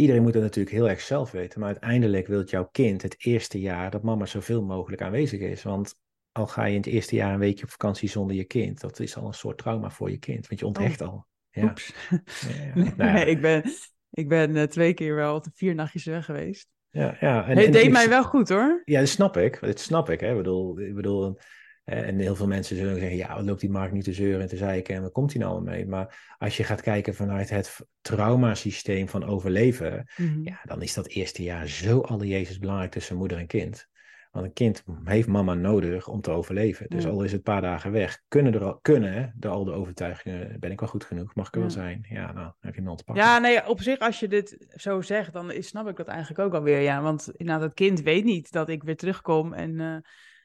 iedereen 0.00 0.22
moet 0.22 0.34
het 0.34 0.42
natuurlijk 0.42 0.76
heel 0.76 0.88
erg 0.88 1.00
zelf 1.00 1.30
weten. 1.30 1.60
Maar 1.60 1.68
uiteindelijk 1.68 2.26
wil 2.26 2.44
jouw 2.44 2.68
kind 2.72 3.02
het 3.02 3.14
eerste 3.18 3.60
jaar 3.60 3.90
dat 3.90 4.02
mama 4.02 4.26
zoveel 4.26 4.62
mogelijk 4.62 5.02
aanwezig 5.02 5.40
is. 5.40 5.62
Want 5.62 5.94
al 6.32 6.46
ga 6.46 6.64
je 6.64 6.74
in 6.74 6.80
het 6.80 6.86
eerste 6.86 7.14
jaar 7.14 7.32
een 7.32 7.38
weekje 7.38 7.64
op 7.64 7.70
vakantie 7.70 8.08
zonder 8.08 8.36
je 8.36 8.44
kind, 8.44 8.80
dat 8.80 9.00
is 9.00 9.16
al 9.16 9.26
een 9.26 9.34
soort 9.34 9.58
trauma 9.58 9.90
voor 9.90 10.10
je 10.10 10.18
kind. 10.18 10.48
Want 10.48 10.60
je 10.60 10.66
onthecht 10.66 11.02
al. 11.02 11.26
Ja. 11.50 11.64
Oeps. 11.64 11.94
Ja, 12.10 12.18
ja. 12.64 12.72
Nee, 12.82 12.92
Nou 12.96 13.18
ja. 13.18 13.24
ik 13.24 13.40
ben, 13.40 13.72
ik 14.10 14.28
ben 14.28 14.56
eh, 14.56 14.62
twee 14.62 14.94
keer 14.94 15.14
wel 15.14 15.44
vier 15.54 15.74
nachtjes 15.74 16.04
weg 16.04 16.24
geweest. 16.24 16.68
Ja, 16.90 17.16
ja. 17.20 17.48
En, 17.48 17.58
Het 17.58 17.72
deed 17.72 17.90
mij 17.90 18.08
wel 18.08 18.24
goed 18.24 18.48
hoor. 18.48 18.82
Ja, 18.84 18.98
dat 18.98 19.08
snap 19.08 19.36
ik. 19.36 19.60
Dat 19.60 19.80
snap 19.80 20.10
ik. 20.10 20.20
Hè. 20.20 20.30
Ik 20.30 20.36
bedoel, 20.36 20.80
ik 20.80 20.94
bedoel 20.94 21.38
en 21.84 22.18
heel 22.18 22.34
veel 22.36 22.46
mensen 22.46 22.76
zullen 22.76 22.98
zeggen, 22.98 23.16
ja, 23.16 23.34
wat 23.34 23.44
loopt 23.44 23.60
die 23.60 23.70
markt 23.70 23.92
nu 23.92 24.02
te 24.02 24.12
zeuren 24.12 24.40
en 24.40 24.46
te 24.48 24.56
zeiken 24.56 24.94
en 24.94 25.00
waar 25.00 25.10
komt 25.10 25.32
hij 25.32 25.42
nou 25.42 25.62
mee? 25.62 25.86
Maar 25.86 26.34
als 26.38 26.56
je 26.56 26.64
gaat 26.64 26.80
kijken 26.80 27.14
vanuit 27.14 27.50
het 27.50 27.76
traumasysteem 28.00 29.08
van 29.08 29.24
overleven, 29.24 30.10
Mhm. 30.16 30.42
ja, 30.42 30.60
dan 30.64 30.82
is 30.82 30.94
dat 30.94 31.06
eerste 31.08 31.42
jaar 31.42 31.68
zo 31.68 32.00
alle 32.00 32.26
Jezus 32.26 32.58
belangrijk 32.58 32.90
tussen 32.90 33.16
moeder 33.16 33.38
en 33.38 33.46
kind. 33.46 33.88
Want 34.30 34.44
een 34.46 34.52
kind 34.52 34.84
heeft 35.04 35.28
mama 35.28 35.54
nodig 35.54 36.08
om 36.08 36.20
te 36.20 36.30
overleven. 36.30 36.88
Dus 36.88 37.04
Ja. 37.04 37.10
al 37.10 37.22
is 37.22 37.32
het 37.32 37.46
een 37.46 37.52
paar 37.52 37.60
dagen 37.60 37.92
weg, 37.92 38.20
kunnen 38.28 38.54
er 38.54 38.64
al, 38.64 38.78
kunnen, 38.82 39.34
door 39.36 39.50
al 39.50 39.64
de 39.64 39.72
overtuigingen, 39.72 40.60
ben 40.60 40.70
ik 40.70 40.80
wel 40.80 40.88
goed 40.88 41.04
genoeg, 41.04 41.34
mag 41.34 41.46
ik 41.46 41.54
er 41.54 41.60
wel 41.60 41.70
zijn? 41.70 42.06
Ja, 42.08 42.24
nou, 42.24 42.34
dan 42.34 42.54
heb 42.60 42.74
je 42.74 42.80
hem 42.80 42.88
al 42.88 42.96
te 42.96 43.04
pakken. 43.04 43.24
Ja, 43.24 43.38
nee, 43.38 43.68
op 43.68 43.80
zich 43.80 43.98
als 43.98 44.20
je 44.20 44.28
dit 44.28 44.66
zo 44.76 45.00
zegt, 45.00 45.32
dan 45.32 45.52
is, 45.52 45.66
snap 45.66 45.88
ik 45.88 45.96
dat 45.96 46.06
eigenlijk 46.08 46.38
ook 46.40 46.54
alweer. 46.54 46.80
Ja, 46.80 47.02
want 47.02 47.30
inderdaad, 47.36 47.62
het 47.64 47.74
kind 47.74 48.02
weet 48.02 48.24
niet 48.24 48.52
dat 48.52 48.68
ik 48.68 48.82
weer 48.82 48.96
terugkom 48.96 49.52
en 49.52 49.80
eh 49.80 49.96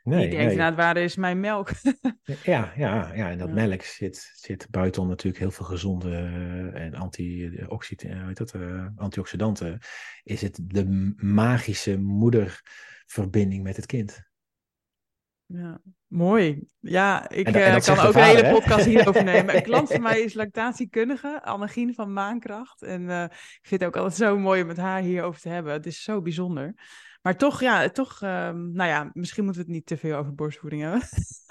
nee, 0.06 0.20
die 0.20 0.30
denkt 0.30 0.46
nee. 0.46 0.52
inderdaad, 0.52 0.76
waar 0.76 0.98
is 1.04 1.16
mijn 1.16 1.40
melk? 1.40 1.70
Ja, 2.44 2.74
ja, 2.76 3.14
ja, 3.14 3.30
en 3.30 3.38
dat 3.38 3.48
Ja. 3.48 3.54
melk 3.54 3.82
zit, 3.82 4.32
zit 4.36 4.68
buiten 4.70 5.08
natuurlijk 5.08 5.38
heel 5.38 5.52
veel 5.52 5.66
gezonde 5.66 6.10
eh, 6.12 6.82
en 6.84 6.94
anti-oxid- 6.94 8.04
eh, 8.04 8.30
eh, 8.54 8.88
antioxidanten. 8.96 9.80
Is 10.24 10.42
het 10.42 10.60
de 10.64 11.14
magische 11.18 11.98
moederverbinding 11.98 13.64
met 13.64 13.76
het 13.76 13.86
kind. 13.86 14.25
Ja, 15.48 15.82
mooi. 16.08 16.68
Ja, 16.80 17.30
ik 17.30 17.48
eh, 17.48 17.78
kan 17.80 18.00
ook 18.00 18.14
een 18.14 18.24
hele 18.24 18.50
podcast 18.50 18.86
hierover 18.86 19.24
nemen. 19.24 19.56
Een 19.56 19.64
klant 19.64 19.92
van 19.92 20.02
mij 20.12 20.22
is 20.22 20.34
lactatiekundige, 20.34 21.44
Annegien 21.44 21.94
van 21.94 22.14
Maankracht. 22.14 22.82
En 22.82 23.10
eh, 23.10 23.24
ik 23.24 23.60
vind 23.62 23.82
het 23.82 23.90
ook 23.90 23.96
altijd 23.96 24.16
zo 24.16 24.38
mooi 24.38 24.62
om 24.62 24.68
met 24.68 24.78
haar 24.78 25.02
hierover 25.02 25.42
te 25.42 25.50
hebben. 25.50 25.74
Het 25.74 25.86
is 25.86 26.04
zo 26.04 26.22
bijzonder. 26.22 26.74
Maar 27.22 27.38
toch, 27.38 27.62
ja, 27.62 27.90
toch, 27.90 28.22
ehm, 28.22 28.72
nou 28.72 28.90
ja, 28.90 29.10
misschien 29.14 29.44
moeten 29.44 29.62
we 29.62 29.68
het 29.68 29.78
niet 29.78 29.86
te 29.86 29.98
veel 29.98 30.18
over 30.18 30.36
borstvoeding 30.36 30.82
hebben. 30.82 31.02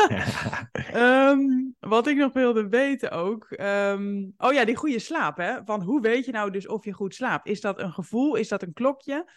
Ehm, 0.92 1.40
wat 1.80 2.07
ik 2.07 2.16
nog 2.16 2.32
wilde 2.32 2.68
weten 2.68 3.11
ook. 3.11 3.45
ehm, 3.51 4.24
oh 4.36 4.53
ja, 4.53 4.64
die 4.64 4.76
goede 4.76 4.99
slaap, 4.99 5.36
hè? 5.36 5.64
Van 5.64 5.82
hoe 5.82 6.01
weet 6.01 6.24
je 6.24 6.32
nou 6.32 6.51
dus 6.51 6.66
of 6.66 6.84
je 6.84 6.92
goed 6.92 7.14
slaapt? 7.14 7.49
Is 7.49 7.61
dat 7.61 7.80
een 7.80 7.92
gevoel? 7.92 8.34
Is 8.34 8.49
dat 8.49 8.62
een 8.62 8.72
klokje? 8.72 9.30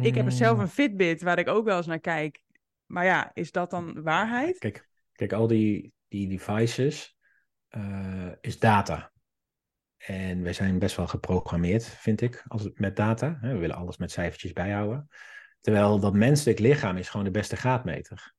Ik 0.00 0.14
heb 0.14 0.30
zelf 0.30 0.56
Mm, 0.56 0.62
een 0.62 0.68
Fitbit 0.68 1.22
waar 1.22 1.38
ik 1.38 1.48
ook 1.48 1.64
wel 1.64 1.76
eens 1.76 1.86
naar 1.86 2.00
kijk. 2.00 2.40
Maar 2.92 3.04
ja, 3.04 3.30
is 3.34 3.52
dat 3.52 3.70
dan 3.70 4.02
waarheid? 4.02 4.58
Kijk, 4.58 4.88
kijk, 5.12 5.32
al 5.32 5.46
die, 5.46 5.92
die 6.08 6.28
devices 6.28 7.16
eh, 7.68 8.30
is 8.40 8.58
data. 8.58 9.12
En 9.96 10.42
wij 10.42 10.52
zijn 10.52 10.78
best 10.78 10.96
wel 10.96 11.06
geprogrammeerd, 11.06 11.84
vind 11.84 12.20
ik, 12.20 12.44
als 12.48 12.68
met 12.74 12.96
data. 12.96 13.38
We 13.40 13.56
willen 13.56 13.76
alles 13.76 13.96
met 13.96 14.10
cijfertjes 14.10 14.52
bijhouden. 14.52 15.08
Terwijl 15.60 16.00
dat 16.00 16.14
menselijk 16.14 16.58
lichaam 16.58 16.96
is 16.96 17.08
gewoon 17.08 17.26
de 17.26 17.32
beste 17.32 17.56
graadmeter. 17.56 18.34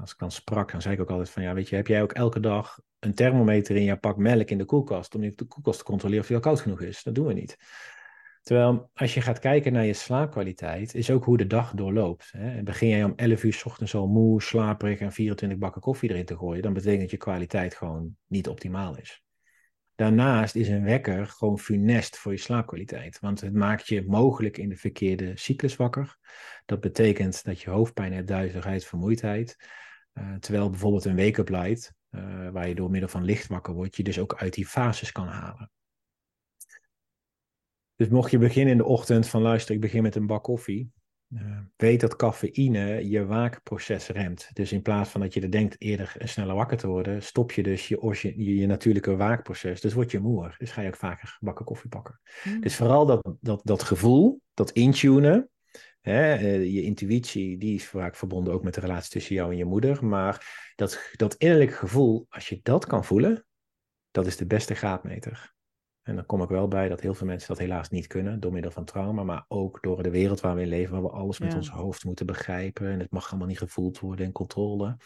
Als 0.00 0.12
ik 0.12 0.18
dan 0.18 0.30
sprak, 0.30 0.70
dan 0.72 0.82
zei 0.82 0.94
ik 0.94 1.00
ook 1.00 1.10
altijd 1.10 1.30
van, 1.30 1.42
ja, 1.42 1.54
weet 1.54 1.68
je, 1.68 1.76
heb 1.76 1.86
jij 1.86 2.02
ook 2.02 2.12
elke 2.12 2.40
dag 2.40 2.80
een 2.98 3.14
thermometer 3.14 3.76
in 3.76 3.82
je 3.82 3.96
pak 3.96 4.16
melk 4.16 4.48
in 4.48 4.58
de 4.58 4.64
koelkast 4.64 5.14
om 5.14 5.20
de 5.20 5.44
koelkast 5.48 5.78
te 5.78 5.84
controleren 5.84 6.20
of 6.20 6.26
die 6.26 6.36
al 6.36 6.42
koud 6.42 6.60
genoeg 6.60 6.80
is? 6.80 7.02
Dat 7.02 7.14
doen 7.14 7.26
we 7.26 7.32
niet. 7.32 7.56
Terwijl 8.46 8.90
als 8.94 9.14
je 9.14 9.20
gaat 9.20 9.38
kijken 9.38 9.72
naar 9.72 9.84
je 9.84 9.92
slaapkwaliteit, 9.92 10.94
is 10.94 11.10
ook 11.10 11.24
hoe 11.24 11.36
de 11.36 11.46
dag 11.46 11.72
doorloopt. 11.74 12.32
Hè. 12.32 12.62
Begin 12.62 12.88
jij 12.88 13.04
om 13.04 13.12
11 13.16 13.44
uur 13.44 13.52
's 13.52 13.64
ochtends 13.64 13.94
al 13.94 14.06
moe, 14.06 14.42
slaperig 14.42 14.98
en 14.98 15.12
24 15.12 15.58
bakken 15.58 15.80
koffie 15.80 16.10
erin 16.10 16.24
te 16.24 16.36
gooien, 16.36 16.62
dan 16.62 16.72
betekent 16.72 17.00
dat 17.00 17.10
je 17.10 17.16
kwaliteit 17.16 17.74
gewoon 17.74 18.16
niet 18.26 18.48
optimaal 18.48 18.96
is. 18.98 19.22
Daarnaast 19.94 20.54
is 20.54 20.68
een 20.68 20.84
wekker 20.84 21.26
gewoon 21.26 21.58
funest 21.58 22.16
voor 22.18 22.32
je 22.32 22.38
slaapkwaliteit, 22.38 23.20
want 23.20 23.40
het 23.40 23.54
maakt 23.54 23.86
je 23.86 24.04
mogelijk 24.06 24.58
in 24.58 24.68
de 24.68 24.76
verkeerde 24.76 25.32
cyclus 25.34 25.76
wakker. 25.76 26.18
Dat 26.64 26.80
betekent 26.80 27.44
dat 27.44 27.60
je 27.60 27.70
hoofdpijn 27.70 28.12
hebt, 28.12 28.28
duizeligheid, 28.28 28.84
vermoeidheid. 28.84 29.56
Eh, 30.12 30.34
terwijl 30.34 30.70
bijvoorbeeld 30.70 31.04
een 31.04 31.16
wake-up 31.16 31.48
light, 31.48 31.92
eh, 32.10 32.50
waar 32.50 32.68
je 32.68 32.74
door 32.74 32.90
middel 32.90 33.10
van 33.10 33.24
licht 33.24 33.46
wakker 33.46 33.74
wordt, 33.74 33.96
je 33.96 34.02
dus 34.02 34.18
ook 34.18 34.34
uit 34.34 34.54
die 34.54 34.66
fases 34.66 35.12
kan 35.12 35.26
halen. 35.26 35.70
Dus 37.96 38.08
mocht 38.08 38.30
je 38.30 38.38
beginnen 38.38 38.72
in 38.72 38.78
de 38.78 38.84
ochtend 38.84 39.28
van 39.28 39.42
luister, 39.42 39.74
ik 39.74 39.80
begin 39.80 40.02
met 40.02 40.14
een 40.14 40.26
bak 40.26 40.42
koffie. 40.42 40.90
eh, 41.28 41.58
weet 41.76 42.00
dat 42.00 42.16
cafeïne 42.16 43.08
je 43.08 43.26
waakproces 43.26 44.08
remt. 44.08 44.50
Dus 44.52 44.72
in 44.72 44.82
plaats 44.82 45.10
van 45.10 45.20
dat 45.20 45.34
je 45.34 45.40
er 45.40 45.50
denkt 45.50 45.80
eerder 45.80 46.14
en 46.18 46.28
sneller 46.28 46.54
wakker 46.54 46.76
te 46.76 46.86
worden, 46.86 47.22
stop 47.22 47.52
je 47.52 47.62
dus 47.62 47.88
je, 47.88 48.34
je 48.58 48.66
natuurlijke 48.66 49.16
waakproces. 49.16 49.80
Dus 49.80 49.92
word 49.92 50.10
je 50.10 50.18
moer. 50.18 50.54
Dus 50.58 50.70
ga 50.70 50.80
je 50.80 50.88
ook 50.88 50.96
vaker 50.96 51.36
bakken 51.40 51.64
koffie 51.64 51.90
pakken. 51.90 52.20
Hmm. 52.42 52.60
Dus 52.60 52.76
vooral 52.76 53.06
dat, 53.06 53.36
dat, 53.40 53.60
dat 53.64 53.82
gevoel, 53.82 54.40
dat 54.54 54.70
intunen. 54.70 55.50
Hè, 56.00 56.34
eh, 56.34 56.74
je 56.74 56.82
intuïtie, 56.82 57.58
die 57.58 57.74
is 57.74 57.86
vaak 57.86 58.16
verbonden 58.16 58.52
ook 58.52 58.62
met 58.62 58.74
de 58.74 58.80
relatie 58.80 59.10
tussen 59.10 59.34
jou 59.34 59.50
en 59.50 59.56
je 59.56 59.64
moeder. 59.64 60.04
Maar 60.04 60.72
dat, 60.76 61.10
dat 61.16 61.34
innerlijke 61.34 61.74
gevoel, 61.74 62.26
als 62.28 62.48
je 62.48 62.60
dat 62.62 62.86
kan 62.86 63.04
voelen, 63.04 63.46
dat 64.10 64.26
is 64.26 64.36
de 64.36 64.46
beste 64.46 64.74
graadmeter. 64.74 65.55
En 66.06 66.14
dan 66.14 66.26
kom 66.26 66.42
ik 66.42 66.48
wel 66.48 66.68
bij 66.68 66.88
dat 66.88 67.00
heel 67.00 67.14
veel 67.14 67.26
mensen 67.26 67.48
dat 67.48 67.58
helaas 67.58 67.88
niet 67.88 68.06
kunnen, 68.06 68.40
door 68.40 68.52
middel 68.52 68.70
van 68.70 68.84
trauma, 68.84 69.22
maar 69.22 69.44
ook 69.48 69.82
door 69.82 70.02
de 70.02 70.10
wereld 70.10 70.40
waar 70.40 70.54
we 70.54 70.60
in 70.62 70.68
leven, 70.68 70.92
waar 70.92 71.02
we 71.02 71.18
alles 71.18 71.38
met 71.38 71.54
ons 71.54 71.70
hoofd 71.70 72.04
moeten 72.04 72.26
begrijpen. 72.26 72.90
En 72.90 72.98
het 72.98 73.10
mag 73.10 73.28
allemaal 73.28 73.48
niet 73.48 73.58
gevoeld 73.58 73.98
worden 73.98 74.26
en 74.26 74.32
controle. 74.32 74.96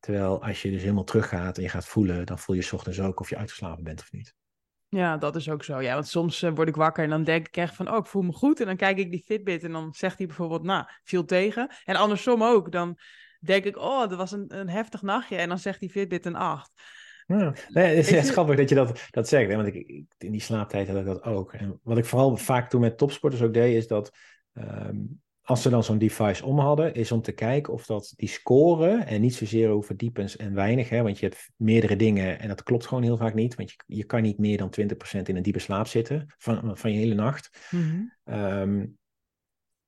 Terwijl 0.00 0.42
als 0.42 0.62
je 0.62 0.70
dus 0.70 0.80
helemaal 0.80 1.04
teruggaat 1.04 1.56
en 1.56 1.62
je 1.62 1.68
gaat 1.68 1.86
voelen, 1.86 2.26
dan 2.26 2.38
voel 2.38 2.56
je 2.56 2.70
ochtends 2.72 3.00
ook 3.00 3.20
of 3.20 3.28
je 3.28 3.36
uitgeslapen 3.36 3.84
bent 3.84 4.00
of 4.00 4.12
niet. 4.12 4.34
Ja, 4.88 5.16
dat 5.16 5.36
is 5.36 5.50
ook 5.50 5.64
zo. 5.64 5.80
Ja, 5.80 5.94
want 5.94 6.08
soms 6.08 6.42
eh, 6.42 6.50
word 6.54 6.68
ik 6.68 6.76
wakker 6.76 7.04
en 7.04 7.10
dan 7.10 7.24
denk 7.24 7.46
ik 7.46 7.56
echt 7.56 7.74
van, 7.74 7.90
oh, 7.90 7.96
ik 7.96 8.06
voel 8.06 8.22
me 8.22 8.32
goed. 8.32 8.60
En 8.60 8.66
dan 8.66 8.76
kijk 8.76 8.98
ik 8.98 9.10
die 9.10 9.24
Fitbit 9.24 9.64
en 9.64 9.72
dan 9.72 9.92
zegt 9.92 10.18
hij 10.18 10.26
bijvoorbeeld, 10.26 10.62
nou, 10.62 10.84
viel 11.02 11.24
tegen. 11.24 11.70
En 11.84 11.96
andersom 11.96 12.42
ook. 12.42 12.72
Dan 12.72 12.98
denk 13.40 13.64
ik, 13.64 13.76
oh, 13.76 14.08
dat 14.08 14.18
was 14.18 14.32
een, 14.32 14.58
een 14.58 14.68
heftig 14.68 15.02
nachtje. 15.02 15.36
En 15.36 15.48
dan 15.48 15.58
zegt 15.58 15.80
die 15.80 15.90
Fitbit 15.90 16.26
een 16.26 16.36
8. 16.36 16.70
Ja, 17.38 17.54
nee, 17.68 17.96
het 17.96 18.06
is 18.06 18.12
echt 18.12 18.28
grappig 18.28 18.56
dat 18.56 18.68
je 18.68 18.74
dat, 18.74 19.06
dat 19.10 19.28
zegt. 19.28 19.50
Hè? 19.50 19.56
Want 19.56 19.68
ik, 19.68 19.74
ik- 19.74 20.04
in 20.18 20.32
die 20.32 20.40
slaaptijd 20.40 20.88
had 20.88 20.96
ik 20.96 21.04
dat 21.04 21.22
ook. 21.22 21.52
En 21.52 21.80
wat 21.82 21.98
ik 21.98 22.04
vooral 22.04 22.36
vaak 22.36 22.70
toen 22.70 22.80
met 22.80 22.98
topsporters 22.98 23.42
ook 23.42 23.54
deed, 23.54 23.76
is 23.76 23.86
dat 23.86 24.10
ehm, 24.52 24.96
als 25.42 25.62
ze 25.62 25.70
dan 25.70 25.84
zo'n 25.84 25.98
device 25.98 26.44
om 26.44 26.58
hadden, 26.58 26.94
is 26.94 27.12
om 27.12 27.22
te 27.22 27.32
kijken 27.32 27.72
of 27.72 27.86
dat 27.86 28.12
die 28.16 28.28
scoren 28.28 29.06
en 29.06 29.20
niet 29.20 29.34
zozeer 29.34 29.68
over 29.68 29.96
diepens 29.96 30.36
en 30.36 30.54
weinig. 30.54 30.88
Hè? 30.88 31.02
Want 31.02 31.18
je 31.18 31.26
hebt 31.26 31.50
meerdere 31.56 31.96
dingen 31.96 32.40
en 32.40 32.48
dat 32.48 32.62
klopt 32.62 32.86
gewoon 32.86 33.02
heel 33.02 33.16
vaak 33.16 33.34
niet. 33.34 33.54
Want 33.54 33.70
je, 33.70 33.76
je 33.86 34.04
kan 34.04 34.22
niet 34.22 34.38
meer 34.38 34.56
dan 34.58 34.70
20% 34.80 35.22
in 35.22 35.36
een 35.36 35.42
diepe 35.42 35.58
slaap 35.58 35.86
zitten 35.86 36.34
van, 36.38 36.76
van 36.78 36.92
je 36.92 36.98
hele 36.98 37.14
nacht. 37.14 37.58
Ehm, 38.24 38.84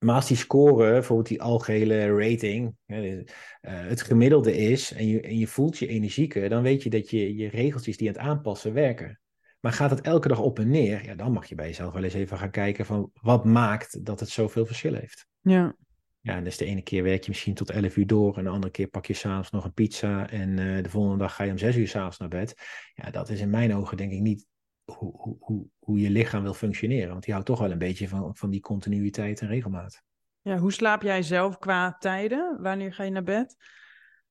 maar 0.05 0.15
als 0.15 0.27
die 0.27 0.37
score, 0.37 0.91
bijvoorbeeld 0.91 1.29
die 1.29 1.43
algehele 1.43 2.17
rating, 2.17 2.77
dus, 2.87 3.25
eh, 3.61 3.73
het 3.87 4.03
gemiddelde 4.03 4.57
is 4.57 4.93
en 4.93 5.07
je, 5.07 5.21
en 5.21 5.39
je 5.39 5.47
voelt 5.47 5.79
je 5.79 5.87
energieker, 5.87 6.49
dan 6.49 6.63
weet 6.63 6.83
je 6.83 6.91
dat 6.91 7.11
je, 7.11 7.37
je 7.37 7.49
regeltjes 7.49 7.97
die 7.97 8.09
aan 8.09 8.15
het 8.15 8.23
aanpassen 8.23 8.73
werken. 8.73 9.21
Maar 9.61 9.73
gaat 9.73 9.91
het 9.91 10.01
elke 10.01 10.29
dag 10.29 10.41
op 10.41 10.59
en 10.59 10.71
neer, 10.71 11.05
ja, 11.05 11.15
dan 11.15 11.33
mag 11.33 11.47
je 11.47 11.55
bij 11.55 11.67
jezelf 11.67 11.93
wel 11.93 12.03
eens 12.03 12.15
even 12.15 12.39
gaan 12.39 12.51
kijken 12.51 12.87
van 12.87 13.11
wat 13.21 13.45
maakt 13.45 14.05
dat 14.05 14.21
het 14.21 14.29
zoveel 14.29 14.67
verschil 14.67 14.95
heeft. 14.95 15.27
Ja. 15.41 15.77
Ja, 16.21 16.37
en 16.37 16.45
dus 16.45 16.57
de 16.57 16.65
ene 16.65 16.83
keer 16.83 17.03
werk 17.03 17.23
je 17.23 17.31
misschien 17.31 17.55
tot 17.55 17.71
11 17.71 17.97
uur 17.97 18.07
door 18.07 18.37
en 18.37 18.45
de 18.45 18.51
andere 18.51 18.73
keer 18.73 18.87
pak 18.87 19.07
je 19.07 19.15
s'avonds 19.15 19.51
nog 19.51 19.65
een 19.65 19.73
pizza 19.73 20.31
en 20.31 20.59
eh, 20.59 20.83
de 20.83 20.91
volgende 20.91 21.19
dag 21.19 21.35
ga 21.35 21.45
je 21.45 21.51
om 21.51 21.59
6 21.59 21.77
uur 21.77 21.89
s'avonds 21.89 22.19
naar 22.19 22.29
bed. 22.29 22.55
Ja, 22.95 23.11
dat 23.11 23.29
is 23.29 23.41
in 23.41 23.51
mijn 23.51 23.75
ogen 23.75 23.97
denk 23.97 24.13
ik 24.13 24.21
niet 24.21 24.47
hoe, 24.85 25.37
hoe, 25.41 25.67
hoe, 25.79 26.01
je 26.01 26.11
lichaam 26.11 26.43
wil 26.43 26.55
functioneren, 26.55 27.09
want 27.11 27.23
die 27.25 27.33
houdt 27.33 27.49
toch 27.49 27.59
wel 27.59 27.71
een 27.71 27.79
beetje 27.79 28.09
van, 28.09 28.37
van 28.37 28.51
die 28.51 28.61
continuïteit 28.61 29.41
en 29.41 29.49
regelmaat. 29.49 30.03
ja, 30.41 30.59
hoe 30.59 30.73
slaap 30.73 31.03
jij 31.03 31.23
zelf 31.23 31.59
qua 31.59 31.97
tijden? 31.99 32.59
Wanneer 32.63 32.95
ga 32.95 33.03
je 33.03 33.11
naar 33.11 33.23
bed? 33.23 33.57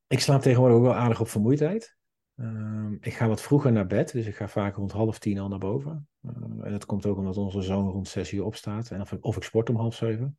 Ik 0.08 0.20
slaap 0.20 0.42
tegenwoordig 0.42 0.78
ook 0.78 0.84
wel 0.84 0.96
aardig 0.96 1.20
op 1.22 1.28
vermoeidheid. 1.28 1.98
Ehm, 2.36 2.94
ik 3.00 3.14
ga 3.14 3.28
wat 3.28 3.42
vroeger 3.42 3.72
naar 3.72 3.88
bed, 3.88 4.12
dus 4.12 4.26
ik 4.26 4.36
ga 4.36 4.48
vaak 4.48 4.76
rond 4.76 4.92
half 4.92 5.20
tien 5.20 5.40
al 5.40 5.48
naar 5.48 5.60
boven. 5.60 6.08
Eh, 6.22 6.32
en 6.66 6.72
dat 6.72 6.86
komt 6.86 7.06
ook 7.06 7.18
omdat 7.18 7.38
onze 7.38 7.62
zoon 7.62 7.90
rond 7.90 8.08
zes 8.08 8.32
uur 8.32 8.44
opstaat. 8.44 8.92
En 8.92 9.02
of, 9.02 9.12
ik- 9.12 9.26
of 9.26 9.36
ik 9.36 9.44
sport 9.44 9.70
om 9.70 9.76
half 9.76 9.96
zeven. 9.96 10.38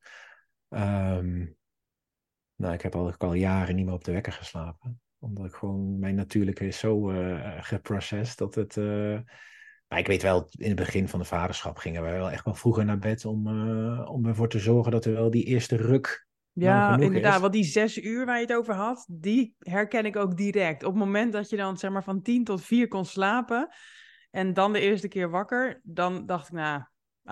Ehm, 0.69 1.47
nou, 2.57 2.73
ik 2.75 2.81
heb 2.83 2.95
al, 2.95 3.13
al 3.19 3.35
jaren 3.35 3.75
niet 3.77 3.85
meer 3.85 3.95
op 3.95 4.05
de 4.05 4.13
wekker 4.13 4.33
geslapen. 4.33 5.01
Omdat 5.19 5.45
ik 5.47 5.53
gewoon, 5.53 5.99
mijn 5.99 6.15
natuurlijke 6.15 6.67
is 6.67 6.79
zo 6.79 7.11
eh 7.11 7.63
geprocessed 7.65 8.39
dat 8.39 8.55
het... 8.55 8.77
maar 9.95 10.03
ik 10.03 10.09
weet 10.09 10.23
wel, 10.23 10.49
in 10.51 10.69
het 10.69 10.77
begin 10.77 11.09
van 11.09 11.19
de 11.19 11.25
vaderschap 11.25 11.77
gingen 11.77 12.03
wij 12.03 12.13
wel 12.13 12.31
echt 12.31 12.45
wel 12.45 12.55
vroeger 12.55 12.85
naar 12.85 12.99
bed 12.99 13.25
om, 13.25 13.47
eh, 13.47 14.11
om 14.11 14.27
ervoor 14.27 14.49
te 14.49 14.59
zorgen 14.59 14.93
dat 14.93 15.05
er 15.05 15.13
wel 15.13 15.31
die 15.31 15.45
eerste 15.45 15.77
ruk 15.77 16.27
Ja, 16.53 16.99
inderdaad. 16.99 17.35
is. 17.35 17.41
Want 17.41 17.53
die 17.53 17.65
zes 17.65 18.03
uur 18.03 18.27
waar 18.27 18.37
je 18.37 18.47
het 18.47 18.57
over 18.57 18.75
had, 18.75 19.07
die 19.11 19.55
herken 19.59 20.05
ik 20.05 20.17
ook 20.17 20.37
direct. 20.37 20.85
Op 20.85 20.91
het 20.91 21.05
moment 21.05 21.33
dat 21.33 21.51
je 21.51 21.57
dan 21.57 21.79
zeg 21.79 21.91
maar 21.91 22.05
van 22.05 22.23
tien 22.23 22.45
tot 22.45 22.65
vier 22.65 22.89
kon 22.89 23.05
slapen 23.05 23.69
en 24.31 24.55
dan 24.55 24.73
de 24.73 24.81
eerste 24.81 25.09
keer 25.09 25.31
wakker, 25.31 25.81
dan 25.83 26.27
dacht 26.27 26.47
ik, 26.47 26.53
nou, 26.53 26.83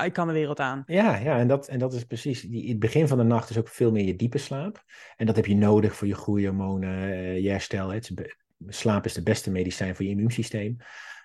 ik 0.04 0.12
kan 0.12 0.26
de 0.26 0.32
wereld 0.32 0.60
aan. 0.60 0.82
Ja, 0.86 1.16
ja 1.16 1.38
en, 1.38 1.48
dat, 1.48 1.68
en 1.68 1.78
dat 1.78 1.92
is 1.92 2.04
precies. 2.04 2.40
Die, 2.40 2.68
het 2.68 2.78
begin 2.78 3.08
van 3.08 3.18
de 3.18 3.24
nacht 3.24 3.50
is 3.50 3.58
ook 3.58 3.68
veel 3.68 3.92
meer 3.92 4.04
je 4.04 4.16
diepe 4.16 4.38
slaap. 4.38 4.84
En 5.16 5.26
dat 5.26 5.36
heb 5.36 5.46
je 5.46 5.56
nodig 5.56 5.94
voor 5.94 6.08
je 6.08 6.14
groeihormonen, 6.14 7.12
eh, 7.12 7.42
je 7.42 7.50
herstel. 7.50 7.90
Het 7.90 8.36
slaap 8.68 9.04
is 9.04 9.12
de 9.12 9.22
beste 9.22 9.50
medicijn 9.50 9.96
voor 9.96 10.04
je 10.04 10.10
immuunsysteem. 10.10 10.76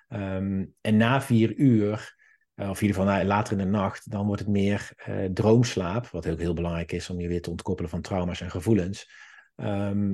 Ehm, 0.07 0.65
en 0.81 0.97
na 0.97 1.21
vier 1.21 1.55
uur, 1.55 2.15
eh, 2.53 2.69
of 2.69 2.81
in 2.81 2.87
ieder 2.87 3.01
geval 3.01 3.13
na- 3.17 3.25
later 3.25 3.51
in 3.51 3.65
de 3.65 3.69
nacht, 3.77 4.11
dan 4.11 4.25
wordt 4.25 4.41
het 4.41 4.49
meer 4.49 4.91
eh, 4.95 5.25
droomslaap. 5.25 6.07
Wat 6.07 6.27
ook 6.29 6.39
heel 6.39 6.53
belangrijk 6.53 6.91
is 6.91 7.09
om 7.09 7.19
je 7.19 7.27
weer 7.27 7.41
te 7.41 7.49
ontkoppelen 7.49 7.89
van 7.89 8.01
trauma's 8.01 8.41
en 8.41 8.51
gevoelens. 8.51 9.09
Ehm, 9.55 10.13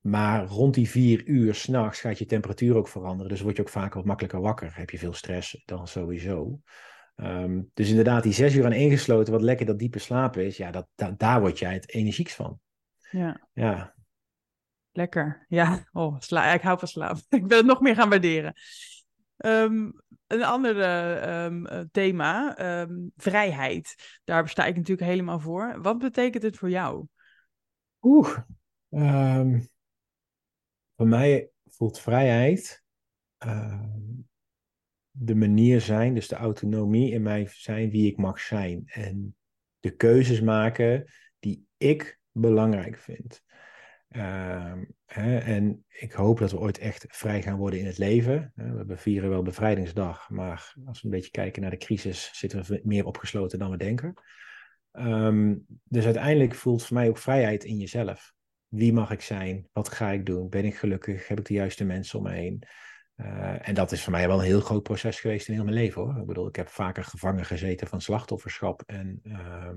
maar 0.00 0.44
rond 0.44 0.74
die 0.74 0.88
vier 0.90 1.24
uur 1.26 1.54
s'nachts 1.54 2.00
gaat 2.00 2.18
je 2.18 2.26
temperatuur 2.26 2.76
ook 2.76 2.88
veranderen. 2.88 3.30
Dus 3.30 3.40
word 3.40 3.56
je 3.56 3.62
ook 3.62 3.68
vaak 3.68 3.94
wat 3.94 4.04
makkelijker 4.04 4.40
wakker. 4.40 4.72
Heb 4.76 4.90
je 4.90 4.98
veel 4.98 5.12
stress 5.12 5.62
dan 5.64 5.88
sowieso. 5.88 6.60
Ehm, 7.14 7.62
dus 7.74 7.88
inderdaad, 7.88 8.22
die 8.22 8.32
zes 8.32 8.54
uur 8.54 8.64
aan 8.64 8.72
ingesloten, 8.72 9.32
wat 9.32 9.42
lekker 9.42 9.66
dat 9.66 9.78
diepe 9.78 9.98
slapen 9.98 10.46
is, 10.46 10.56
ja, 10.56 10.70
dat, 10.70 10.86
da- 10.94 11.14
daar 11.16 11.40
word 11.40 11.58
jij 11.58 11.72
het 11.72 11.88
energieks 11.92 12.34
van. 12.34 12.60
Ja, 13.10 13.48
Ja, 13.52 13.94
lekker. 14.92 15.46
Ja, 15.48 15.88
oh, 15.92 16.16
sla 16.20 16.52
ik 16.52 16.60
hou 16.62 16.78
van 16.78 16.88
slaap. 16.88 17.16
ik 17.28 17.46
wil 17.46 17.56
het 17.56 17.66
nog 17.66 17.80
meer 17.80 17.94
gaan 17.94 18.08
waarderen. 18.08 18.54
Ehm, 19.44 19.90
een 20.26 20.44
ander 20.44 20.80
eh, 20.80 21.44
ehm, 21.44 21.66
eh, 21.66 21.80
thema, 21.92 22.56
ehm, 22.56 23.08
vrijheid. 23.16 24.20
Daar 24.24 24.48
sta 24.48 24.64
ik 24.66 24.76
natuurlijk 24.76 25.08
helemaal 25.08 25.40
voor. 25.40 25.82
Wat 25.82 25.98
betekent 25.98 26.42
het 26.42 26.56
voor 26.56 26.70
jou? 26.70 27.06
Oeh. 28.02 28.38
Voor 30.96 31.08
mij 31.08 31.50
voelt 31.64 32.00
vrijheid 32.00 32.82
de 35.10 35.34
manier 35.34 35.80
zijn, 35.80 36.14
dus 36.14 36.28
de 36.28 36.36
autonomie 36.36 37.12
in 37.12 37.22
mij 37.22 37.48
zijn 37.50 37.90
wie 37.90 38.10
ik 38.10 38.16
mag 38.16 38.40
zijn. 38.40 38.82
En 38.86 39.36
de 39.80 39.96
keuzes 39.96 40.40
maken 40.40 41.12
die 41.38 41.66
ik 41.76 42.20
belangrijk 42.32 42.98
vind. 42.98 43.42
Ehm, 44.14 44.84
hè, 45.06 45.38
en 45.38 45.84
ik 45.88 46.12
hoop 46.12 46.38
dat 46.38 46.50
we 46.50 46.58
ooit 46.58 46.78
echt 46.78 47.06
vrij 47.08 47.42
gaan 47.42 47.56
worden 47.56 47.78
in 47.78 47.86
het 47.86 47.98
leven. 47.98 48.52
We 48.86 48.96
vieren 48.96 49.30
wel 49.30 49.42
bevrijdingsdag, 49.42 50.30
maar 50.30 50.74
als 50.86 51.00
we 51.00 51.06
een 51.06 51.14
beetje 51.14 51.30
kijken 51.30 51.62
naar 51.62 51.70
de 51.70 51.76
crisis, 51.76 52.30
zitten 52.32 52.64
we 52.64 52.80
meer 52.84 53.04
opgesloten 53.04 53.58
dan 53.58 53.70
we 53.70 53.76
denken. 53.76 54.14
Ehm, 54.92 55.54
dus 55.84 56.04
uiteindelijk 56.04 56.54
voelt 56.54 56.86
voor 56.86 56.96
mij 56.96 57.08
ook 57.08 57.18
vrijheid 57.18 57.64
in 57.64 57.76
jezelf. 57.76 58.32
Wie 58.68 58.92
mag 58.92 59.10
ik 59.10 59.20
zijn? 59.20 59.68
Wat 59.72 59.88
ga 59.88 60.10
ik 60.10 60.26
doen? 60.26 60.48
Ben 60.48 60.64
ik 60.64 60.74
gelukkig? 60.74 61.28
Heb 61.28 61.38
ik 61.38 61.46
de 61.46 61.54
juiste 61.54 61.84
mensen 61.84 62.18
om 62.18 62.24
me 62.24 62.32
heen? 62.32 62.66
Uh, 63.16 63.68
en 63.68 63.74
dat 63.74 63.92
is 63.92 64.02
voor 64.02 64.12
mij 64.12 64.26
wel 64.26 64.38
een 64.38 64.44
heel 64.44 64.60
groot 64.60 64.82
proces 64.82 65.20
geweest 65.20 65.48
in 65.48 65.54
heel 65.54 65.64
mijn 65.64 65.76
leven 65.76 66.02
hoor. 66.02 66.18
Ik 66.20 66.26
bedoel, 66.26 66.48
ik 66.48 66.56
heb 66.56 66.68
vaker 66.68 67.04
gevangen 67.04 67.44
gezeten 67.44 67.86
van 67.86 68.00
slachtofferschap 68.00 68.82
en 68.86 69.20
uh, 69.22 69.68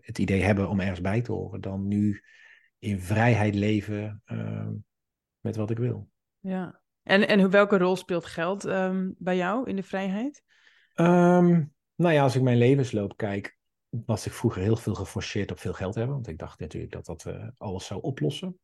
het 0.00 0.18
idee 0.18 0.42
hebben 0.42 0.68
om 0.68 0.80
ergens 0.80 1.00
bij 1.00 1.20
te 1.20 1.32
horen, 1.32 1.60
dan 1.60 1.88
nu 1.88 2.22
in 2.78 3.00
vrijheid 3.00 3.54
leven 3.54 4.22
uh, 4.26 4.68
met 5.40 5.56
wat 5.56 5.70
ik 5.70 5.78
wil. 5.78 6.08
Ja, 6.38 6.80
en, 7.02 7.28
en 7.28 7.50
welke 7.50 7.78
rol 7.78 7.96
speelt 7.96 8.24
geld 8.24 8.64
ehm, 8.64 9.10
bij 9.18 9.36
jou 9.36 9.68
in 9.68 9.76
de 9.76 9.82
vrijheid? 9.82 10.42
nou 11.96 12.14
ja, 12.14 12.22
als 12.22 12.36
ik 12.36 12.42
mijn 12.42 12.58
levensloop 12.58 13.16
kijk, 13.16 13.56
was 13.88 14.26
ik 14.26 14.32
vroeger 14.32 14.62
heel 14.62 14.76
veel 14.76 14.94
geforceerd 14.94 15.50
op 15.50 15.58
veel 15.58 15.72
geld 15.72 15.94
hebben, 15.94 16.14
want 16.14 16.28
ik 16.28 16.38
dacht 16.38 16.60
natuurlijk 16.60 16.92
dat 16.92 17.06
dat 17.06 17.24
uh, 17.24 17.48
alles 17.56 17.86
zou 17.86 18.00
oplossen. 18.02 18.58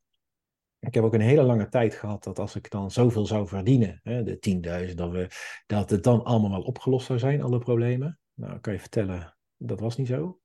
Ik 0.78 0.94
heb 0.94 1.04
ook 1.04 1.14
een 1.14 1.20
hele 1.20 1.42
lange 1.42 1.68
tijd 1.68 1.94
gehad 1.94 2.24
dat 2.24 2.38
als 2.38 2.56
ik 2.56 2.70
dan 2.70 2.90
zoveel 2.90 3.26
zou 3.26 3.48
verdienen, 3.48 4.00
hè, 4.02 4.22
de 4.22 4.88
10.000, 4.88 4.94
dat, 4.94 5.10
we, 5.10 5.28
dat 5.66 5.90
het 5.90 6.02
dan 6.02 6.24
allemaal 6.24 6.50
wel 6.50 6.62
opgelost 6.62 7.06
zou 7.06 7.18
zijn, 7.18 7.42
alle 7.42 7.58
problemen. 7.58 8.18
Nou, 8.34 8.58
kan 8.58 8.72
je 8.72 8.78
vertellen, 8.78 9.36
dat 9.56 9.80
was 9.80 9.96
niet 9.96 10.06
zo. 10.06 10.40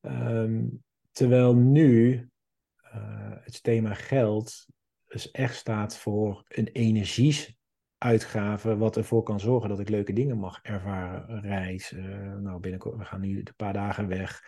Um, 0.00 0.84
terwijl 1.12 1.54
nu 1.54 2.30
het 3.42 3.62
thema 3.62 3.94
geld 3.94 4.66
dus 5.08 5.30
echt 5.30 5.56
staat 5.56 5.96
voor 5.96 6.44
een 6.48 6.66
energieuitgave, 6.66 8.76
wat 8.76 8.96
ervoor 8.96 9.22
kan 9.22 9.40
zorgen 9.40 9.68
dat 9.68 9.80
ik 9.80 9.88
leuke 9.88 10.12
dingen 10.12 10.38
mag 10.38 10.60
ervaren, 10.62 11.40
reis. 11.40 11.92
Uh, 11.92 12.34
nou, 12.34 12.60
binnenkort, 12.60 12.96
we 12.96 13.04
gaan 13.04 13.20
nu 13.20 13.38
een 13.38 13.54
paar 13.56 13.72
dagen 13.72 14.08
weg. 14.08 14.42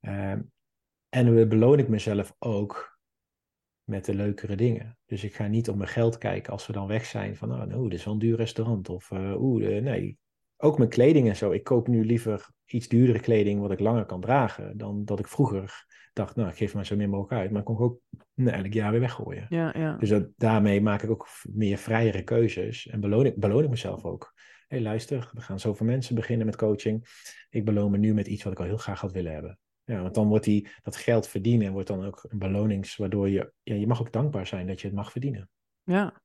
Uh, 0.00 0.34
en 1.08 1.48
beloon 1.48 1.78
ik 1.78 1.88
mezelf 1.88 2.34
ook 2.38 2.98
met 3.84 4.04
de 4.04 4.14
leukere 4.14 4.56
dingen. 4.56 4.98
Dus 5.06 5.24
ik 5.24 5.34
ga 5.34 5.46
niet 5.46 5.68
op 5.68 5.76
mijn 5.76 5.88
geld 5.88 6.18
kijken 6.18 6.52
als 6.52 6.66
we 6.66 6.72
dan 6.72 6.86
weg 6.86 7.04
zijn 7.04 7.36
van, 7.36 7.52
oh, 7.52 7.64
nou, 7.64 7.88
dit 7.88 7.98
is 7.98 8.04
wel 8.04 8.14
een 8.14 8.20
duur 8.20 8.36
restaurant. 8.36 8.88
Of, 8.88 9.10
uh, 9.10 9.42
oeh, 9.42 9.82
nee. 9.82 10.18
Ook 10.56 10.78
mijn 10.78 10.90
kleding 10.90 11.28
en 11.28 11.36
zo. 11.36 11.50
Ik 11.50 11.64
koop 11.64 11.88
nu 11.88 12.04
liever 12.04 12.50
iets 12.64 12.88
duurdere 12.88 13.20
kleding 13.20 13.60
wat 13.60 13.70
ik 13.70 13.80
langer 13.80 14.06
kan 14.06 14.20
dragen, 14.20 14.76
dan 14.76 15.04
dat 15.04 15.18
ik 15.18 15.28
vroeger 15.28 15.86
dacht, 16.12 16.36
nou, 16.36 16.48
ik 16.48 16.56
geef 16.56 16.74
maar 16.74 16.86
zo 16.86 16.96
min 16.96 17.10
mogelijk 17.10 17.40
uit. 17.40 17.50
Maar 17.50 17.60
ik 17.60 17.66
kon 17.66 17.78
ook 17.78 18.00
nee, 18.34 18.54
elk 18.54 18.72
jaar 18.72 18.90
weer 18.90 19.00
weggooien. 19.00 19.46
Ja, 19.48 19.74
ja. 19.76 19.96
Dus 19.96 20.08
dat, 20.08 20.28
daarmee 20.36 20.80
maak 20.80 21.02
ik 21.02 21.10
ook 21.10 21.28
meer 21.42 21.78
vrijere 21.78 22.22
keuzes 22.22 22.86
en 22.86 23.00
beloon 23.00 23.26
ik, 23.26 23.36
beloon 23.36 23.64
ik 23.64 23.70
mezelf 23.70 24.04
ook. 24.04 24.32
Hé, 24.34 24.76
hey, 24.76 24.80
luister, 24.80 25.30
we 25.32 25.40
gaan 25.40 25.60
zoveel 25.60 25.86
mensen 25.86 26.14
beginnen 26.14 26.46
met 26.46 26.56
coaching. 26.56 27.06
Ik 27.50 27.64
beloon 27.64 27.90
me 27.90 27.98
nu 27.98 28.14
met 28.14 28.26
iets 28.26 28.42
wat 28.42 28.52
ik 28.52 28.58
al 28.58 28.64
heel 28.64 28.76
graag 28.76 29.00
had 29.00 29.12
willen 29.12 29.32
hebben. 29.32 29.58
Ja, 29.84 30.02
want 30.02 30.14
dan 30.14 30.28
wordt 30.28 30.44
die, 30.44 30.68
dat 30.82 30.96
geld 30.96 31.28
verdienen 31.28 31.72
wordt 31.72 31.88
dan 31.88 32.04
ook 32.04 32.26
een 32.28 32.38
belonings, 32.38 32.96
waardoor 32.96 33.28
je, 33.28 33.52
ja, 33.62 33.74
je 33.74 33.86
mag 33.86 34.00
ook 34.00 34.12
dankbaar 34.12 34.46
zijn 34.46 34.66
dat 34.66 34.80
je 34.80 34.86
het 34.86 34.96
mag 34.96 35.10
verdienen. 35.10 35.48
Ja. 35.84 36.22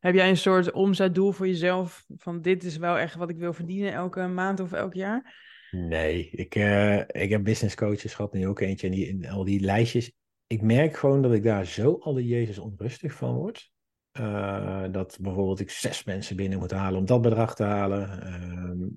Heb 0.00 0.14
jij 0.14 0.28
een 0.28 0.36
soort 0.36 0.70
omzetdoel 0.70 1.32
voor 1.32 1.46
jezelf 1.46 2.04
van 2.16 2.42
dit 2.42 2.64
is 2.64 2.76
wel 2.76 2.98
echt 2.98 3.14
wat 3.14 3.30
ik 3.30 3.38
wil 3.38 3.52
verdienen 3.52 3.92
elke 3.92 4.26
maand 4.26 4.60
of 4.60 4.72
elk 4.72 4.94
jaar? 4.94 5.48
Nee, 5.70 6.30
ik, 6.30 6.54
uh, 6.54 6.98
ik 6.98 7.30
heb 7.30 7.44
business 7.44 7.74
coaches 7.74 8.14
gehad, 8.14 8.32
nu 8.32 8.46
ook 8.46 8.60
eentje 8.60 8.86
en, 8.86 8.92
die, 8.92 9.08
en 9.08 9.24
al 9.24 9.44
die 9.44 9.60
lijstjes. 9.60 10.12
Ik 10.46 10.62
merk 10.62 10.96
gewoon 10.96 11.22
dat 11.22 11.32
ik 11.32 11.42
daar 11.42 11.66
zo 11.66 11.98
alle 12.00 12.26
Jezus 12.26 12.58
onrustig 12.58 13.12
van 13.12 13.34
word. 13.34 13.70
Uh, 14.18 14.84
dat 14.90 15.18
bijvoorbeeld 15.20 15.60
ik 15.60 15.70
zes 15.70 16.04
mensen 16.04 16.36
binnen 16.36 16.58
moet 16.58 16.70
halen 16.70 16.98
om 16.98 17.06
dat 17.06 17.22
bedrag 17.22 17.54
te 17.54 17.62
halen. 17.62 18.22
Uh, 18.24 18.88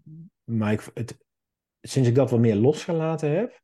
maar 0.44 0.72
ik, 0.72 0.92
het, 0.94 1.18
sinds 1.82 2.10
ik 2.10 2.16
dat 2.16 2.30
wat 2.30 2.40
meer 2.40 2.56
losgelaten 2.56 3.32
heb, 3.32 3.62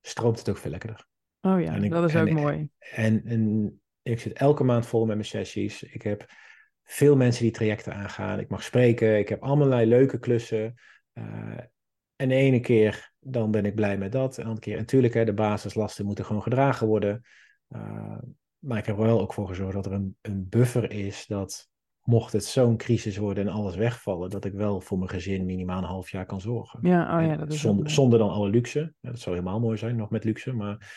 stroomt 0.00 0.38
het 0.38 0.48
ook 0.48 0.58
veel 0.58 0.70
lekkerder. 0.70 1.06
Oh 1.40 1.60
ja, 1.60 1.74
ik, 1.74 1.90
dat 1.90 2.08
is 2.08 2.16
ook 2.16 2.30
mooi. 2.30 2.68
En, 2.78 3.24
en 3.24 3.72
ik 4.02 4.20
zit 4.20 4.32
elke 4.32 4.64
maand 4.64 4.86
vol 4.86 5.06
met 5.06 5.16
mijn 5.16 5.28
sessies. 5.28 5.82
Ik 5.82 6.02
heb 6.02 6.26
veel 6.82 7.16
mensen 7.16 7.42
die 7.42 7.52
trajecten 7.52 7.94
aangaan. 7.94 8.40
Ik 8.40 8.48
mag 8.48 8.62
spreken. 8.62 9.18
Ik 9.18 9.28
heb 9.28 9.42
allerlei 9.42 9.86
leuke 9.86 10.18
klussen. 10.18 10.74
Uh, 11.14 11.58
en 12.24 12.30
de 12.30 12.34
ene 12.34 12.60
keer 12.60 13.12
dan 13.20 13.50
ben 13.50 13.64
ik 13.64 13.74
blij 13.74 13.98
met 13.98 14.12
dat. 14.12 14.36
En 14.36 14.42
de 14.42 14.48
andere 14.48 14.66
keer, 14.66 14.76
natuurlijk, 14.76 15.14
hè, 15.14 15.24
de 15.24 15.34
basislasten 15.34 16.04
moeten 16.04 16.24
gewoon 16.24 16.42
gedragen 16.42 16.86
worden. 16.86 17.22
Uh, 17.68 18.18
maar 18.58 18.78
ik 18.78 18.86
heb 18.86 18.98
er 18.98 19.02
wel 19.02 19.20
ook 19.20 19.34
voor 19.34 19.48
gezorgd 19.48 19.74
dat 19.74 19.86
er 19.86 19.92
een, 19.92 20.16
een 20.20 20.48
buffer 20.48 20.90
is 20.90 21.26
dat 21.26 21.68
mocht 22.02 22.32
het 22.32 22.44
zo'n 22.44 22.76
crisis 22.76 23.16
worden 23.16 23.46
en 23.46 23.52
alles 23.52 23.76
wegvallen, 23.76 24.30
dat 24.30 24.44
ik 24.44 24.52
wel 24.52 24.80
voor 24.80 24.98
mijn 24.98 25.10
gezin 25.10 25.44
minimaal 25.44 25.78
een 25.78 25.88
half 25.88 26.10
jaar 26.10 26.26
kan 26.26 26.40
zorgen. 26.40 26.78
Ja, 26.82 27.18
oh 27.18 27.26
ja 27.26 27.36
dat 27.36 27.52
is 27.52 27.60
zonder, 27.60 27.90
zonder 27.90 28.18
dan 28.18 28.30
alle 28.30 28.50
luxe. 28.50 28.94
Ja, 29.00 29.10
dat 29.10 29.20
zou 29.20 29.36
helemaal 29.36 29.60
mooi 29.60 29.78
zijn, 29.78 29.96
nog 29.96 30.10
met 30.10 30.24
luxe. 30.24 30.52
Maar 30.52 30.94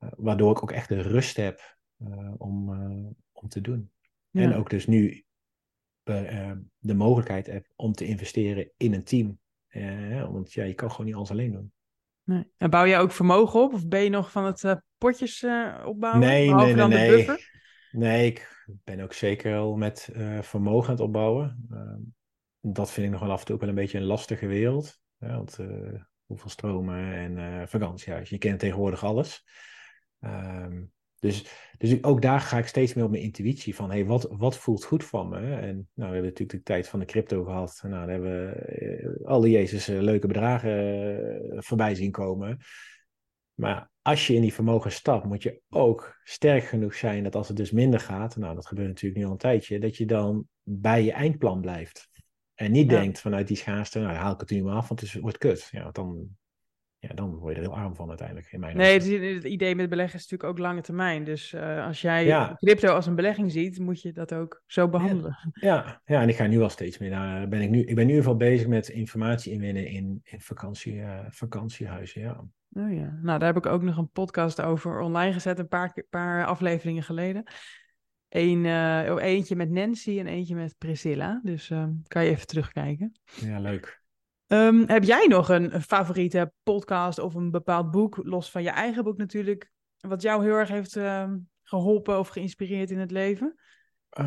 uh, 0.00 0.10
waardoor 0.16 0.50
ik 0.50 0.62
ook 0.62 0.72
echt 0.72 0.88
de 0.88 1.00
rust 1.00 1.36
heb 1.36 1.76
uh, 1.98 2.32
om, 2.38 2.72
uh, 2.72 3.06
om 3.32 3.48
te 3.48 3.60
doen. 3.60 3.90
Ja. 4.30 4.42
En 4.42 4.54
ook 4.54 4.70
dus 4.70 4.86
nu 4.86 5.24
de 6.78 6.94
mogelijkheid 6.94 7.46
heb 7.46 7.66
om 7.76 7.92
te 7.92 8.06
investeren 8.06 8.70
in 8.76 8.94
een 8.94 9.04
team. 9.04 9.38
Want 10.30 10.52
ja, 10.52 10.64
je 10.64 10.74
kan 10.74 10.90
gewoon 10.90 11.06
niet 11.06 11.14
alles 11.14 11.30
alleen 11.30 11.52
doen. 11.52 11.72
Nee. 12.24 12.52
En 12.56 12.70
bouw 12.70 12.86
jij 12.86 13.00
ook 13.00 13.12
vermogen 13.12 13.60
op? 13.60 13.72
Of 13.72 13.86
ben 13.86 14.02
je 14.02 14.10
nog 14.10 14.30
van 14.30 14.44
het 14.44 14.82
potjes 14.98 15.46
opbouwen? 15.84 16.20
Nee, 16.20 16.54
nee, 16.54 16.74
nee. 16.74 16.86
nee. 16.86 17.48
Nee, 17.90 18.26
ik 18.26 18.66
ben 18.84 19.00
ook 19.00 19.12
zeker 19.12 19.50
wel 19.50 19.76
met 19.76 20.10
uh, 20.16 20.42
vermogen 20.42 20.88
aan 20.88 20.94
het 20.94 21.04
opbouwen. 21.04 21.66
Uh, 21.70 21.94
dat 22.60 22.90
vind 22.90 23.06
ik 23.06 23.12
nog 23.12 23.20
wel 23.20 23.30
af 23.30 23.40
en 23.40 23.46
toe 23.46 23.54
ook 23.54 23.60
wel 23.60 23.70
een 23.70 23.74
beetje 23.74 23.98
een 23.98 24.04
lastige 24.04 24.46
wereld. 24.46 25.00
Ja, 25.18 25.36
want 25.36 25.58
uh, 25.60 26.02
hoeveel 26.26 26.50
stromen 26.50 27.14
en 27.14 27.68
vakantiehuis. 27.68 28.30
Je 28.30 28.38
kent 28.38 28.58
tegenwoordig 28.58 29.04
alles. 29.04 29.44
Ehm, 30.20 30.82
dus, 31.20 31.46
dus 31.78 32.02
ook 32.02 32.22
daar 32.22 32.40
ga 32.40 32.58
ik 32.58 32.66
steeds 32.66 32.94
meer 32.94 33.04
op 33.04 33.10
mijn 33.10 33.22
intuïtie 33.22 33.74
van, 33.74 33.90
hey, 33.90 34.06
wat, 34.06 34.28
wat 34.30 34.56
voelt 34.56 34.84
goed 34.84 35.04
van 35.04 35.28
me? 35.28 35.36
En 35.36 35.88
nou, 35.94 36.08
we 36.08 36.14
hebben 36.14 36.22
natuurlijk 36.22 36.50
de 36.50 36.62
tijd 36.62 36.88
van 36.88 36.98
de 36.98 37.04
crypto 37.04 37.44
gehad. 37.44 37.80
Nou, 37.82 37.94
daar 37.94 38.08
hebben 38.08 38.30
we 38.30 39.20
alle 39.24 39.50
Jezus 39.50 39.86
leuke 39.86 40.26
bedragen 40.26 41.62
voorbij 41.62 41.94
zien 41.94 42.10
komen. 42.10 42.58
Maar 43.54 43.90
als 44.02 44.26
je 44.26 44.34
in 44.34 44.40
die 44.40 44.54
vermogen 44.54 44.92
stapt, 44.92 45.24
moet 45.26 45.42
je 45.42 45.60
ook 45.68 46.18
sterk 46.22 46.64
genoeg 46.64 46.94
zijn 46.94 47.24
dat 47.24 47.36
als 47.36 47.48
het 47.48 47.56
dus 47.56 47.70
minder 47.70 48.00
gaat, 48.00 48.36
nou 48.36 48.54
dat 48.54 48.66
gebeurt 48.66 48.88
natuurlijk 48.88 49.20
nu 49.20 49.26
al 49.26 49.32
een 49.32 49.38
tijdje, 49.38 49.78
dat 49.78 49.96
je 49.96 50.06
dan 50.06 50.46
bij 50.62 51.04
je 51.04 51.12
eindplan 51.12 51.60
blijft. 51.60 52.08
En 52.54 52.72
niet 52.72 52.90
ja. 52.90 53.00
denkt 53.00 53.20
vanuit 53.20 53.48
die 53.48 53.56
schaarste, 53.56 53.98
nou 53.98 54.14
haal 54.14 54.32
ik 54.32 54.40
het 54.40 54.50
nu 54.50 54.62
maar 54.62 54.74
af, 54.74 54.88
want 54.88 55.00
het 55.00 55.14
wordt 55.14 55.38
kut. 55.38 55.68
Ja, 55.70 55.82
want 55.82 55.94
dan, 55.94 56.28
ja, 57.00 57.14
dan 57.14 57.34
word 57.34 57.54
je 57.54 57.60
er 57.60 57.66
heel 57.66 57.76
arm 57.76 57.94
van 57.94 58.08
uiteindelijk. 58.08 58.52
In 58.52 58.60
mijn 58.60 58.76
nee, 58.76 58.92
het, 58.92 59.34
het, 59.34 59.52
idee 59.52 59.74
met 59.74 59.88
beleggen 59.88 60.18
is 60.18 60.28
natuurlijk 60.28 60.50
ook 60.50 60.66
lange 60.66 60.80
termijn. 60.80 61.24
Dus 61.24 61.52
uh, 61.52 61.86
als 61.86 62.00
jij 62.00 62.24
ja. 62.24 62.54
crypto 62.56 62.88
als 62.88 63.06
een 63.06 63.14
belegging 63.14 63.52
ziet, 63.52 63.78
moet 63.78 64.02
je 64.02 64.12
dat 64.12 64.34
ook 64.34 64.62
zo 64.66 64.88
behandelen. 64.88 65.38
Ja, 65.52 66.02
ja, 66.04 66.22
en 66.22 66.28
ik 66.28 66.36
ga 66.36 66.46
nu 66.46 66.60
al 66.60 66.68
steeds 66.68 66.98
meer 66.98 67.10
naar. 67.10 67.48
Ben 67.48 67.60
ik, 67.60 67.70
nu, 67.70 67.80
ik 67.80 67.94
ben 67.94 67.94
nu 67.94 68.02
in 68.02 68.08
ieder 68.08 68.22
geval 68.22 68.36
bezig 68.36 68.66
met 68.66 68.88
informatie 68.88 69.52
inwinnen 69.52 69.86
in, 69.86 70.20
in 70.22 70.40
vakantie, 70.40 70.94
uh, 70.94 71.18
vakantiehuizen. 71.28 72.20
Ja. 72.20 72.44
Oh 72.72 72.92
ja, 72.92 73.18
nou 73.22 73.38
daar 73.38 73.54
heb 73.54 73.64
ik 73.64 73.66
ook 73.66 73.82
nog 73.82 73.96
een 73.96 74.10
podcast 74.10 74.60
over 74.60 75.00
online 75.00 75.32
gezet, 75.32 75.58
een 75.58 75.68
paar, 75.68 76.04
paar 76.10 76.46
afleveringen 76.46 77.02
geleden. 77.02 77.42
Eén, 78.28 78.64
uh, 78.64 79.16
eentje 79.16 79.56
met 79.56 79.70
Nancy 79.70 80.18
en 80.18 80.26
eentje 80.26 80.54
met 80.54 80.74
Priscilla. 80.78 81.40
Dus 81.42 81.70
uh, 81.70 81.86
kan 82.06 82.24
je 82.24 82.30
even 82.30 82.46
terugkijken. 82.46 83.12
Ja, 83.40 83.60
leuk. 83.60 83.99
Um, 84.52 84.84
heb 84.86 85.04
jij 85.04 85.26
nog 85.26 85.48
een, 85.48 85.82
favoriete 85.82 86.52
podcast 86.62 87.18
of 87.18 87.34
een 87.34 87.50
bepaald 87.50 87.90
boek, 87.90 88.20
los 88.22 88.50
van 88.50 88.62
je 88.62 88.70
eigen 88.70 89.04
boek 89.04 89.16
natuurlijk, 89.16 89.70
wat 89.96 90.22
jou 90.22 90.44
heel 90.44 90.54
erg 90.54 90.68
heeft 90.68 90.96
uh, 90.96 91.32
geholpen 91.62 92.18
of 92.18 92.28
geïnspireerd 92.28 92.90
in 92.90 92.98
het 92.98 93.10
leven? 93.10 93.54
Uh, 94.18 94.26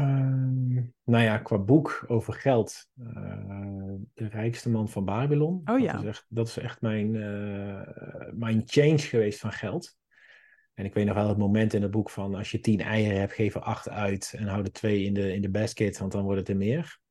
nou 1.04 1.24
ja, 1.24 1.38
qua 1.38 1.58
boek 1.58 2.04
over 2.08 2.34
geld. 2.34 2.88
Uh, 3.00 3.94
de 4.14 4.28
rijkste 4.28 4.70
man 4.70 4.90
van 4.90 5.06
Babylon. 5.06 5.62
Oh 5.66 5.80
ja. 5.80 5.92
Dat 5.92 6.02
is 6.02 6.08
echt, 6.08 6.26
dat 6.30 6.48
is 6.48 6.58
echt 6.58 6.82
mijn, 6.82 7.14
uh, 7.14 7.82
mijn 8.34 8.62
change 8.66 8.98
geweest 8.98 9.40
van 9.40 9.52
geld. 9.52 9.98
En 10.74 10.86
ik 10.86 10.94
weet 10.94 11.06
nog 11.06 11.16
wel 11.16 11.28
het 11.28 11.38
moment 11.38 11.74
in 11.74 11.82
het 11.82 11.92
boek 11.92 12.10
van 12.10 12.36
als 12.36 12.52
je 12.52 12.60
tien 12.60 12.82
eieren 12.82 13.20
hebt, 13.20 13.34
geef 13.34 13.56
er 13.56 13.62
acht 13.62 13.90
uit 13.90 14.34
en 14.38 14.48
hou 14.48 14.64
er 14.64 14.72
twee 14.72 15.04
in 15.04 15.14
de, 15.14 15.34
in 15.34 15.42
de 15.42 15.50
basket, 15.50 15.98
want 15.98 16.12
dan 16.12 16.24
wordt 16.24 16.40
het 16.40 16.50
er 16.50 16.58
meer. 16.58 17.02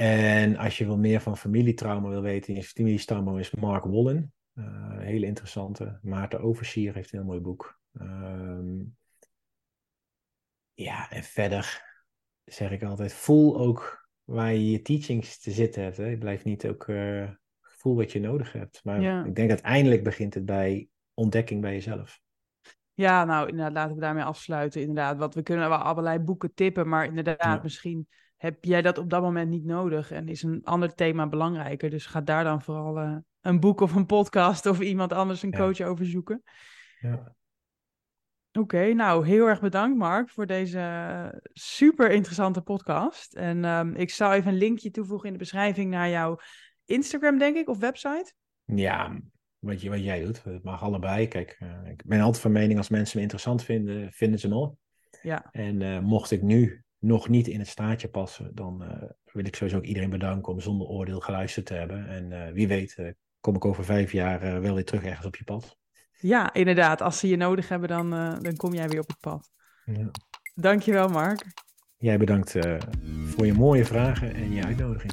En 0.00 0.56
als 0.56 0.78
je 0.78 0.86
wel 0.86 0.98
meer 0.98 1.20
van 1.20 1.36
familietrauma 1.36 2.08
wil 2.08 2.22
weten, 2.22 2.54
in 2.54 2.62
familiestamboom 2.62 3.38
is 3.38 3.50
Mark 3.50 3.84
Wallen. 3.84 4.32
Uh, 4.54 4.98
hele 4.98 5.26
interessante. 5.26 5.98
Maarten 6.02 6.40
Oversier 6.40 6.94
heeft 6.94 7.12
een 7.12 7.18
heel 7.18 7.28
mooi 7.28 7.40
boek. 7.40 7.80
Uh, 7.92 8.80
ja, 10.74 11.10
en 11.10 11.22
verder 11.22 11.82
zeg 12.44 12.70
ik 12.70 12.82
altijd, 12.82 13.12
voel 13.12 13.58
ook 13.58 14.08
waar 14.24 14.52
je 14.52 14.70
je 14.70 14.82
teachings 14.82 15.40
te 15.40 15.50
zitten 15.50 15.82
hebt. 15.82 15.96
Hè. 15.96 16.06
Je 16.06 16.18
blijft 16.18 16.44
niet 16.44 16.66
ook 16.66 16.86
uh, 16.86 17.30
voel 17.60 17.96
wat 17.96 18.12
je 18.12 18.20
nodig 18.20 18.52
hebt. 18.52 18.80
Maar 18.84 19.00
ja. 19.00 19.24
ik 19.24 19.34
denk 19.34 19.50
uiteindelijk 19.50 20.02
begint 20.02 20.34
het 20.34 20.44
bij 20.44 20.88
ontdekking 21.14 21.60
bij 21.60 21.72
jezelf. 21.72 22.20
Ja, 22.94 23.24
nou 23.24 23.48
inderdaad, 23.48 23.74
laten 23.74 23.94
we 23.94 24.00
daarmee 24.00 24.24
afsluiten. 24.24 24.80
Inderdaad, 24.80 25.18
want 25.18 25.34
we 25.34 25.42
kunnen 25.42 25.68
wel 25.68 25.78
allerlei 25.78 26.18
boeken 26.18 26.54
tippen, 26.54 26.88
maar 26.88 27.04
inderdaad, 27.04 27.62
misschien 27.62 28.08
heb 28.38 28.64
jij 28.64 28.82
dat 28.82 28.98
op 28.98 29.10
dat 29.10 29.22
moment 29.22 29.50
niet 29.50 29.64
nodig 29.64 30.10
en 30.10 30.28
is 30.28 30.42
een 30.42 30.60
ander 30.64 30.94
thema 30.94 31.28
belangrijker. 31.28 31.90
Dus 31.90 32.06
ga 32.06 32.20
daar 32.20 32.44
dan 32.44 32.62
vooral 32.62 33.02
uh, 33.02 33.16
een 33.40 33.60
boek 33.60 33.80
of 33.80 33.94
een 33.94 34.06
podcast 34.06 34.66
of 34.66 34.80
iemand 34.80 35.12
anders 35.12 35.42
een 35.42 35.56
coach 35.56 35.80
over 35.80 36.06
zoeken. 36.06 36.42
Ja. 37.00 37.36
Oké, 38.52 38.92
nou 38.92 39.26
heel 39.26 39.46
erg 39.46 39.60
bedankt 39.60 39.98
Mark 39.98 40.30
voor 40.30 40.46
deze 40.46 41.42
super 41.52 42.10
interessante 42.10 42.60
podcast. 42.60 43.34
En 43.34 43.64
um, 43.64 43.94
ik 43.94 44.10
zal 44.10 44.32
even 44.32 44.52
een 44.52 44.58
linkje 44.58 44.90
toevoegen 44.90 45.26
in 45.26 45.32
de 45.32 45.38
beschrijving 45.38 45.90
naar 45.90 46.08
jouw 46.08 46.38
Instagram, 46.84 47.38
denk 47.38 47.56
ik, 47.56 47.68
of 47.68 47.78
website. 47.78 48.32
Ja, 48.64 49.20
wat, 49.58 49.80
je, 49.80 49.90
wat 49.90 50.04
jij 50.04 50.24
doet. 50.24 50.44
Het 50.44 50.64
mag 50.64 50.82
allebei. 50.82 51.28
Kijk, 51.28 51.58
uh, 51.62 51.90
ik 51.90 52.02
ben 52.06 52.20
altijd 52.20 52.42
van 52.42 52.52
mening 52.52 52.78
als 52.78 52.88
mensen 52.88 53.16
me 53.16 53.22
interessant 53.22 53.64
vinden, 53.64 54.12
vinden 54.12 54.40
ze 54.40 54.48
nog. 54.48 54.74
Ja. 55.22 55.48
En 55.50 55.80
uh, 55.80 56.00
mocht 56.00 56.30
ik 56.30 56.42
nu 56.42 56.84
nog 56.98 57.28
niet 57.28 57.48
in 57.48 57.58
het 57.58 57.68
staatje 57.68 58.08
passen, 58.08 58.54
dan 58.54 58.82
uh, 58.82 59.02
wil 59.32 59.44
ik 59.44 59.56
sowieso 59.56 59.78
ook 59.78 59.84
iedereen 59.84 60.10
bedanken 60.10 60.52
om 60.52 60.60
zonder 60.60 60.86
oordeel 60.86 61.20
geluisterd 61.20 61.66
te 61.66 61.74
hebben. 61.74 62.08
En 62.08 62.52
wie 62.52 62.68
weet, 62.68 63.14
kom 63.40 63.54
ik 63.54 63.64
over 63.64 63.84
vijf 63.84 64.12
jaar 64.12 64.60
wel 64.60 64.74
weer 64.74 64.84
terug 64.84 65.04
ergens 65.04 65.26
op 65.26 65.36
je 65.36 65.44
pad. 65.44 65.76
Ja, 66.12 66.52
inderdaad. 66.52 67.00
Als 67.00 67.18
ze 67.18 67.28
je 67.28 67.36
nodig 67.36 67.68
hebben, 67.68 67.88
dan, 67.88 68.10
dan 68.40 68.56
kom 68.56 68.74
jij 68.74 68.88
weer 68.88 69.00
op 69.00 69.08
het 69.08 69.20
pad. 69.20 69.50
Ja. 69.84 70.10
Dankjewel, 70.54 71.08
Mark. 71.08 71.44
Jij 71.96 72.18
bedankt 72.18 72.56
voor 73.26 73.46
je 73.46 73.54
mooie 73.54 73.84
vragen 73.84 74.34
en 74.34 74.52
je 74.52 74.64
uitnodiging. 74.64 75.12